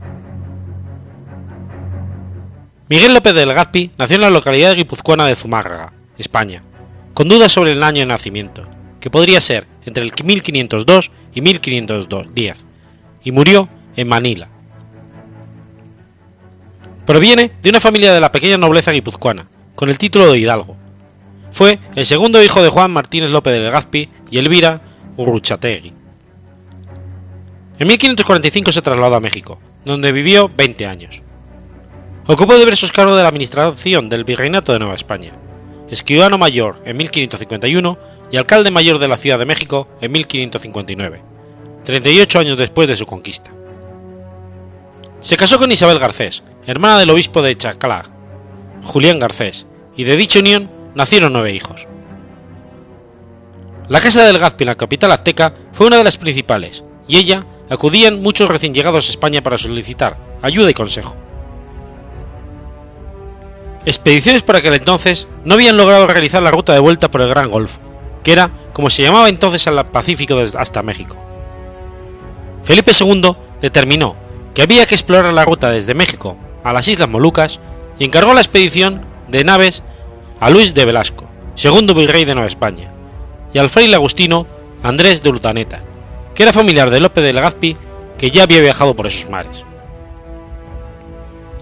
Miguel 2.88 3.14
López 3.14 3.36
del 3.36 3.54
Gazpi 3.54 3.92
nació 3.96 4.16
en 4.16 4.22
la 4.22 4.30
localidad 4.30 4.74
guipuzcoana 4.74 5.24
de 5.26 5.36
Zumárraga, 5.36 5.92
España, 6.18 6.64
con 7.14 7.28
dudas 7.28 7.52
sobre 7.52 7.70
el 7.70 7.84
año 7.84 8.00
de 8.00 8.06
nacimiento, 8.06 8.66
que 9.00 9.10
podría 9.10 9.40
ser 9.40 9.66
entre 9.84 10.02
el 10.02 10.12
1502 10.22 11.10
y 11.34 11.40
1510, 11.40 12.66
y 13.24 13.32
murió 13.32 13.68
en 13.96 14.08
Manila. 14.08 14.48
Proviene 17.06 17.50
de 17.62 17.70
una 17.70 17.80
familia 17.80 18.12
de 18.12 18.20
la 18.20 18.30
pequeña 18.30 18.58
nobleza 18.58 18.92
guipuzcoana, 18.92 19.48
con 19.74 19.88
el 19.88 19.98
título 19.98 20.30
de 20.30 20.38
hidalgo. 20.38 20.76
Fue 21.50 21.80
el 21.96 22.06
segundo 22.06 22.42
hijo 22.42 22.62
de 22.62 22.68
Juan 22.68 22.92
Martínez 22.92 23.30
López 23.30 23.52
de 23.52 23.60
Legazpi 23.60 24.08
y 24.30 24.38
Elvira 24.38 24.80
Urruchategui. 25.16 25.94
En 27.78 27.88
1545 27.88 28.72
se 28.72 28.82
trasladó 28.82 29.16
a 29.16 29.20
México, 29.20 29.58
donde 29.84 30.12
vivió 30.12 30.50
20 30.54 30.86
años. 30.86 31.22
Ocupó 32.26 32.58
diversos 32.58 32.92
cargos 32.92 33.16
de 33.16 33.22
la 33.22 33.28
administración 33.28 34.08
del 34.08 34.24
Virreinato 34.24 34.72
de 34.72 34.78
Nueva 34.78 34.94
España, 34.94 35.32
escribano 35.90 36.38
mayor 36.38 36.80
en 36.84 36.96
1551 36.96 37.98
y 38.30 38.36
alcalde 38.36 38.70
mayor 38.70 38.98
de 38.98 39.08
la 39.08 39.16
Ciudad 39.16 39.38
de 39.38 39.46
México 39.46 39.88
en 40.00 40.12
1559, 40.12 41.22
38 41.84 42.38
años 42.38 42.56
después 42.56 42.88
de 42.88 42.96
su 42.96 43.06
conquista. 43.06 43.50
Se 45.20 45.36
casó 45.36 45.58
con 45.58 45.72
Isabel 45.72 45.98
Garcés, 45.98 46.42
hermana 46.66 46.98
del 46.98 47.10
obispo 47.10 47.42
de 47.42 47.56
Chacalá, 47.56 48.04
Julián 48.84 49.18
Garcés, 49.18 49.66
y 49.96 50.04
de 50.04 50.16
dicha 50.16 50.38
unión 50.38 50.70
nacieron 50.94 51.32
nueve 51.32 51.52
hijos. 51.52 51.86
La 53.88 54.00
casa 54.00 54.24
del 54.24 54.38
Gazpi 54.38 54.64
en 54.64 54.68
la 54.68 54.76
capital 54.76 55.10
azteca 55.12 55.52
fue 55.72 55.88
una 55.88 55.98
de 55.98 56.04
las 56.04 56.16
principales, 56.16 56.84
y 57.08 57.16
ella 57.16 57.44
acudían 57.68 58.22
muchos 58.22 58.48
recién 58.48 58.72
llegados 58.72 59.08
a 59.08 59.10
España 59.10 59.42
para 59.42 59.58
solicitar 59.58 60.16
ayuda 60.42 60.70
y 60.70 60.74
consejo. 60.74 61.16
Expediciones 63.84 64.42
por 64.42 64.56
aquel 64.56 64.74
entonces 64.74 65.26
no 65.44 65.54
habían 65.54 65.76
logrado 65.76 66.06
realizar 66.06 66.42
la 66.42 66.50
ruta 66.50 66.72
de 66.72 66.80
vuelta 66.80 67.10
por 67.10 67.20
el 67.20 67.28
Gran 67.28 67.50
Golfo, 67.50 67.80
que 68.22 68.32
era 68.32 68.50
como 68.72 68.90
se 68.90 69.02
llamaba 69.02 69.28
entonces 69.28 69.66
al 69.66 69.84
Pacífico 69.86 70.36
hasta 70.38 70.82
México. 70.82 71.16
Felipe 72.62 72.92
II 72.98 73.36
determinó 73.60 74.16
que 74.54 74.62
había 74.62 74.86
que 74.86 74.94
explorar 74.94 75.32
la 75.32 75.44
ruta 75.44 75.70
desde 75.70 75.94
México 75.94 76.36
a 76.64 76.72
las 76.72 76.88
Islas 76.88 77.08
Molucas 77.08 77.60
y 77.98 78.04
encargó 78.04 78.34
la 78.34 78.40
expedición 78.40 79.02
de 79.28 79.44
naves 79.44 79.82
a 80.40 80.50
Luis 80.50 80.74
de 80.74 80.84
Velasco, 80.84 81.26
segundo 81.54 81.94
virrey 81.94 82.24
de 82.24 82.34
Nueva 82.34 82.48
España, 82.48 82.92
y 83.52 83.58
al 83.58 83.70
fraile 83.70 83.96
agustino 83.96 84.46
Andrés 84.82 85.22
de 85.22 85.30
Urdaneta, 85.30 85.80
que 86.34 86.42
era 86.42 86.52
familiar 86.52 86.90
de 86.90 87.00
Lope 87.00 87.20
de 87.20 87.32
Legazpi, 87.32 87.76
que 88.18 88.30
ya 88.30 88.44
había 88.44 88.60
viajado 88.60 88.94
por 88.94 89.06
esos 89.06 89.30
mares. 89.30 89.64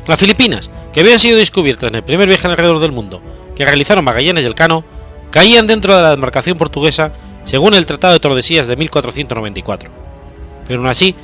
Las 0.06 0.18
Filipinas, 0.18 0.70
que 0.92 1.00
habían 1.00 1.18
sido 1.18 1.36
descubiertas 1.36 1.90
en 1.90 1.96
el 1.96 2.04
primer 2.04 2.28
viaje 2.28 2.46
alrededor 2.46 2.80
del 2.80 2.92
mundo 2.92 3.20
que 3.54 3.66
realizaron 3.66 4.04
Magallanes 4.04 4.44
y 4.44 4.46
Elcano, 4.46 4.84
caían 5.30 5.66
dentro 5.66 5.96
de 5.96 6.02
la 6.02 6.10
demarcación 6.10 6.58
portuguesa 6.58 7.12
según 7.44 7.74
el 7.74 7.86
Tratado 7.86 8.12
de 8.12 8.20
Tordesillas 8.20 8.66
de 8.66 8.76
1494. 8.76 9.90
Pero 10.66 10.80
aún 10.80 10.88
así, 10.88 11.14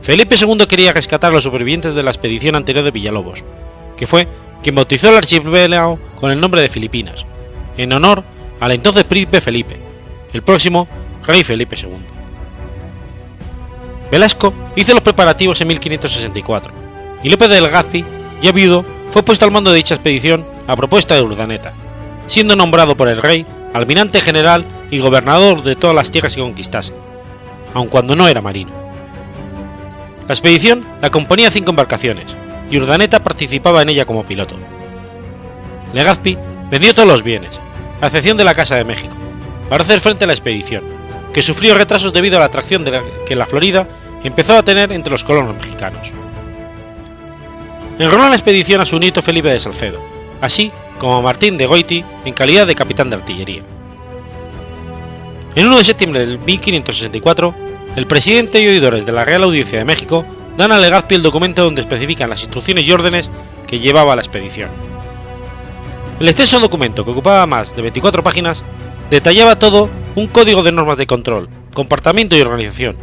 Felipe 0.00 0.36
II 0.40 0.66
quería 0.66 0.92
rescatar 0.92 1.30
a 1.30 1.34
los 1.34 1.44
supervivientes 1.44 1.94
de 1.94 2.02
la 2.02 2.10
expedición 2.10 2.56
anterior 2.56 2.84
de 2.84 2.90
Villalobos, 2.90 3.44
que 3.96 4.06
fue 4.06 4.28
quien 4.62 4.74
bautizó 4.74 5.10
el 5.10 5.16
archipiélago 5.16 5.98
con 6.14 6.30
el 6.30 6.40
nombre 6.40 6.62
de 6.62 6.68
Filipinas, 6.68 7.26
en 7.76 7.92
honor 7.92 8.24
al 8.60 8.72
entonces 8.72 9.04
príncipe 9.04 9.40
Felipe, 9.40 9.78
el 10.32 10.42
próximo 10.42 10.88
rey 11.26 11.44
Felipe 11.44 11.76
II. 11.76 11.90
Velasco 14.10 14.54
hizo 14.76 14.92
los 14.92 15.02
preparativos 15.02 15.60
en 15.60 15.68
1564, 15.68 16.72
y 17.22 17.28
López 17.28 17.48
de 17.48 17.60
Legazpi, 17.60 18.04
ya 18.40 18.52
viudo, 18.52 18.84
fue 19.10 19.22
puesto 19.22 19.44
al 19.44 19.50
mando 19.50 19.70
de 19.70 19.76
dicha 19.76 19.94
expedición 19.94 20.46
a 20.66 20.76
propuesta 20.76 21.14
de 21.14 21.22
Urdaneta, 21.22 21.72
siendo 22.26 22.56
nombrado 22.56 22.96
por 22.96 23.08
el 23.08 23.20
rey 23.20 23.46
almirante 23.72 24.20
general 24.20 24.64
y 24.90 25.00
gobernador 25.00 25.62
de 25.62 25.76
todas 25.76 25.96
las 25.96 26.10
tierras 26.10 26.34
que 26.34 26.40
conquistase, 26.40 26.94
aun 27.74 27.88
cuando 27.88 28.14
no 28.14 28.28
era 28.28 28.40
marino. 28.40 28.72
La 30.26 30.34
expedición 30.34 30.86
la 31.02 31.10
componía 31.10 31.50
cinco 31.50 31.70
embarcaciones, 31.70 32.36
y 32.70 32.78
Urdaneta 32.78 33.22
participaba 33.22 33.82
en 33.82 33.90
ella 33.90 34.06
como 34.06 34.24
piloto. 34.24 34.56
Legazpi 35.92 36.38
vendió 36.70 36.94
todos 36.94 37.08
los 37.08 37.22
bienes, 37.22 37.60
a 38.00 38.06
excepción 38.06 38.36
de 38.36 38.44
la 38.44 38.54
Casa 38.54 38.76
de 38.76 38.84
México, 38.84 39.14
para 39.68 39.84
hacer 39.84 40.00
frente 40.00 40.24
a 40.24 40.26
la 40.26 40.32
expedición, 40.32 40.84
que 41.32 41.42
sufrió 41.42 41.74
retrasos 41.74 42.12
debido 42.12 42.36
a 42.36 42.40
la 42.40 42.46
atracción 42.46 42.84
que 43.26 43.36
la 43.36 43.46
Florida 43.46 43.88
empezó 44.22 44.56
a 44.56 44.62
tener 44.62 44.92
entre 44.92 45.10
los 45.10 45.24
colonos 45.24 45.56
mexicanos. 45.56 46.12
Enroló 47.98 48.24
en 48.24 48.30
la 48.30 48.36
expedición 48.36 48.80
a 48.80 48.86
su 48.86 48.98
nieto 48.98 49.20
Felipe 49.20 49.48
de 49.48 49.60
Salcedo, 49.60 50.00
así 50.40 50.72
como 50.98 51.22
Martín 51.22 51.56
de 51.56 51.66
Goiti 51.66 52.04
en 52.24 52.34
calidad 52.34 52.66
de 52.66 52.74
capitán 52.74 53.10
de 53.10 53.16
artillería. 53.16 53.62
En 55.54 55.66
1 55.66 55.78
de 55.78 55.84
septiembre 55.84 56.26
de 56.26 56.38
1564, 56.38 57.54
el 57.96 58.06
presidente 58.06 58.60
y 58.60 58.66
oidores 58.66 59.06
de 59.06 59.12
la 59.12 59.24
Real 59.24 59.44
Audiencia 59.44 59.78
de 59.78 59.84
México 59.84 60.24
dan 60.56 60.72
a 60.72 60.78
Legazpi 60.78 61.14
el 61.14 61.22
documento 61.22 61.62
donde 61.62 61.80
especifican 61.80 62.30
las 62.30 62.42
instrucciones 62.42 62.86
y 62.86 62.92
órdenes 62.92 63.30
que 63.66 63.78
llevaba 63.78 64.16
la 64.16 64.22
expedición. 64.22 64.70
El 66.20 66.28
extenso 66.28 66.60
documento, 66.60 67.04
que 67.04 67.10
ocupaba 67.10 67.46
más 67.46 67.74
de 67.74 67.82
24 67.82 68.22
páginas, 68.22 68.62
detallaba 69.10 69.58
todo 69.58 69.88
un 70.14 70.26
código 70.28 70.62
de 70.62 70.72
normas 70.72 70.98
de 70.98 71.06
control, 71.06 71.48
comportamiento 71.72 72.36
y 72.36 72.40
organización, 72.40 72.96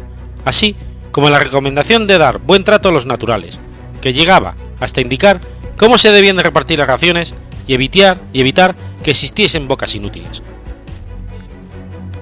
así 0.44 0.76
como 1.10 1.30
la 1.30 1.38
recomendación 1.38 2.06
de 2.06 2.18
dar 2.18 2.38
buen 2.38 2.64
trato 2.64 2.88
a 2.88 2.92
los 2.92 3.06
naturales, 3.06 3.60
que 4.00 4.12
llegaba 4.12 4.56
hasta 4.80 5.00
indicar 5.00 5.40
cómo 5.76 5.98
se 5.98 6.10
debían 6.10 6.36
de 6.36 6.42
repartir 6.42 6.78
las 6.78 6.88
raciones 6.88 7.34
y 7.66 7.74
evitar, 7.74 8.20
y 8.32 8.40
evitar 8.40 8.76
que 9.02 9.10
existiesen 9.10 9.68
bocas 9.68 9.94
inútiles. 9.94 10.42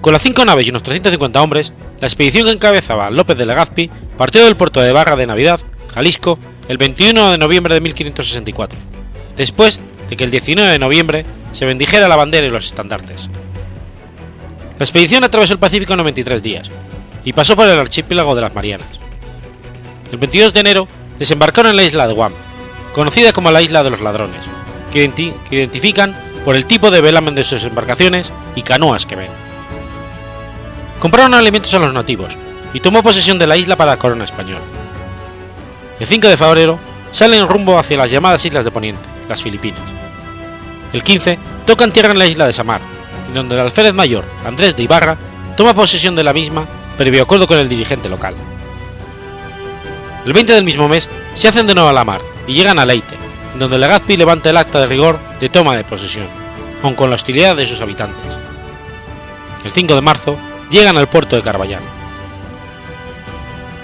Con 0.01 0.13
las 0.13 0.23
cinco 0.23 0.45
naves 0.45 0.67
y 0.67 0.71
unos 0.71 0.83
350 0.83 1.43
hombres, 1.43 1.73
la 2.01 2.07
expedición 2.07 2.47
que 2.47 2.53
encabezaba 2.53 3.11
López 3.11 3.37
de 3.37 3.45
Legazpi 3.45 3.91
partió 4.17 4.43
del 4.45 4.57
puerto 4.57 4.81
de 4.81 4.93
Barra 4.93 5.17
de 5.17 5.27
Navidad, 5.27 5.61
Jalisco, 5.93 6.39
el 6.69 6.79
21 6.79 7.33
de 7.33 7.39
noviembre 7.39 7.75
de 7.75 7.81
1564, 7.81 8.79
después 9.37 9.81
de 10.09 10.17
que 10.17 10.25
el 10.25 10.31
19 10.31 10.71
de 10.71 10.79
noviembre 10.79 11.27
se 11.53 11.67
bendijera 11.67 12.09
la 12.09 12.17
bandera 12.17 12.47
y 12.47 12.51
los 12.51 12.65
estandartes. 12.65 13.29
La 14.79 14.85
expedición 14.85 15.25
atravesó 15.25 15.53
el 15.53 15.59
Pacífico 15.59 15.93
en 15.93 15.99
93 15.99 16.43
días 16.43 16.71
y 17.25 17.35
pasó 17.35 17.55
por 17.55 17.69
el 17.69 17.79
archipiélago 17.79 18.35
de 18.35 18.41
las 18.41 18.55
Marianas. 18.55 18.89
El 20.11 20.19
22 20.19 20.55
de 20.55 20.61
enero 20.61 20.89
desembarcaron 21.19 21.71
en 21.71 21.77
la 21.77 21.85
isla 21.85 22.09
de 22.09 22.15
Guam, 22.15 22.33
conocida 22.95 23.33
como 23.33 23.51
la 23.51 23.61
isla 23.61 23.83
de 23.83 23.91
los 23.91 24.01
ladrones, 24.01 24.49
que, 24.91 25.13
identifican 25.51 26.17
por 26.45 26.57
el 26.57 26.67
tipo 26.67 26.91
de 26.91 27.01
velamen 27.01 27.35
de 27.35 27.45
sus 27.45 27.65
embarcaciones 27.65 28.33
y 28.55 28.63
canoas 28.63 29.07
que 29.07 29.17
ven. 29.17 29.31
Compraron 30.99 31.35
alimentos 31.35 31.73
a 31.75 31.79
los 31.79 31.93
nativos 31.93 32.37
y 32.73 32.81
tomó 32.81 33.03
posesión 33.03 33.39
de 33.39 33.47
la 33.47 33.57
isla 33.57 33.77
para 33.77 33.93
la 33.93 33.99
corona 33.99 34.25
española. 34.25 34.65
El 35.99 36.07
5 36.07 36.29
de 36.29 36.37
febrero 36.37 36.79
salen 37.11 37.49
rumbo 37.49 37.79
hacia 37.79 37.97
las 37.97 38.11
llamadas 38.11 38.45
Islas 38.45 38.65
de 38.65 38.71
Poniente, 38.71 39.09
las 39.29 39.43
Filipinas. 39.43 39.83
El 40.93 41.03
15 41.03 41.39
tocan 41.67 41.93
tierra 41.93 42.13
en 42.13 42.19
la 42.19 42.27
isla 42.27 42.47
de 42.47 42.53
Samar, 42.53 42.81
en 43.29 43.35
donde 43.35 43.55
el 43.55 43.61
alférez 43.61 43.95
mayor, 43.95 44.25
Andrés 44.45 44.77
de 44.77 44.83
Ibarra, 44.83 45.17
toma 45.57 45.75
posesión 45.75 46.17
de 46.17 46.25
la 46.25 46.33
misma 46.33 46.67
previo 46.97 47.23
acuerdo 47.23 47.47
con 47.47 47.59
el 47.59 47.69
dirigente 47.69 48.09
local. 48.11 48.35
El 50.27 50.33
20 50.35 50.53
del 50.53 50.65
mismo 50.65 50.87
mes 50.87 51.09
se 51.35 51.49
hacen 51.49 51.67
de 51.67 51.75
nuevo 51.75 51.89
a 51.89 51.95
la 51.95 52.05
mar 52.05 52.21
y 52.47 52.53
llegan 52.53 52.79
a 52.79 52.85
Leite, 52.85 53.17
donde 53.59 53.79
Legazpi 53.79 54.17
levanta 54.17 54.51
el 54.51 54.57
acta 54.57 54.81
de 54.81 54.87
rigor 54.87 55.19
de 55.41 55.49
toma 55.49 55.77
de 55.77 55.85
posesión, 55.85 56.27
aun 56.83 56.95
con 56.95 57.11
la 57.11 57.17
hostilidad 57.17 57.57
de 57.57 57.67
sus 57.67 57.81
habitantes. 57.81 58.25
El 59.65 59.71
5 59.71 59.95
de 59.95 60.01
marzo 60.01 60.39
llegan 60.71 60.97
al 60.97 61.09
puerto 61.09 61.37
de 61.37 61.43
Carballán. 61.43 61.83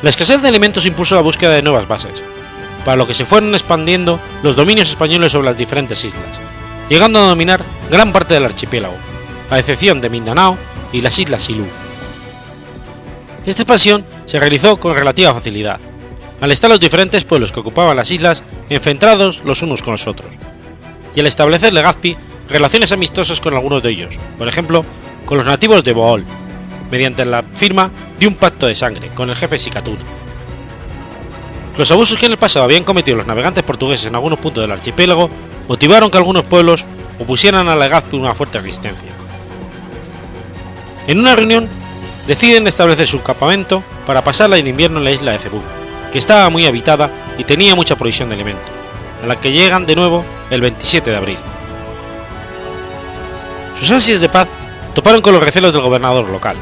La 0.03 0.11
escasez 0.11 0.41
de 0.41 0.49
alimentos 0.49 0.87
impulsó 0.87 1.15
la 1.15 1.21
búsqueda 1.21 1.53
de 1.53 1.63
nuevas 1.63 1.89
bases, 1.89 2.23
para 2.85 2.97
lo 2.97 3.07
que 3.07 3.15
se 3.15 3.25
fueron 3.25 3.55
expandiendo 3.55 4.21
los 4.43 4.57
dominios 4.57 4.89
españoles 4.89 5.33
sobre 5.33 5.47
las 5.47 5.59
diferentes 5.59 6.05
islas, 6.05 6.41
llegando 6.89 7.19
a 7.19 7.29
dominar 7.29 7.65
gran 7.91 8.13
parte 8.13 8.35
del 8.35 8.45
archipiélago, 8.45 8.97
a 9.51 9.59
excepción 9.59 10.01
de 10.01 10.11
Mindanao 10.11 10.57
y 10.93 11.01
las 11.01 11.19
islas 11.19 11.43
Silú. 11.43 11.67
Esta 13.45 13.63
expansión 13.63 14.05
se 14.25 14.39
realizó 14.39 14.77
con 14.79 14.95
relativa 14.95 15.35
facilidad, 15.35 15.81
al 16.47 16.53
estar 16.53 16.71
los 16.71 16.79
diferentes 16.79 17.25
pueblos 17.25 17.51
que 17.51 17.59
ocupaban 17.59 17.97
las 17.97 18.13
islas 18.13 18.45
enfrentados 18.69 19.43
los 19.45 19.63
unos 19.63 19.83
con 19.83 19.91
los 19.95 20.07
otros, 20.07 20.33
y 21.13 21.19
al 21.19 21.27
establecer 21.27 21.73
Legazpi 21.73 22.17
relaciones 22.49 22.93
amistosas 22.93 23.41
con 23.41 23.53
algunos 23.55 23.83
de 23.83 23.91
ellos, 23.91 24.17
por 24.39 24.47
ejemplo, 24.47 24.85
con 25.25 25.39
los 25.39 25.47
nativos 25.49 25.83
de 25.83 25.93
Bohol, 25.93 26.25
mediante 26.89 27.25
la 27.25 27.43
firma 27.43 27.91
de 28.21 28.29
un 28.29 28.37
pacto 28.37 28.69
de 28.69 28.77
sangre 28.77 29.09
con 29.09 29.29
el 29.29 29.35
jefe 29.35 29.59
Sicatuna. 29.59 30.05
Los 31.77 31.91
abusos 31.91 32.17
que 32.17 32.27
en 32.27 32.33
el 32.33 32.39
pasado 32.39 32.65
habían 32.65 32.85
cometido 32.85 33.17
los 33.17 33.27
navegantes 33.27 33.65
portugueses 33.65 34.07
en 34.07 34.15
algunos 34.15 34.39
puntos 34.39 34.63
del 34.63 34.71
archipiélago 34.71 35.29
motivaron 35.67 36.13
que 36.13 36.19
algunos 36.19 36.45
pueblos 36.45 36.85
opusieran 37.19 37.69
a 37.69 37.75
Legazpi 37.75 38.17
una 38.17 38.37
fuerte 38.37 38.61
resistencia. 38.61 39.11
En 41.09 41.19
una 41.19 41.35
reunión, 41.35 41.69
deciden 42.29 42.69
establecer 42.69 43.09
su 43.09 43.21
campamento 43.21 43.83
para 44.07 44.23
pasar 44.23 44.55
el 44.55 44.69
invierno 44.69 44.99
en 44.99 45.05
la 45.07 45.11
isla 45.11 45.33
de 45.33 45.41
Cebú, 45.41 45.61
que 46.13 46.19
estaba 46.19 46.49
muy 46.51 46.67
habitada 46.67 47.11
y 47.39 47.45
tenía 47.45 47.75
mucha 47.75 47.97
provisión 47.97 48.29
de 48.29 48.35
alimentos, 48.35 48.71
a 49.23 49.27
la 49.27 49.41
que 49.41 49.53
llegan 49.53 49.87
de 49.87 49.97
nuevo 49.97 50.25
el 50.51 50.61
27 50.61 51.11
de 51.11 51.17
abril. 51.17 51.39
Sus 53.79 53.91
ansias 53.91 54.21
de 54.21 54.29
paz 54.29 54.49
toparon 54.95 55.21
con 55.21 55.35
los 55.35 55.43
recelos 55.43 55.73
del 55.73 55.83
gobernador 55.83 56.29
local, 56.29 56.57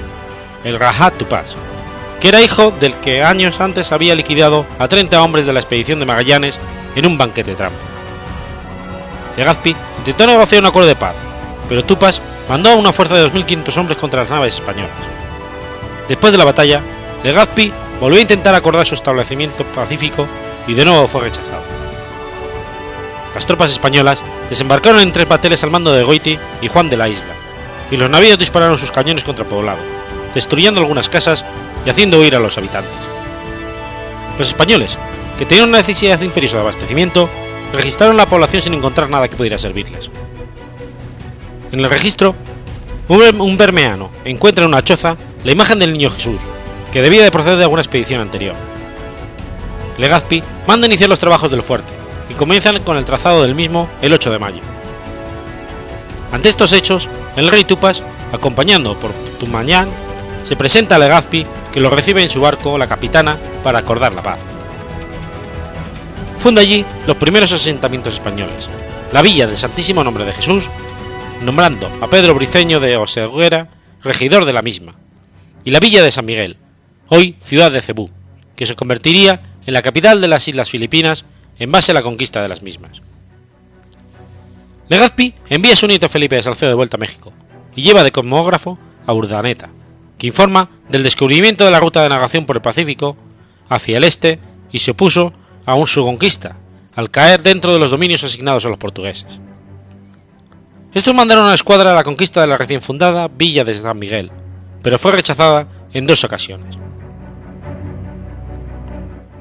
el 0.64 0.78
Rahat 0.78 1.16
Tupás, 1.16 1.56
que 2.20 2.28
era 2.28 2.42
hijo 2.42 2.70
del 2.72 2.94
que 2.94 3.22
años 3.22 3.60
antes 3.60 3.92
había 3.92 4.14
liquidado 4.14 4.66
a 4.78 4.88
30 4.88 5.22
hombres 5.22 5.46
de 5.46 5.52
la 5.52 5.60
expedición 5.60 6.00
de 6.00 6.06
Magallanes 6.06 6.58
en 6.96 7.06
un 7.06 7.18
banquete 7.18 7.54
trampa. 7.54 7.78
Legazpi 9.36 9.74
intentó 9.98 10.26
negociar 10.26 10.62
un 10.62 10.66
acuerdo 10.66 10.88
de 10.88 10.96
paz, 10.96 11.14
pero 11.68 11.84
Tupas 11.84 12.20
mandó 12.48 12.76
una 12.76 12.92
fuerza 12.92 13.14
de 13.14 13.30
2.500 13.30 13.76
hombres 13.78 13.98
contra 13.98 14.20
las 14.20 14.30
naves 14.30 14.54
españolas. 14.54 14.90
Después 16.08 16.32
de 16.32 16.38
la 16.38 16.44
batalla, 16.44 16.80
Legazpi 17.22 17.72
volvió 18.04 18.18
a 18.18 18.20
intentar 18.20 18.54
acordar 18.54 18.86
su 18.86 18.94
establecimiento 18.94 19.64
pacífico 19.64 20.28
y 20.68 20.74
de 20.74 20.84
nuevo 20.84 21.08
fue 21.08 21.22
rechazado. 21.22 21.62
Las 23.34 23.46
tropas 23.46 23.72
españolas 23.72 24.22
desembarcaron 24.50 25.00
en 25.00 25.10
tres 25.10 25.26
bateles 25.26 25.64
al 25.64 25.70
mando 25.70 25.90
de 25.90 26.02
Goiti 26.02 26.38
y 26.60 26.68
Juan 26.68 26.90
de 26.90 26.98
la 26.98 27.08
Isla, 27.08 27.32
y 27.90 27.96
los 27.96 28.10
navíos 28.10 28.38
dispararon 28.38 28.76
sus 28.76 28.90
cañones 28.90 29.24
contra 29.24 29.44
el 29.44 29.50
poblado, 29.50 29.78
destruyendo 30.34 30.82
algunas 30.82 31.08
casas 31.08 31.46
y 31.86 31.88
haciendo 31.88 32.20
huir 32.20 32.36
a 32.36 32.40
los 32.40 32.58
habitantes. 32.58 32.92
Los 34.36 34.48
españoles, 34.48 34.98
que 35.38 35.46
tenían 35.46 35.70
una 35.70 35.78
necesidad 35.78 36.20
imperiosa 36.20 36.56
de 36.56 36.62
abastecimiento, 36.62 37.30
registraron 37.72 38.18
la 38.18 38.26
población 38.26 38.60
sin 38.60 38.74
encontrar 38.74 39.08
nada 39.08 39.28
que 39.28 39.36
pudiera 39.36 39.58
servirles. 39.58 40.10
En 41.72 41.80
el 41.80 41.88
registro, 41.88 42.34
un 43.08 43.56
bermeano 43.56 44.10
encuentra 44.26 44.64
en 44.64 44.72
una 44.72 44.84
choza 44.84 45.16
la 45.42 45.52
imagen 45.52 45.78
del 45.78 45.94
niño 45.94 46.10
Jesús, 46.10 46.42
que 46.94 47.02
debía 47.02 47.24
de 47.24 47.32
proceder 47.32 47.58
de 47.58 47.64
alguna 47.64 47.82
expedición 47.82 48.20
anterior. 48.20 48.54
Legazpi 49.98 50.44
manda 50.68 50.86
iniciar 50.86 51.10
los 51.10 51.18
trabajos 51.18 51.50
del 51.50 51.64
fuerte 51.64 51.92
y 52.30 52.34
comienzan 52.34 52.80
con 52.84 52.96
el 52.96 53.04
trazado 53.04 53.42
del 53.42 53.56
mismo 53.56 53.88
el 54.00 54.12
8 54.12 54.30
de 54.30 54.38
mayo. 54.38 54.60
Ante 56.30 56.48
estos 56.48 56.72
hechos, 56.72 57.08
el 57.34 57.48
rey 57.48 57.64
Tupas, 57.64 58.04
acompañando 58.32 58.96
por 59.00 59.10
Tumañán, 59.40 59.88
se 60.44 60.54
presenta 60.54 60.94
a 60.94 61.00
Legazpi 61.00 61.44
que 61.72 61.80
lo 61.80 61.90
recibe 61.90 62.22
en 62.22 62.30
su 62.30 62.40
barco 62.40 62.78
la 62.78 62.86
capitana 62.86 63.38
para 63.64 63.80
acordar 63.80 64.14
la 64.14 64.22
paz. 64.22 64.38
funda 66.38 66.60
allí 66.60 66.84
los 67.08 67.16
primeros 67.16 67.50
asentamientos 67.50 68.14
españoles, 68.14 68.68
la 69.10 69.20
villa 69.20 69.48
del 69.48 69.56
Santísimo 69.56 70.04
Nombre 70.04 70.24
de 70.24 70.32
Jesús, 70.32 70.70
nombrando 71.42 71.90
a 72.00 72.06
Pedro 72.06 72.34
Briceño 72.34 72.78
de 72.78 72.96
Oseguera 72.96 73.66
regidor 74.04 74.44
de 74.44 74.52
la 74.52 74.62
misma, 74.62 74.94
y 75.64 75.72
la 75.72 75.80
villa 75.80 76.00
de 76.00 76.12
San 76.12 76.26
Miguel, 76.26 76.58
hoy 77.08 77.36
ciudad 77.40 77.70
de 77.70 77.80
Cebú, 77.80 78.10
que 78.56 78.66
se 78.66 78.76
convertiría 78.76 79.42
en 79.66 79.74
la 79.74 79.82
capital 79.82 80.20
de 80.20 80.28
las 80.28 80.46
Islas 80.48 80.70
Filipinas 80.70 81.24
en 81.58 81.70
base 81.70 81.92
a 81.92 81.94
la 81.94 82.02
conquista 82.02 82.42
de 82.42 82.48
las 82.48 82.62
mismas. 82.62 83.02
Legazpi 84.88 85.34
envía 85.48 85.72
a 85.72 85.76
su 85.76 85.86
nieto 85.86 86.08
Felipe 86.08 86.36
de 86.36 86.42
Salcedo 86.42 86.70
de 86.70 86.76
vuelta 86.76 86.96
a 86.96 87.00
México 87.00 87.32
y 87.74 87.82
lleva 87.82 88.04
de 88.04 88.12
cosmógrafo 88.12 88.78
a 89.06 89.12
Urdaneta, 89.12 89.70
que 90.18 90.26
informa 90.26 90.70
del 90.88 91.02
descubrimiento 91.02 91.64
de 91.64 91.70
la 91.70 91.80
ruta 91.80 92.02
de 92.02 92.08
navegación 92.08 92.46
por 92.46 92.56
el 92.56 92.62
Pacífico 92.62 93.16
hacia 93.68 93.96
el 93.96 94.04
este 94.04 94.38
y 94.70 94.80
se 94.80 94.92
opuso 94.92 95.32
a 95.66 95.74
su 95.86 96.04
conquista, 96.04 96.56
al 96.94 97.10
caer 97.10 97.42
dentro 97.42 97.72
de 97.72 97.78
los 97.78 97.90
dominios 97.90 98.24
asignados 98.24 98.66
a 98.66 98.68
los 98.68 98.78
portugueses. 98.78 99.40
Estos 100.92 101.14
mandaron 101.14 101.44
una 101.44 101.54
escuadra 101.54 101.90
a 101.90 101.94
la 101.94 102.04
conquista 102.04 102.40
de 102.40 102.46
la 102.46 102.56
recién 102.56 102.80
fundada 102.80 103.28
Villa 103.28 103.64
de 103.64 103.74
San 103.74 103.98
Miguel, 103.98 104.30
pero 104.82 104.98
fue 104.98 105.12
rechazada 105.12 105.66
en 105.92 106.06
dos 106.06 106.22
ocasiones. 106.22 106.76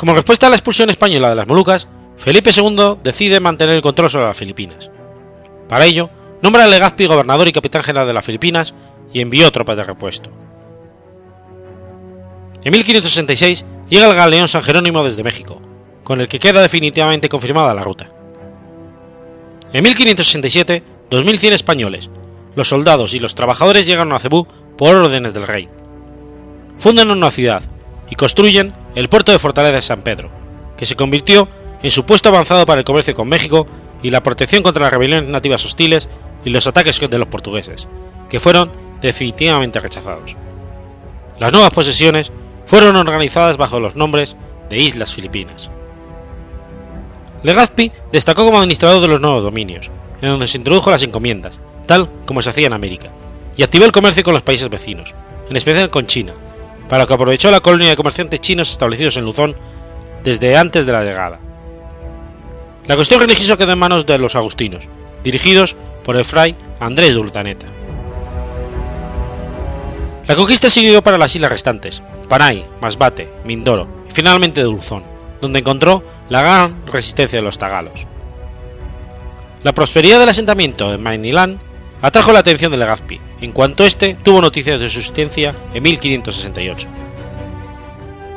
Como 0.04 0.16
respuesta 0.16 0.48
a 0.48 0.50
la 0.50 0.58
expulsión 0.58 0.90
española 0.90 1.30
de 1.30 1.36
las 1.36 1.48
Molucas, 1.48 1.88
Felipe 2.18 2.52
II 2.54 2.96
decide 3.06 3.40
mantener 3.40 3.76
el 3.76 3.82
control 3.82 4.12
sobre 4.12 4.26
las 4.26 4.36
Filipinas. 4.36 4.92
Para 5.70 5.86
ello, 5.86 6.10
nombra 6.42 6.66
a 6.66 6.68
Legazpi 6.68 7.06
gobernador 7.06 7.48
y 7.48 7.54
capitán 7.54 7.84
general 7.84 8.06
de 8.06 8.14
las 8.14 8.26
Filipinas 8.26 8.74
y 9.14 9.22
envió 9.22 9.50
tropas 9.54 9.78
de 9.78 9.86
repuesto. 9.86 10.30
En 12.66 12.74
1566 12.74 13.64
llega 13.88 14.10
el 14.10 14.14
galeón 14.14 14.50
San 14.50 14.62
Jerónimo 14.62 15.06
desde 15.06 15.24
México, 15.24 15.62
con 16.04 16.20
el 16.20 16.28
que 16.28 16.40
queda 16.40 16.62
definitivamente 16.62 17.30
confirmada 17.30 17.74
la 17.74 17.84
ruta. 17.84 18.10
En 19.72 19.86
1567, 19.86 20.84
2.100 21.12 21.54
españoles, 21.54 22.10
los 22.58 22.68
soldados 22.68 23.14
y 23.14 23.20
los 23.20 23.36
trabajadores 23.36 23.88
llegan 23.88 24.12
a 24.12 24.20
Cebú 24.20 24.48
por 24.78 24.98
órdenes 24.98 25.34
del 25.34 25.48
rey. 25.48 25.70
Fundan 26.78 27.10
una 27.10 27.32
ciudad 27.32 27.64
y 28.10 28.16
construyen 28.16 28.83
el 28.96 29.10
puerto 29.10 29.32
de 29.32 29.40
Fortaleza 29.40 29.76
de 29.76 29.82
San 29.82 30.02
Pedro, 30.02 30.30
que 30.78 30.86
se 30.86 30.96
convirtió 30.96 31.48
en 31.82 31.92
su 31.92 32.06
puesto 32.06 32.30
avanzado 32.30 32.66
para 32.66 32.80
el 32.80 32.86
comercio 32.86 33.16
con 33.16 33.28
México 33.28 33.68
y 34.02 34.10
la 34.10 34.24
protección 34.24 34.64
contra 34.64 34.84
las 34.84 34.92
rebeliones 34.92 35.30
nativas 35.30 35.66
hostiles 35.66 36.10
y 36.46 36.50
los 36.50 36.68
ataques 36.68 37.00
de 37.00 37.18
los 37.18 37.28
portugueses, 37.28 37.88
que 38.30 38.40
fueron 38.40 38.72
definitivamente 39.02 39.80
rechazados. 39.80 40.36
Las 41.40 41.52
nuevas 41.52 41.72
posesiones 41.72 42.32
fueron 42.66 42.96
organizadas 42.96 43.58
bajo 43.58 43.80
los 43.80 43.96
nombres 43.96 44.36
de 44.70 44.78
Islas 44.78 45.14
Filipinas. 45.14 45.70
Legazpi 47.44 47.92
destacó 48.12 48.46
como 48.46 48.60
administrador 48.60 49.02
de 49.02 49.08
los 49.08 49.20
nuevos 49.20 49.44
dominios, 49.44 49.92
en 50.22 50.30
donde 50.30 50.48
se 50.48 50.58
introdujo 50.58 50.92
las 50.92 51.04
encomiendas, 51.04 51.60
tal 51.86 52.10
como 52.26 52.42
se 52.42 52.50
hacía 52.50 52.68
en 52.68 52.74
América, 52.74 53.10
y 53.58 53.64
activó 53.64 53.86
el 53.86 53.92
comercio 53.92 54.24
con 54.24 54.34
los 54.34 54.44
países 54.44 54.70
vecinos, 54.70 55.14
en 55.50 55.58
especial 55.58 55.90
con 55.90 56.08
China, 56.08 56.34
para 56.90 57.04
lo 57.04 57.08
que 57.08 57.14
aprovechó 57.14 57.52
la 57.52 57.62
colonia 57.62 57.90
de 57.90 57.96
comerciantes 57.96 58.42
chinos 58.42 58.72
establecidos 58.72 59.18
en 59.18 59.26
Luzón 59.26 59.56
desde 60.24 60.58
antes 60.58 60.86
de 60.86 60.92
la 60.92 61.04
llegada. 61.04 61.40
La 62.86 62.96
cuestión 62.96 63.20
religiosa 63.20 63.58
quedó 63.58 63.72
en 63.72 63.80
manos 63.80 64.06
de 64.06 64.18
los 64.18 64.36
agustinos, 64.36 64.88
dirigidos 65.24 65.76
por 66.04 66.18
el 66.18 66.26
fray 66.26 66.56
Andrés 66.80 67.14
de 67.14 67.20
Urdaneta. 67.20 67.66
La 70.28 70.36
conquista 70.36 70.70
siguió 70.70 71.04
para 71.04 71.18
las 71.18 71.36
islas 71.36 71.52
restantes, 71.52 72.02
Panay, 72.30 72.66
Masbate, 72.82 73.30
Mindoro 73.44 73.88
y 74.10 74.12
finalmente 74.12 74.62
Dulzón, 74.62 75.04
donde 75.42 75.60
encontró 75.60 76.04
la 76.30 76.42
gran 76.42 76.86
resistencia 76.86 77.40
de 77.40 77.44
los 77.44 77.58
tagalos. 77.58 78.08
La 79.64 79.74
prosperidad 79.74 80.20
del 80.20 80.30
asentamiento 80.30 80.94
en 80.94 81.02
Maynilán 81.02 81.60
atrajo 82.02 82.34
la 82.34 82.40
atención 82.40 82.72
de 82.72 82.78
Legazpi, 82.78 83.20
en 83.44 83.52
cuanto 83.52 83.84
éste 83.84 84.16
tuvo 84.24 84.40
noticias 84.40 84.80
de 84.80 84.88
su 84.88 85.00
existencia 85.00 85.54
en 85.74 85.84
1568. 85.84 86.88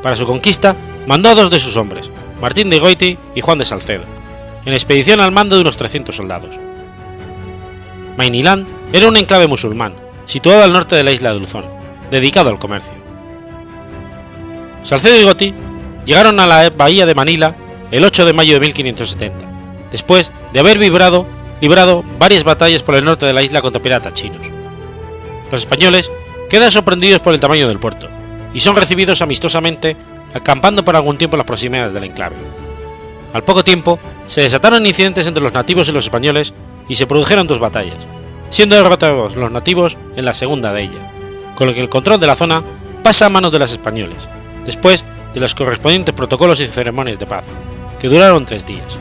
Para 0.02 0.16
su 0.16 0.26
conquista, 0.26 0.76
mandó 1.07 1.28
a 1.28 1.36
dos 1.36 1.48
de 1.48 1.61
sus 1.61 1.76
hombres, 1.76 2.11
Martín 2.40 2.70
de 2.70 2.80
Goiti 2.80 3.16
y 3.32 3.40
Juan 3.40 3.59
de 3.59 3.64
Salcedo, 3.64 4.02
en 4.64 4.72
expedición 4.72 5.20
al 5.20 5.30
mando 5.30 5.54
de 5.54 5.62
unos 5.62 5.76
300 5.76 6.14
soldados. 6.14 6.57
Maynilán 8.16 8.66
era 8.92 9.07
un 9.07 9.16
enclave 9.16 9.46
musulmán, 9.46 9.94
situado 10.24 10.64
al 10.64 10.72
norte 10.72 10.96
de 10.96 11.04
la 11.04 11.12
isla 11.12 11.32
de 11.32 11.38
Luzón, 11.38 11.66
dedicado 12.11 12.50
al 12.50 12.59
comercio. 12.59 12.94
Salcedo 14.82 15.20
y 15.20 15.22
Gotti 15.22 15.54
llegaron 16.04 16.40
a 16.40 16.48
la 16.48 16.68
bahía 16.70 17.07
de 17.07 17.14
Manila 17.14 17.54
el 17.92 18.04
8 18.04 18.24
de 18.24 18.32
mayo 18.32 18.54
de 18.54 18.61
1570, 18.61 19.46
después 19.92 20.32
de 20.52 20.59
haber 20.59 20.78
librado 20.78 21.24
varias 22.18 22.42
batallas 22.42 22.82
por 22.82 22.96
el 22.96 23.04
norte 23.04 23.24
de 23.24 23.32
la 23.32 23.44
isla 23.44 23.62
contra 23.62 23.80
piratas 23.80 24.12
chinos. 24.12 24.55
Los 25.51 25.62
españoles 25.62 26.11
quedan 26.49 26.70
sorprendidos 26.70 27.20
por 27.20 27.34
el 27.34 27.40
tamaño 27.40 27.68
del 27.68 27.78
puerto 27.78 28.09
y 28.53 28.61
son 28.61 28.76
recibidos 28.76 29.22
amistosamente 29.22 29.97
acampando 30.34 30.84
por 30.84 30.97
algún 30.97 31.18
tiempo 31.18 31.36
en 31.36 31.38
las 31.38 31.47
proximidades 31.47 31.92
del 31.92 32.05
enclave. 32.05 32.36
Al 33.32 33.44
poco 33.44 33.64
tiempo 33.64 33.99
se 34.26 34.42
desataron 34.42 34.86
incidentes 34.86 35.26
entre 35.26 35.42
los 35.42 35.53
nativos 35.53 35.88
y 35.88 35.92
los 35.92 36.05
españoles 36.05 36.55
y 36.88 36.94
se 36.94 37.07
produjeron 37.07 37.47
dos 37.47 37.59
batallas, 37.59 37.99
siendo 38.51 38.76
derrotados 38.76 39.36
los 39.36 39.51
nativos 39.51 39.97
en 40.16 40.24
la 40.24 40.34
segunda 40.34 40.72
de 40.72 40.82
ellas, 40.82 41.03
con 41.55 41.66
lo 41.66 41.74
que 41.74 41.80
el 41.80 41.88
control 41.88 42.20
de 42.20 42.26
la 42.26 42.36
zona 42.36 42.62
pasa 43.03 43.26
a 43.26 43.28
manos 43.28 43.53
de 43.53 43.59
los 43.59 43.72
españoles, 43.72 44.16
después 44.64 45.05
de 45.34 45.40
los 45.40 45.55
correspondientes 45.55 46.14
protocolos 46.14 46.61
y 46.61 46.66
ceremonias 46.66 47.18
de 47.18 47.26
paz, 47.26 47.44
que 48.01 48.09
duraron 48.09 48.47
tres 48.47 48.64
días. 48.64 48.99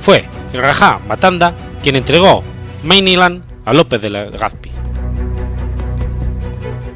Fue 0.00 0.24
el 0.52 0.60
Rajá 0.60 1.00
Matanda 1.06 1.54
quien 1.82 1.96
entregó 1.96 2.44
Mainiland 2.84 3.42
a 3.64 3.72
López 3.72 4.00
de 4.00 4.10
Legazpi. 4.10 4.75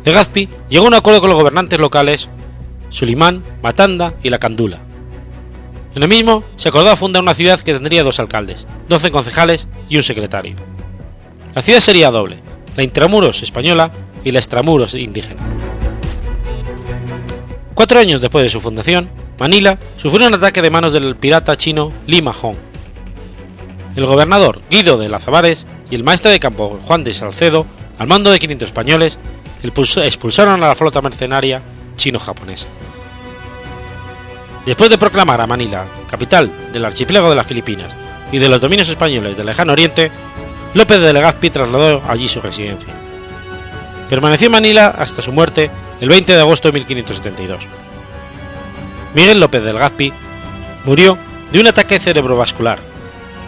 Legazpi 0.04 0.48
llegó 0.68 0.86
a 0.86 0.88
un 0.88 0.94
acuerdo 0.94 1.20
con 1.20 1.30
los 1.30 1.38
gobernantes 1.38 1.78
locales 1.78 2.28
Sulimán, 2.88 3.42
Matanda 3.62 4.14
y 4.22 4.30
La 4.30 4.38
Candula. 4.38 4.80
En 5.94 6.02
el 6.02 6.08
mismo 6.08 6.44
se 6.56 6.68
acordó 6.68 6.94
fundar 6.96 7.22
una 7.22 7.34
ciudad 7.34 7.60
que 7.60 7.72
tendría 7.72 8.02
dos 8.02 8.20
alcaldes, 8.20 8.66
12 8.88 9.10
concejales 9.10 9.66
y 9.88 9.96
un 9.96 10.02
secretario. 10.02 10.56
La 11.54 11.62
ciudad 11.62 11.80
sería 11.80 12.10
doble, 12.10 12.40
la 12.76 12.84
intramuros 12.84 13.42
española 13.42 13.90
y 14.22 14.30
la 14.30 14.38
extramuros 14.38 14.94
indígena. 14.94 15.42
Cuatro 17.74 17.98
años 17.98 18.20
después 18.20 18.42
de 18.42 18.48
su 18.48 18.60
fundación, 18.60 19.10
Manila 19.38 19.78
sufrió 19.96 20.28
un 20.28 20.34
ataque 20.34 20.62
de 20.62 20.70
manos 20.70 20.92
del 20.92 21.16
pirata 21.16 21.56
chino 21.56 21.92
Lima 22.06 22.32
Hong. 22.32 22.56
El 23.96 24.06
gobernador 24.06 24.60
Guido 24.70 24.96
de 24.96 25.08
Lazabares 25.08 25.66
y 25.90 25.94
el 25.96 26.04
maestre 26.04 26.30
de 26.30 26.38
campo 26.38 26.78
Juan 26.84 27.02
de 27.02 27.14
Salcedo, 27.14 27.66
al 27.98 28.06
mando 28.06 28.30
de 28.30 28.38
500 28.38 28.68
españoles, 28.68 29.18
expulsaron 29.62 30.62
a 30.62 30.68
la 30.68 30.74
flota 30.74 31.00
mercenaria 31.00 31.62
chino-japonesa. 31.96 32.66
Después 34.64 34.90
de 34.90 34.98
proclamar 34.98 35.40
a 35.40 35.46
Manila 35.46 35.86
capital 36.08 36.50
del 36.72 36.84
archipiélago 36.84 37.30
de 37.30 37.36
las 37.36 37.46
Filipinas 37.46 37.92
y 38.32 38.38
de 38.38 38.48
los 38.48 38.60
dominios 38.60 38.88
españoles 38.88 39.36
del 39.36 39.46
lejano 39.46 39.72
oriente, 39.72 40.10
López 40.74 41.00
de 41.00 41.12
Legazpi 41.12 41.50
trasladó 41.50 42.02
allí 42.08 42.28
su 42.28 42.40
residencia. 42.40 42.92
Permaneció 44.08 44.46
en 44.46 44.52
Manila 44.52 44.88
hasta 44.88 45.22
su 45.22 45.32
muerte 45.32 45.70
el 46.00 46.08
20 46.08 46.32
de 46.32 46.40
agosto 46.40 46.68
de 46.68 46.72
1572. 46.72 47.66
Miguel 49.14 49.40
López 49.40 49.62
de 49.62 49.72
Legazpi 49.72 50.12
murió 50.84 51.18
de 51.52 51.60
un 51.60 51.66
ataque 51.66 51.98
cerebrovascular 51.98 52.78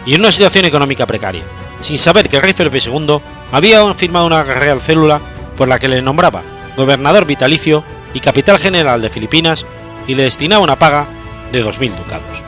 y 0.05 0.15
en 0.15 0.21
una 0.21 0.31
situación 0.31 0.65
económica 0.65 1.05
precaria, 1.05 1.43
sin 1.81 1.97
saber 1.97 2.27
que 2.27 2.41
rey 2.41 2.53
Felipe 2.53 2.79
II 2.79 3.19
había 3.51 3.93
firmado 3.93 4.25
una 4.25 4.43
real 4.43 4.81
célula 4.81 5.21
por 5.55 5.67
la 5.67 5.79
que 5.79 5.87
le 5.87 6.01
nombraba 6.01 6.41
gobernador 6.75 7.25
vitalicio 7.25 7.83
y 8.13 8.19
capital 8.19 8.57
general 8.59 9.01
de 9.01 9.09
Filipinas 9.09 9.65
y 10.07 10.15
le 10.15 10.23
destinaba 10.23 10.63
una 10.63 10.79
paga 10.79 11.07
de 11.51 11.63
2.000 11.63 11.95
ducados. 11.95 12.43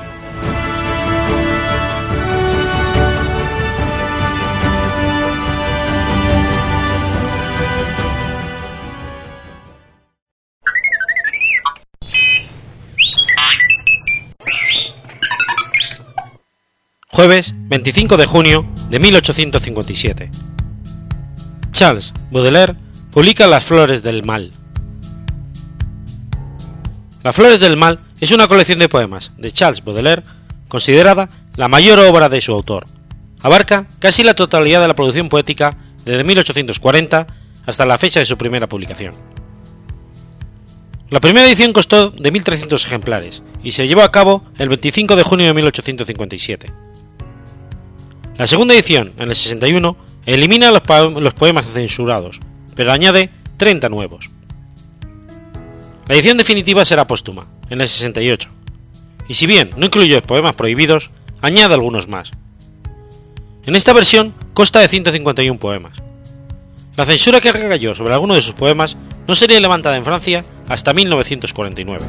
Jueves 17.15 17.53
25 17.55 18.17
de 18.17 18.25
junio 18.25 18.65
de 18.89 18.99
1857. 18.99 20.29
Charles 21.71 22.13
Baudelaire 22.29 22.75
publica 23.15 23.47
Las 23.47 23.63
Flores 23.63 24.03
del 24.03 24.23
Mal. 24.23 24.51
Las 27.23 27.33
Flores 27.33 27.61
del 27.61 27.77
Mal 27.77 28.01
es 28.19 28.33
una 28.33 28.49
colección 28.49 28.77
de 28.79 28.89
poemas 28.89 29.31
de 29.37 29.53
Charles 29.53 29.81
Baudelaire 29.85 30.21
considerada 30.67 31.29
la 31.55 31.69
mayor 31.69 31.97
obra 31.99 32.27
de 32.27 32.41
su 32.41 32.51
autor. 32.51 32.85
Abarca 33.41 33.87
casi 33.99 34.21
la 34.23 34.33
totalidad 34.33 34.81
de 34.81 34.89
la 34.89 34.95
producción 34.95 35.29
poética 35.29 35.77
desde 36.03 36.25
1840 36.25 37.25
hasta 37.65 37.85
la 37.85 37.97
fecha 37.97 38.19
de 38.19 38.25
su 38.25 38.37
primera 38.37 38.67
publicación. 38.67 39.13
La 41.09 41.21
primera 41.21 41.47
edición 41.47 41.71
costó 41.71 42.09
de 42.09 42.33
1.300 42.33 42.85
ejemplares 42.85 43.43
y 43.63 43.71
se 43.71 43.87
llevó 43.87 44.01
a 44.01 44.11
cabo 44.11 44.43
el 44.57 44.67
25 44.67 45.15
de 45.15 45.23
junio 45.23 45.45
de 45.45 45.53
1857. 45.53 46.73
La 48.37 48.45
segunda 48.45 48.73
edición, 48.73 49.13
en 49.15 49.29
el 49.29 49.35
61, 49.37 49.95
elimina 50.25 50.69
los, 50.69 51.33
poemas 51.33 51.65
censurados, 51.73 52.41
pero 52.75 52.91
añade 52.91 53.29
30 53.57 53.89
nuevos. 53.89 54.29
La 56.07 56.15
edición 56.15 56.37
definitiva 56.37 56.85
será 56.85 57.07
póstuma, 57.07 57.47
en 57.69 57.81
el 57.81 57.89
68, 57.89 58.49
y 59.27 59.33
si 59.33 59.47
bien 59.47 59.71
no 59.75 59.87
incluye 59.87 60.21
poemas 60.21 60.55
prohibidos, 60.55 61.09
añade 61.41 61.73
algunos 61.73 62.07
más. 62.07 62.31
En 63.65 63.75
esta 63.75 63.93
versión 63.93 64.33
consta 64.53 64.79
de 64.79 64.87
151 64.87 65.59
poemas. 65.59 65.97
La 66.95 67.05
censura 67.05 67.41
que 67.41 67.51
recayó 67.51 67.95
sobre 67.95 68.13
algunos 68.13 68.37
de 68.37 68.43
sus 68.43 68.53
poemas 68.53 68.95
no 69.27 69.35
sería 69.35 69.59
levantada 69.59 69.97
en 69.97 70.05
Francia 70.05 70.45
hasta 70.67 70.93
1949. 70.93 72.05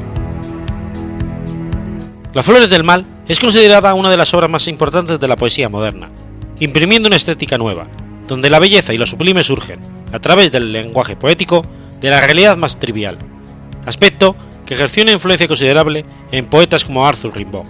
Las 2.33 2.45
Flores 2.45 2.69
del 2.69 2.83
Mal 2.83 3.05
es 3.27 3.39
considerada 3.39 3.95
una 3.95 4.11
de 4.11 4.17
las 4.17 4.33
obras 4.33 4.49
más 4.49 4.67
importantes 4.67 5.19
de 5.19 5.27
la 5.27 5.35
poesía 5.35 5.69
moderna, 5.69 6.11
imprimiendo 6.59 7.07
una 7.07 7.15
estética 7.15 7.57
nueva, 7.57 7.87
donde 8.27 8.49
la 8.49 8.59
belleza 8.59 8.93
y 8.93 8.97
lo 8.97 9.05
sublime 9.05 9.43
surgen, 9.43 9.79
a 10.11 10.19
través 10.19 10.51
del 10.51 10.71
lenguaje 10.71 11.15
poético, 11.15 11.63
de 12.01 12.09
la 12.09 12.21
realidad 12.21 12.57
más 12.57 12.79
trivial, 12.79 13.17
aspecto 13.85 14.35
que 14.65 14.73
ejerció 14.73 15.03
una 15.03 15.13
influencia 15.13 15.47
considerable 15.47 16.05
en 16.31 16.45
poetas 16.45 16.83
como 16.83 17.07
Arthur 17.07 17.35
Rimbaud. 17.35 17.65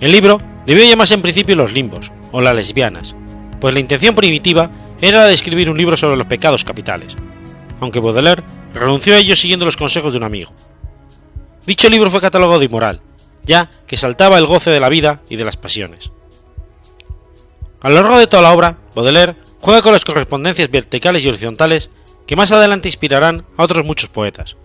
El 0.00 0.12
libro 0.12 0.40
debió 0.66 0.84
llamarse 0.84 1.14
en 1.14 1.22
principio 1.22 1.56
Los 1.56 1.72
Limbos, 1.72 2.12
o 2.30 2.40
Las 2.40 2.54
Lesbianas, 2.54 3.16
pues 3.60 3.74
la 3.74 3.80
intención 3.80 4.14
primitiva 4.14 4.70
era 5.00 5.20
la 5.20 5.26
de 5.26 5.34
escribir 5.34 5.70
un 5.70 5.78
libro 5.78 5.96
sobre 5.96 6.16
los 6.16 6.26
pecados 6.26 6.64
capitales, 6.64 7.16
aunque 7.80 8.00
Baudelaire 8.00 8.44
renunció 8.74 9.14
a 9.14 9.18
ello 9.18 9.34
siguiendo 9.34 9.64
los 9.64 9.76
consejos 9.76 10.12
de 10.12 10.18
un 10.18 10.24
amigo. 10.24 10.52
Dicho 11.66 11.88
libro 11.88 12.10
fue 12.10 12.20
catalogado 12.20 12.58
de 12.58 12.66
inmoral, 12.66 13.00
ya 13.44 13.68
que 13.86 13.96
saltaba 13.96 14.38
el 14.38 14.46
goce 14.46 14.70
de 14.70 14.80
la 14.80 14.88
vida 14.88 15.22
y 15.28 15.36
de 15.36 15.44
las 15.44 15.56
pasiones. 15.56 16.12
A 17.80 17.90
lo 17.90 17.96
largo 17.96 18.18
de 18.18 18.26
toda 18.26 18.42
la 18.42 18.52
obra, 18.52 18.78
Baudelaire 18.94 19.36
juega 19.60 19.82
con 19.82 19.92
las 19.92 20.04
correspondencias 20.04 20.70
verticales 20.70 21.24
y 21.24 21.28
horizontales 21.28 21.90
que 22.26 22.36
más 22.36 22.50
adelante 22.52 22.88
inspirarán 22.88 23.44
a 23.56 23.62
otros 23.62 23.84
muchos 23.84 24.10
poetas. 24.10 24.56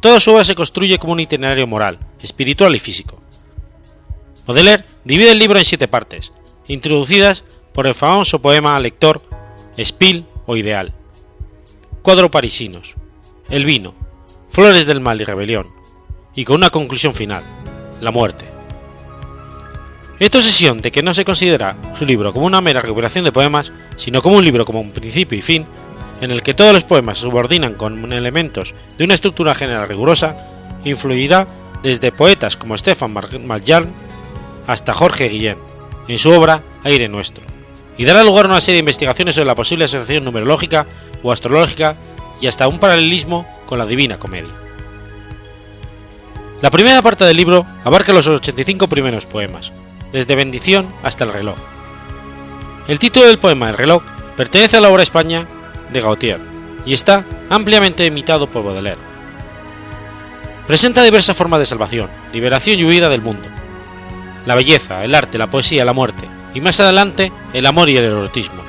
Toda 0.00 0.20
su 0.20 0.32
obra 0.32 0.44
se 0.44 0.54
construye 0.54 0.98
como 0.98 1.12
un 1.12 1.20
itinerario 1.20 1.66
moral, 1.66 1.98
espiritual 2.20 2.74
y 2.74 2.78
físico. 2.78 3.20
Baudelaire 4.46 4.84
divide 5.04 5.32
el 5.32 5.38
libro 5.38 5.58
en 5.58 5.64
siete 5.64 5.88
partes, 5.88 6.32
introducidas 6.68 7.44
por 7.72 7.86
el 7.86 7.94
famoso 7.94 8.40
poema 8.40 8.78
lector 8.80 9.22
Spill 9.78 10.24
o 10.46 10.56
Ideal, 10.56 10.94
Cuadro 12.02 12.30
Parisinos, 12.30 12.94
El 13.48 13.64
vino, 13.64 13.94
Flores 14.48 14.86
del 14.86 15.00
mal 15.00 15.20
y 15.20 15.24
rebelión, 15.24 15.68
y 16.34 16.44
con 16.44 16.56
una 16.56 16.70
conclusión 16.70 17.14
final, 17.14 17.42
la 18.00 18.10
muerte. 18.10 18.55
Esta 20.18 20.38
obsesión 20.38 20.80
de 20.80 20.90
que 20.90 21.02
no 21.02 21.12
se 21.12 21.26
considera 21.26 21.76
su 21.94 22.06
libro 22.06 22.32
como 22.32 22.46
una 22.46 22.62
mera 22.62 22.80
recuperación 22.80 23.24
de 23.24 23.32
poemas, 23.32 23.70
sino 23.96 24.22
como 24.22 24.36
un 24.36 24.44
libro 24.44 24.64
como 24.64 24.80
un 24.80 24.92
principio 24.92 25.38
y 25.38 25.42
fin, 25.42 25.66
en 26.22 26.30
el 26.30 26.42
que 26.42 26.54
todos 26.54 26.72
los 26.72 26.84
poemas 26.84 27.18
se 27.18 27.22
subordinan 27.22 27.74
con 27.74 28.10
elementos 28.12 28.74
de 28.96 29.04
una 29.04 29.14
estructura 29.14 29.54
general 29.54 29.86
rigurosa, 29.86 30.36
influirá 30.84 31.46
desde 31.82 32.12
poetas 32.12 32.56
como 32.56 32.78
Stefan 32.78 33.12
Mallarn 33.12 33.92
hasta 34.66 34.94
Jorge 34.94 35.28
Guillén, 35.28 35.58
en 36.08 36.18
su 36.18 36.30
obra 36.30 36.62
Aire 36.84 37.08
Nuestro, 37.08 37.44
y 37.98 38.06
dará 38.06 38.24
lugar 38.24 38.46
a 38.46 38.48
una 38.48 38.60
serie 38.62 38.76
de 38.76 38.80
investigaciones 38.80 39.34
sobre 39.34 39.48
la 39.48 39.54
posible 39.54 39.84
asociación 39.84 40.24
numerológica 40.24 40.86
o 41.22 41.30
astrológica 41.30 41.94
y 42.40 42.46
hasta 42.46 42.68
un 42.68 42.78
paralelismo 42.78 43.46
con 43.66 43.78
la 43.78 43.86
Divina 43.86 44.18
Comedia. 44.18 44.52
La 46.62 46.70
primera 46.70 47.02
parte 47.02 47.24
del 47.24 47.36
libro 47.36 47.66
abarca 47.84 48.14
los 48.14 48.26
85 48.26 48.88
primeros 48.88 49.26
poemas, 49.26 49.72
desde 50.16 50.34
Bendición 50.34 50.90
hasta 51.02 51.24
el 51.24 51.32
reloj. 51.34 51.58
El 52.88 52.98
título 52.98 53.26
del 53.26 53.38
poema 53.38 53.68
El 53.68 53.76
reloj 53.76 54.02
pertenece 54.34 54.78
a 54.78 54.80
la 54.80 54.88
obra 54.88 55.02
España 55.02 55.46
de 55.92 56.00
Gautier 56.00 56.40
y 56.86 56.94
está 56.94 57.26
ampliamente 57.50 58.06
imitado 58.06 58.46
por 58.46 58.64
Baudelaire. 58.64 59.02
Presenta 60.66 61.02
diversas 61.02 61.36
formas 61.36 61.58
de 61.58 61.66
salvación, 61.66 62.08
liberación 62.32 62.78
y 62.78 62.84
huida 62.86 63.10
del 63.10 63.20
mundo. 63.20 63.44
La 64.46 64.54
belleza, 64.54 65.04
el 65.04 65.14
arte, 65.14 65.36
la 65.36 65.50
poesía, 65.50 65.84
la 65.84 65.92
muerte 65.92 66.26
y 66.54 66.62
más 66.62 66.80
adelante 66.80 67.30
el 67.52 67.66
amor 67.66 67.90
y 67.90 67.98
el 67.98 68.04
erotismo, 68.04 68.62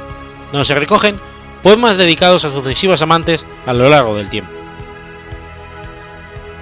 donde 0.52 0.66
se 0.66 0.76
recogen 0.76 1.18
poemas 1.64 1.96
dedicados 1.96 2.44
a 2.44 2.52
sucesivos 2.52 3.02
amantes 3.02 3.46
a 3.66 3.72
lo 3.72 3.88
largo 3.88 4.18
del 4.18 4.30
tiempo. 4.30 4.52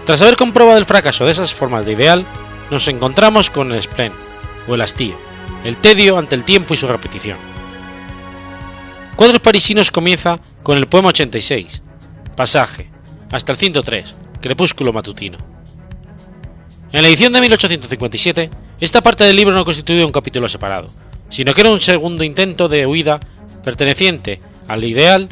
Tras 0.06 0.22
haber 0.22 0.38
comprobado 0.38 0.78
el 0.78 0.86
fracaso 0.86 1.26
de 1.26 1.32
esas 1.32 1.56
formas 1.56 1.88
de 1.88 1.94
ideal, 1.94 2.24
nos 2.70 2.88
encontramos 2.88 3.50
con 3.50 3.72
el 3.72 3.82
spleen, 3.82 4.14
o 4.68 4.76
el 4.76 4.82
hastío, 4.82 5.16
el 5.64 5.78
tedio 5.78 6.18
ante 6.18 6.36
el 6.36 6.44
tiempo 6.44 6.74
y 6.74 6.78
su 6.78 6.88
repetición. 6.88 7.38
Cuadros 9.16 9.40
Parisinos 9.40 9.92
comienza 9.92 10.40
con 10.64 10.78
el 10.78 10.88
poema 10.88 11.10
86, 11.10 11.82
pasaje, 12.36 12.90
hasta 13.32 13.52
el 13.52 13.58
103, 13.58 14.14
crepúsculo 14.42 14.92
matutino. 14.92 15.38
En 16.92 17.02
la 17.02 17.08
edición 17.08 17.34
de 17.34 17.42
1857, 17.42 18.50
esta 18.80 19.02
parte 19.02 19.24
del 19.24 19.36
libro 19.36 19.54
no 19.54 19.66
constituye 19.66 20.04
un 20.04 20.12
capítulo 20.12 20.50
separado, 20.50 20.88
sino 21.30 21.54
que 21.54 21.62
era 21.62 21.72
un 21.72 21.82
segundo 21.82 22.24
intento 22.24 22.68
de 22.68 22.86
huida 22.86 23.20
perteneciente 23.64 24.42
al 24.68 24.84
ideal, 24.84 25.30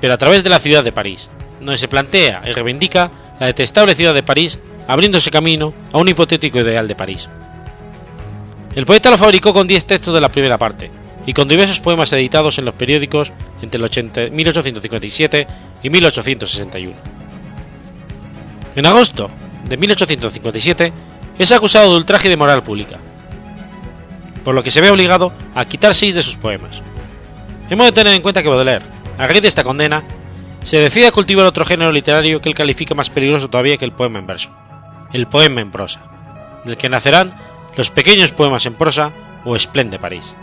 pero 0.00 0.14
a 0.14 0.18
través 0.18 0.44
de 0.44 0.50
la 0.50 0.58
ciudad 0.58 0.84
de 0.84 0.92
París, 0.92 1.28
donde 1.58 1.78
se 1.78 1.88
plantea 1.88 2.42
y 2.46 2.52
reivindica 2.52 3.10
la 3.40 3.46
detestable 3.46 3.94
ciudad 3.94 4.14
de 4.14 4.22
París, 4.22 4.58
abriéndose 4.86 5.30
camino 5.30 5.74
a 5.92 5.98
un 5.98 6.08
hipotético 6.08 6.60
ideal 6.60 6.86
de 6.86 6.94
París. 6.94 7.28
El 8.76 8.84
poeta 8.86 9.10
lo 9.10 9.16
fabricó 9.16 9.54
con 9.54 9.66
10 9.66 9.86
textos 9.86 10.12
de 10.12 10.20
la 10.20 10.28
primera 10.28 10.58
parte, 10.58 10.90
y 11.26 11.32
con 11.32 11.48
diversos 11.48 11.80
poemas 11.80 12.12
editados 12.12 12.58
en 12.58 12.66
los 12.66 12.74
periódicos 12.74 13.32
entre 13.62 13.78
el 13.82 14.30
1857 14.32 15.46
y 15.82 15.90
1861. 15.90 16.94
En 18.76 18.86
agosto 18.86 19.28
de 19.66 19.76
1857 19.78 20.92
es 21.38 21.52
acusado 21.52 21.90
de 21.90 21.96
ultraje 21.96 22.28
de 22.28 22.36
moral 22.36 22.62
pública, 22.62 22.98
por 24.44 24.54
lo 24.54 24.62
que 24.62 24.70
se 24.70 24.82
ve 24.82 24.90
obligado 24.90 25.32
a 25.54 25.64
quitar 25.64 25.94
seis 25.94 26.14
de 26.14 26.22
sus 26.22 26.36
poemas. 26.36 26.82
Hemos 27.70 27.86
de 27.86 27.92
tener 27.92 28.14
en 28.14 28.22
cuenta 28.22 28.42
que 28.42 28.48
Baudelaire, 28.50 28.84
a 29.16 29.26
raíz 29.26 29.40
de 29.40 29.48
esta 29.48 29.64
condena, 29.64 30.04
se 30.62 30.78
decide 30.78 31.06
a 31.06 31.12
cultivar 31.12 31.46
otro 31.46 31.64
género 31.64 31.92
literario 31.92 32.42
que 32.42 32.50
él 32.50 32.54
califica 32.54 32.94
más 32.94 33.08
peligroso 33.08 33.48
todavía 33.48 33.78
que 33.78 33.86
el 33.86 33.92
poema 33.92 34.18
en 34.18 34.26
verso, 34.26 34.50
el 35.14 35.26
poema 35.26 35.62
en 35.62 35.70
prosa, 35.70 36.02
del 36.66 36.76
que 36.76 36.90
nacerán 36.90 37.34
los 37.76 37.90
pequeños 37.90 38.30
poemas 38.30 38.66
en 38.66 38.74
prosa 38.74 39.12
o 39.44 39.54
Esplende 39.54 39.98
París. 39.98 40.34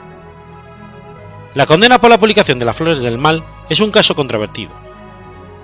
La 1.55 1.65
condena 1.65 1.99
por 1.99 2.09
la 2.09 2.19
publicación 2.19 2.57
de 2.59 2.65
Las 2.65 2.77
Flores 2.77 2.99
del 2.99 3.17
Mal 3.17 3.43
es 3.69 3.79
un 3.79 3.91
caso 3.91 4.15
controvertido. 4.15 4.71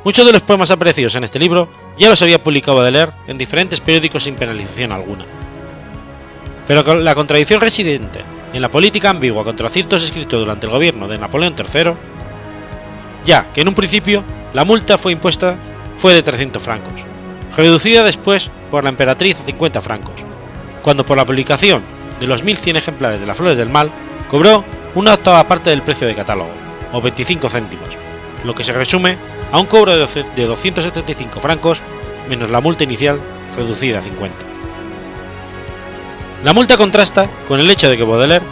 Muchos 0.04 0.26
de 0.26 0.32
los 0.32 0.42
poemas 0.42 0.72
aparecidos 0.72 1.16
en 1.16 1.24
este 1.24 1.40
libro 1.40 1.70
ya 1.98 2.10
los 2.10 2.22
había 2.22 2.42
publicado 2.42 2.82
de 2.84 2.92
leer 2.92 3.14
en 3.28 3.38
diferentes 3.38 3.82
periódicos 3.82 4.24
sin 4.24 4.36
penalización 4.36 4.92
alguna. 4.92 5.26
Pero 6.68 6.96
la 6.96 7.16
contradicción 7.16 7.62
residente 7.62 8.24
en 8.54 8.62
la 8.62 8.70
política 8.70 9.10
ambigua 9.10 9.44
contra 9.44 9.70
ciertos 9.70 10.04
escritos 10.04 10.40
durante 10.40 10.66
el 10.66 10.72
gobierno 10.72 11.08
de 11.08 11.18
Napoleón 11.18 11.56
III, 11.58 11.94
ya 13.26 13.50
que 13.50 13.62
en 13.62 13.68
un 13.68 13.76
principio 13.76 14.24
la 14.54 14.64
multa 14.64 14.98
fue 14.98 15.12
impuesta 15.12 15.58
fue 15.98 16.14
de 16.14 16.24
300 16.24 16.62
francos, 16.62 17.06
reducida 17.58 18.04
después 18.04 18.50
por 18.72 18.84
la 18.84 18.90
emperatriz 18.90 19.40
a 19.40 19.44
50 19.44 19.82
francos, 19.82 20.29
cuando 20.84 21.06
por 21.06 21.18
la 21.18 21.26
publicación 21.26 21.84
de 22.20 22.28
los 22.28 22.44
1100 22.44 22.78
ejemplares 22.78 23.20
de 23.20 23.26
las 23.26 23.38
Flores 23.38 23.58
del 23.58 23.70
Mal 23.70 23.92
cobró 24.30 24.64
una 24.96 25.14
octava 25.14 25.48
parte 25.48 25.70
del 25.70 25.82
precio 25.82 26.08
de 26.08 26.16
catálogo, 26.16 26.52
o 26.92 27.02
25 27.02 27.50
céntimos, 27.50 27.98
lo 28.44 28.56
que 28.56 28.64
se 28.64 28.74
resume 28.74 29.18
a 29.52 29.60
un 29.60 29.66
cobro 29.66 29.96
de 29.96 30.46
275 30.46 31.40
francos 31.40 31.82
menos 32.28 32.50
la 32.50 32.62
multa 32.62 32.84
inicial 32.84 33.20
reducida 33.56 34.00
a 34.00 34.04
50. 34.04 34.38
La 36.44 36.54
multa 36.54 36.78
contrasta 36.78 37.30
con 37.48 37.60
el 37.60 37.70
hecho 37.70 37.90
de 37.90 37.98
que 37.98 38.04
Baudelaire 38.04 38.46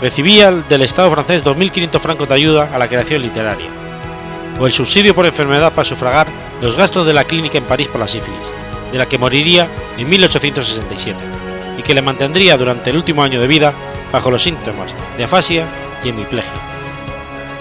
recibía 0.00 0.50
del 0.50 0.82
Estado 0.82 1.10
francés 1.10 1.44
2.500 1.44 2.00
francos 2.00 2.28
de 2.28 2.34
ayuda 2.34 2.70
a 2.72 2.78
la 2.78 2.88
creación 2.88 3.22
literaria, 3.22 3.68
o 4.58 4.66
el 4.66 4.72
subsidio 4.72 5.14
por 5.14 5.26
enfermedad 5.26 5.72
para 5.72 5.84
sufragar 5.84 6.26
los 6.62 6.76
gastos 6.76 7.06
de 7.06 7.12
la 7.12 7.24
clínica 7.24 7.58
en 7.58 7.64
París 7.64 7.88
por 7.88 8.00
la 8.00 8.08
sífilis, 8.08 8.50
de 8.92 8.98
la 8.98 9.06
que 9.06 9.18
moriría 9.18 9.68
en 9.98 10.08
1867, 10.08 11.18
y 11.78 11.82
que 11.82 11.94
le 11.94 12.02
mantendría 12.02 12.56
durante 12.56 12.90
el 12.90 12.96
último 12.96 13.22
año 13.22 13.40
de 13.40 13.46
vida 13.46 13.72
bajo 14.12 14.30
los 14.30 14.42
síntomas 14.42 14.94
de 15.16 15.24
afasia 15.24 15.66
y 16.04 16.10
hemiplegia. 16.10 16.52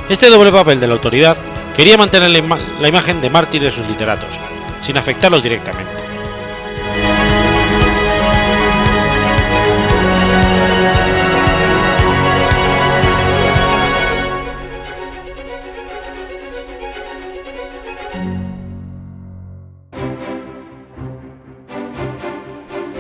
Este 0.10 0.30
doble 0.30 0.52
papel 0.52 0.80
de 0.80 0.88
la 0.88 0.94
autoridad 0.94 1.38
quería 1.76 1.98
mantener 1.98 2.30
la, 2.30 2.88
imagen 2.88 3.22
de 3.22 3.30
mártir 3.30 3.62
de 3.62 3.72
sus 3.72 3.88
literatos, 3.88 4.30
sin 4.82 4.98
afectarlos 4.98 5.42
directamente. 5.42 6.03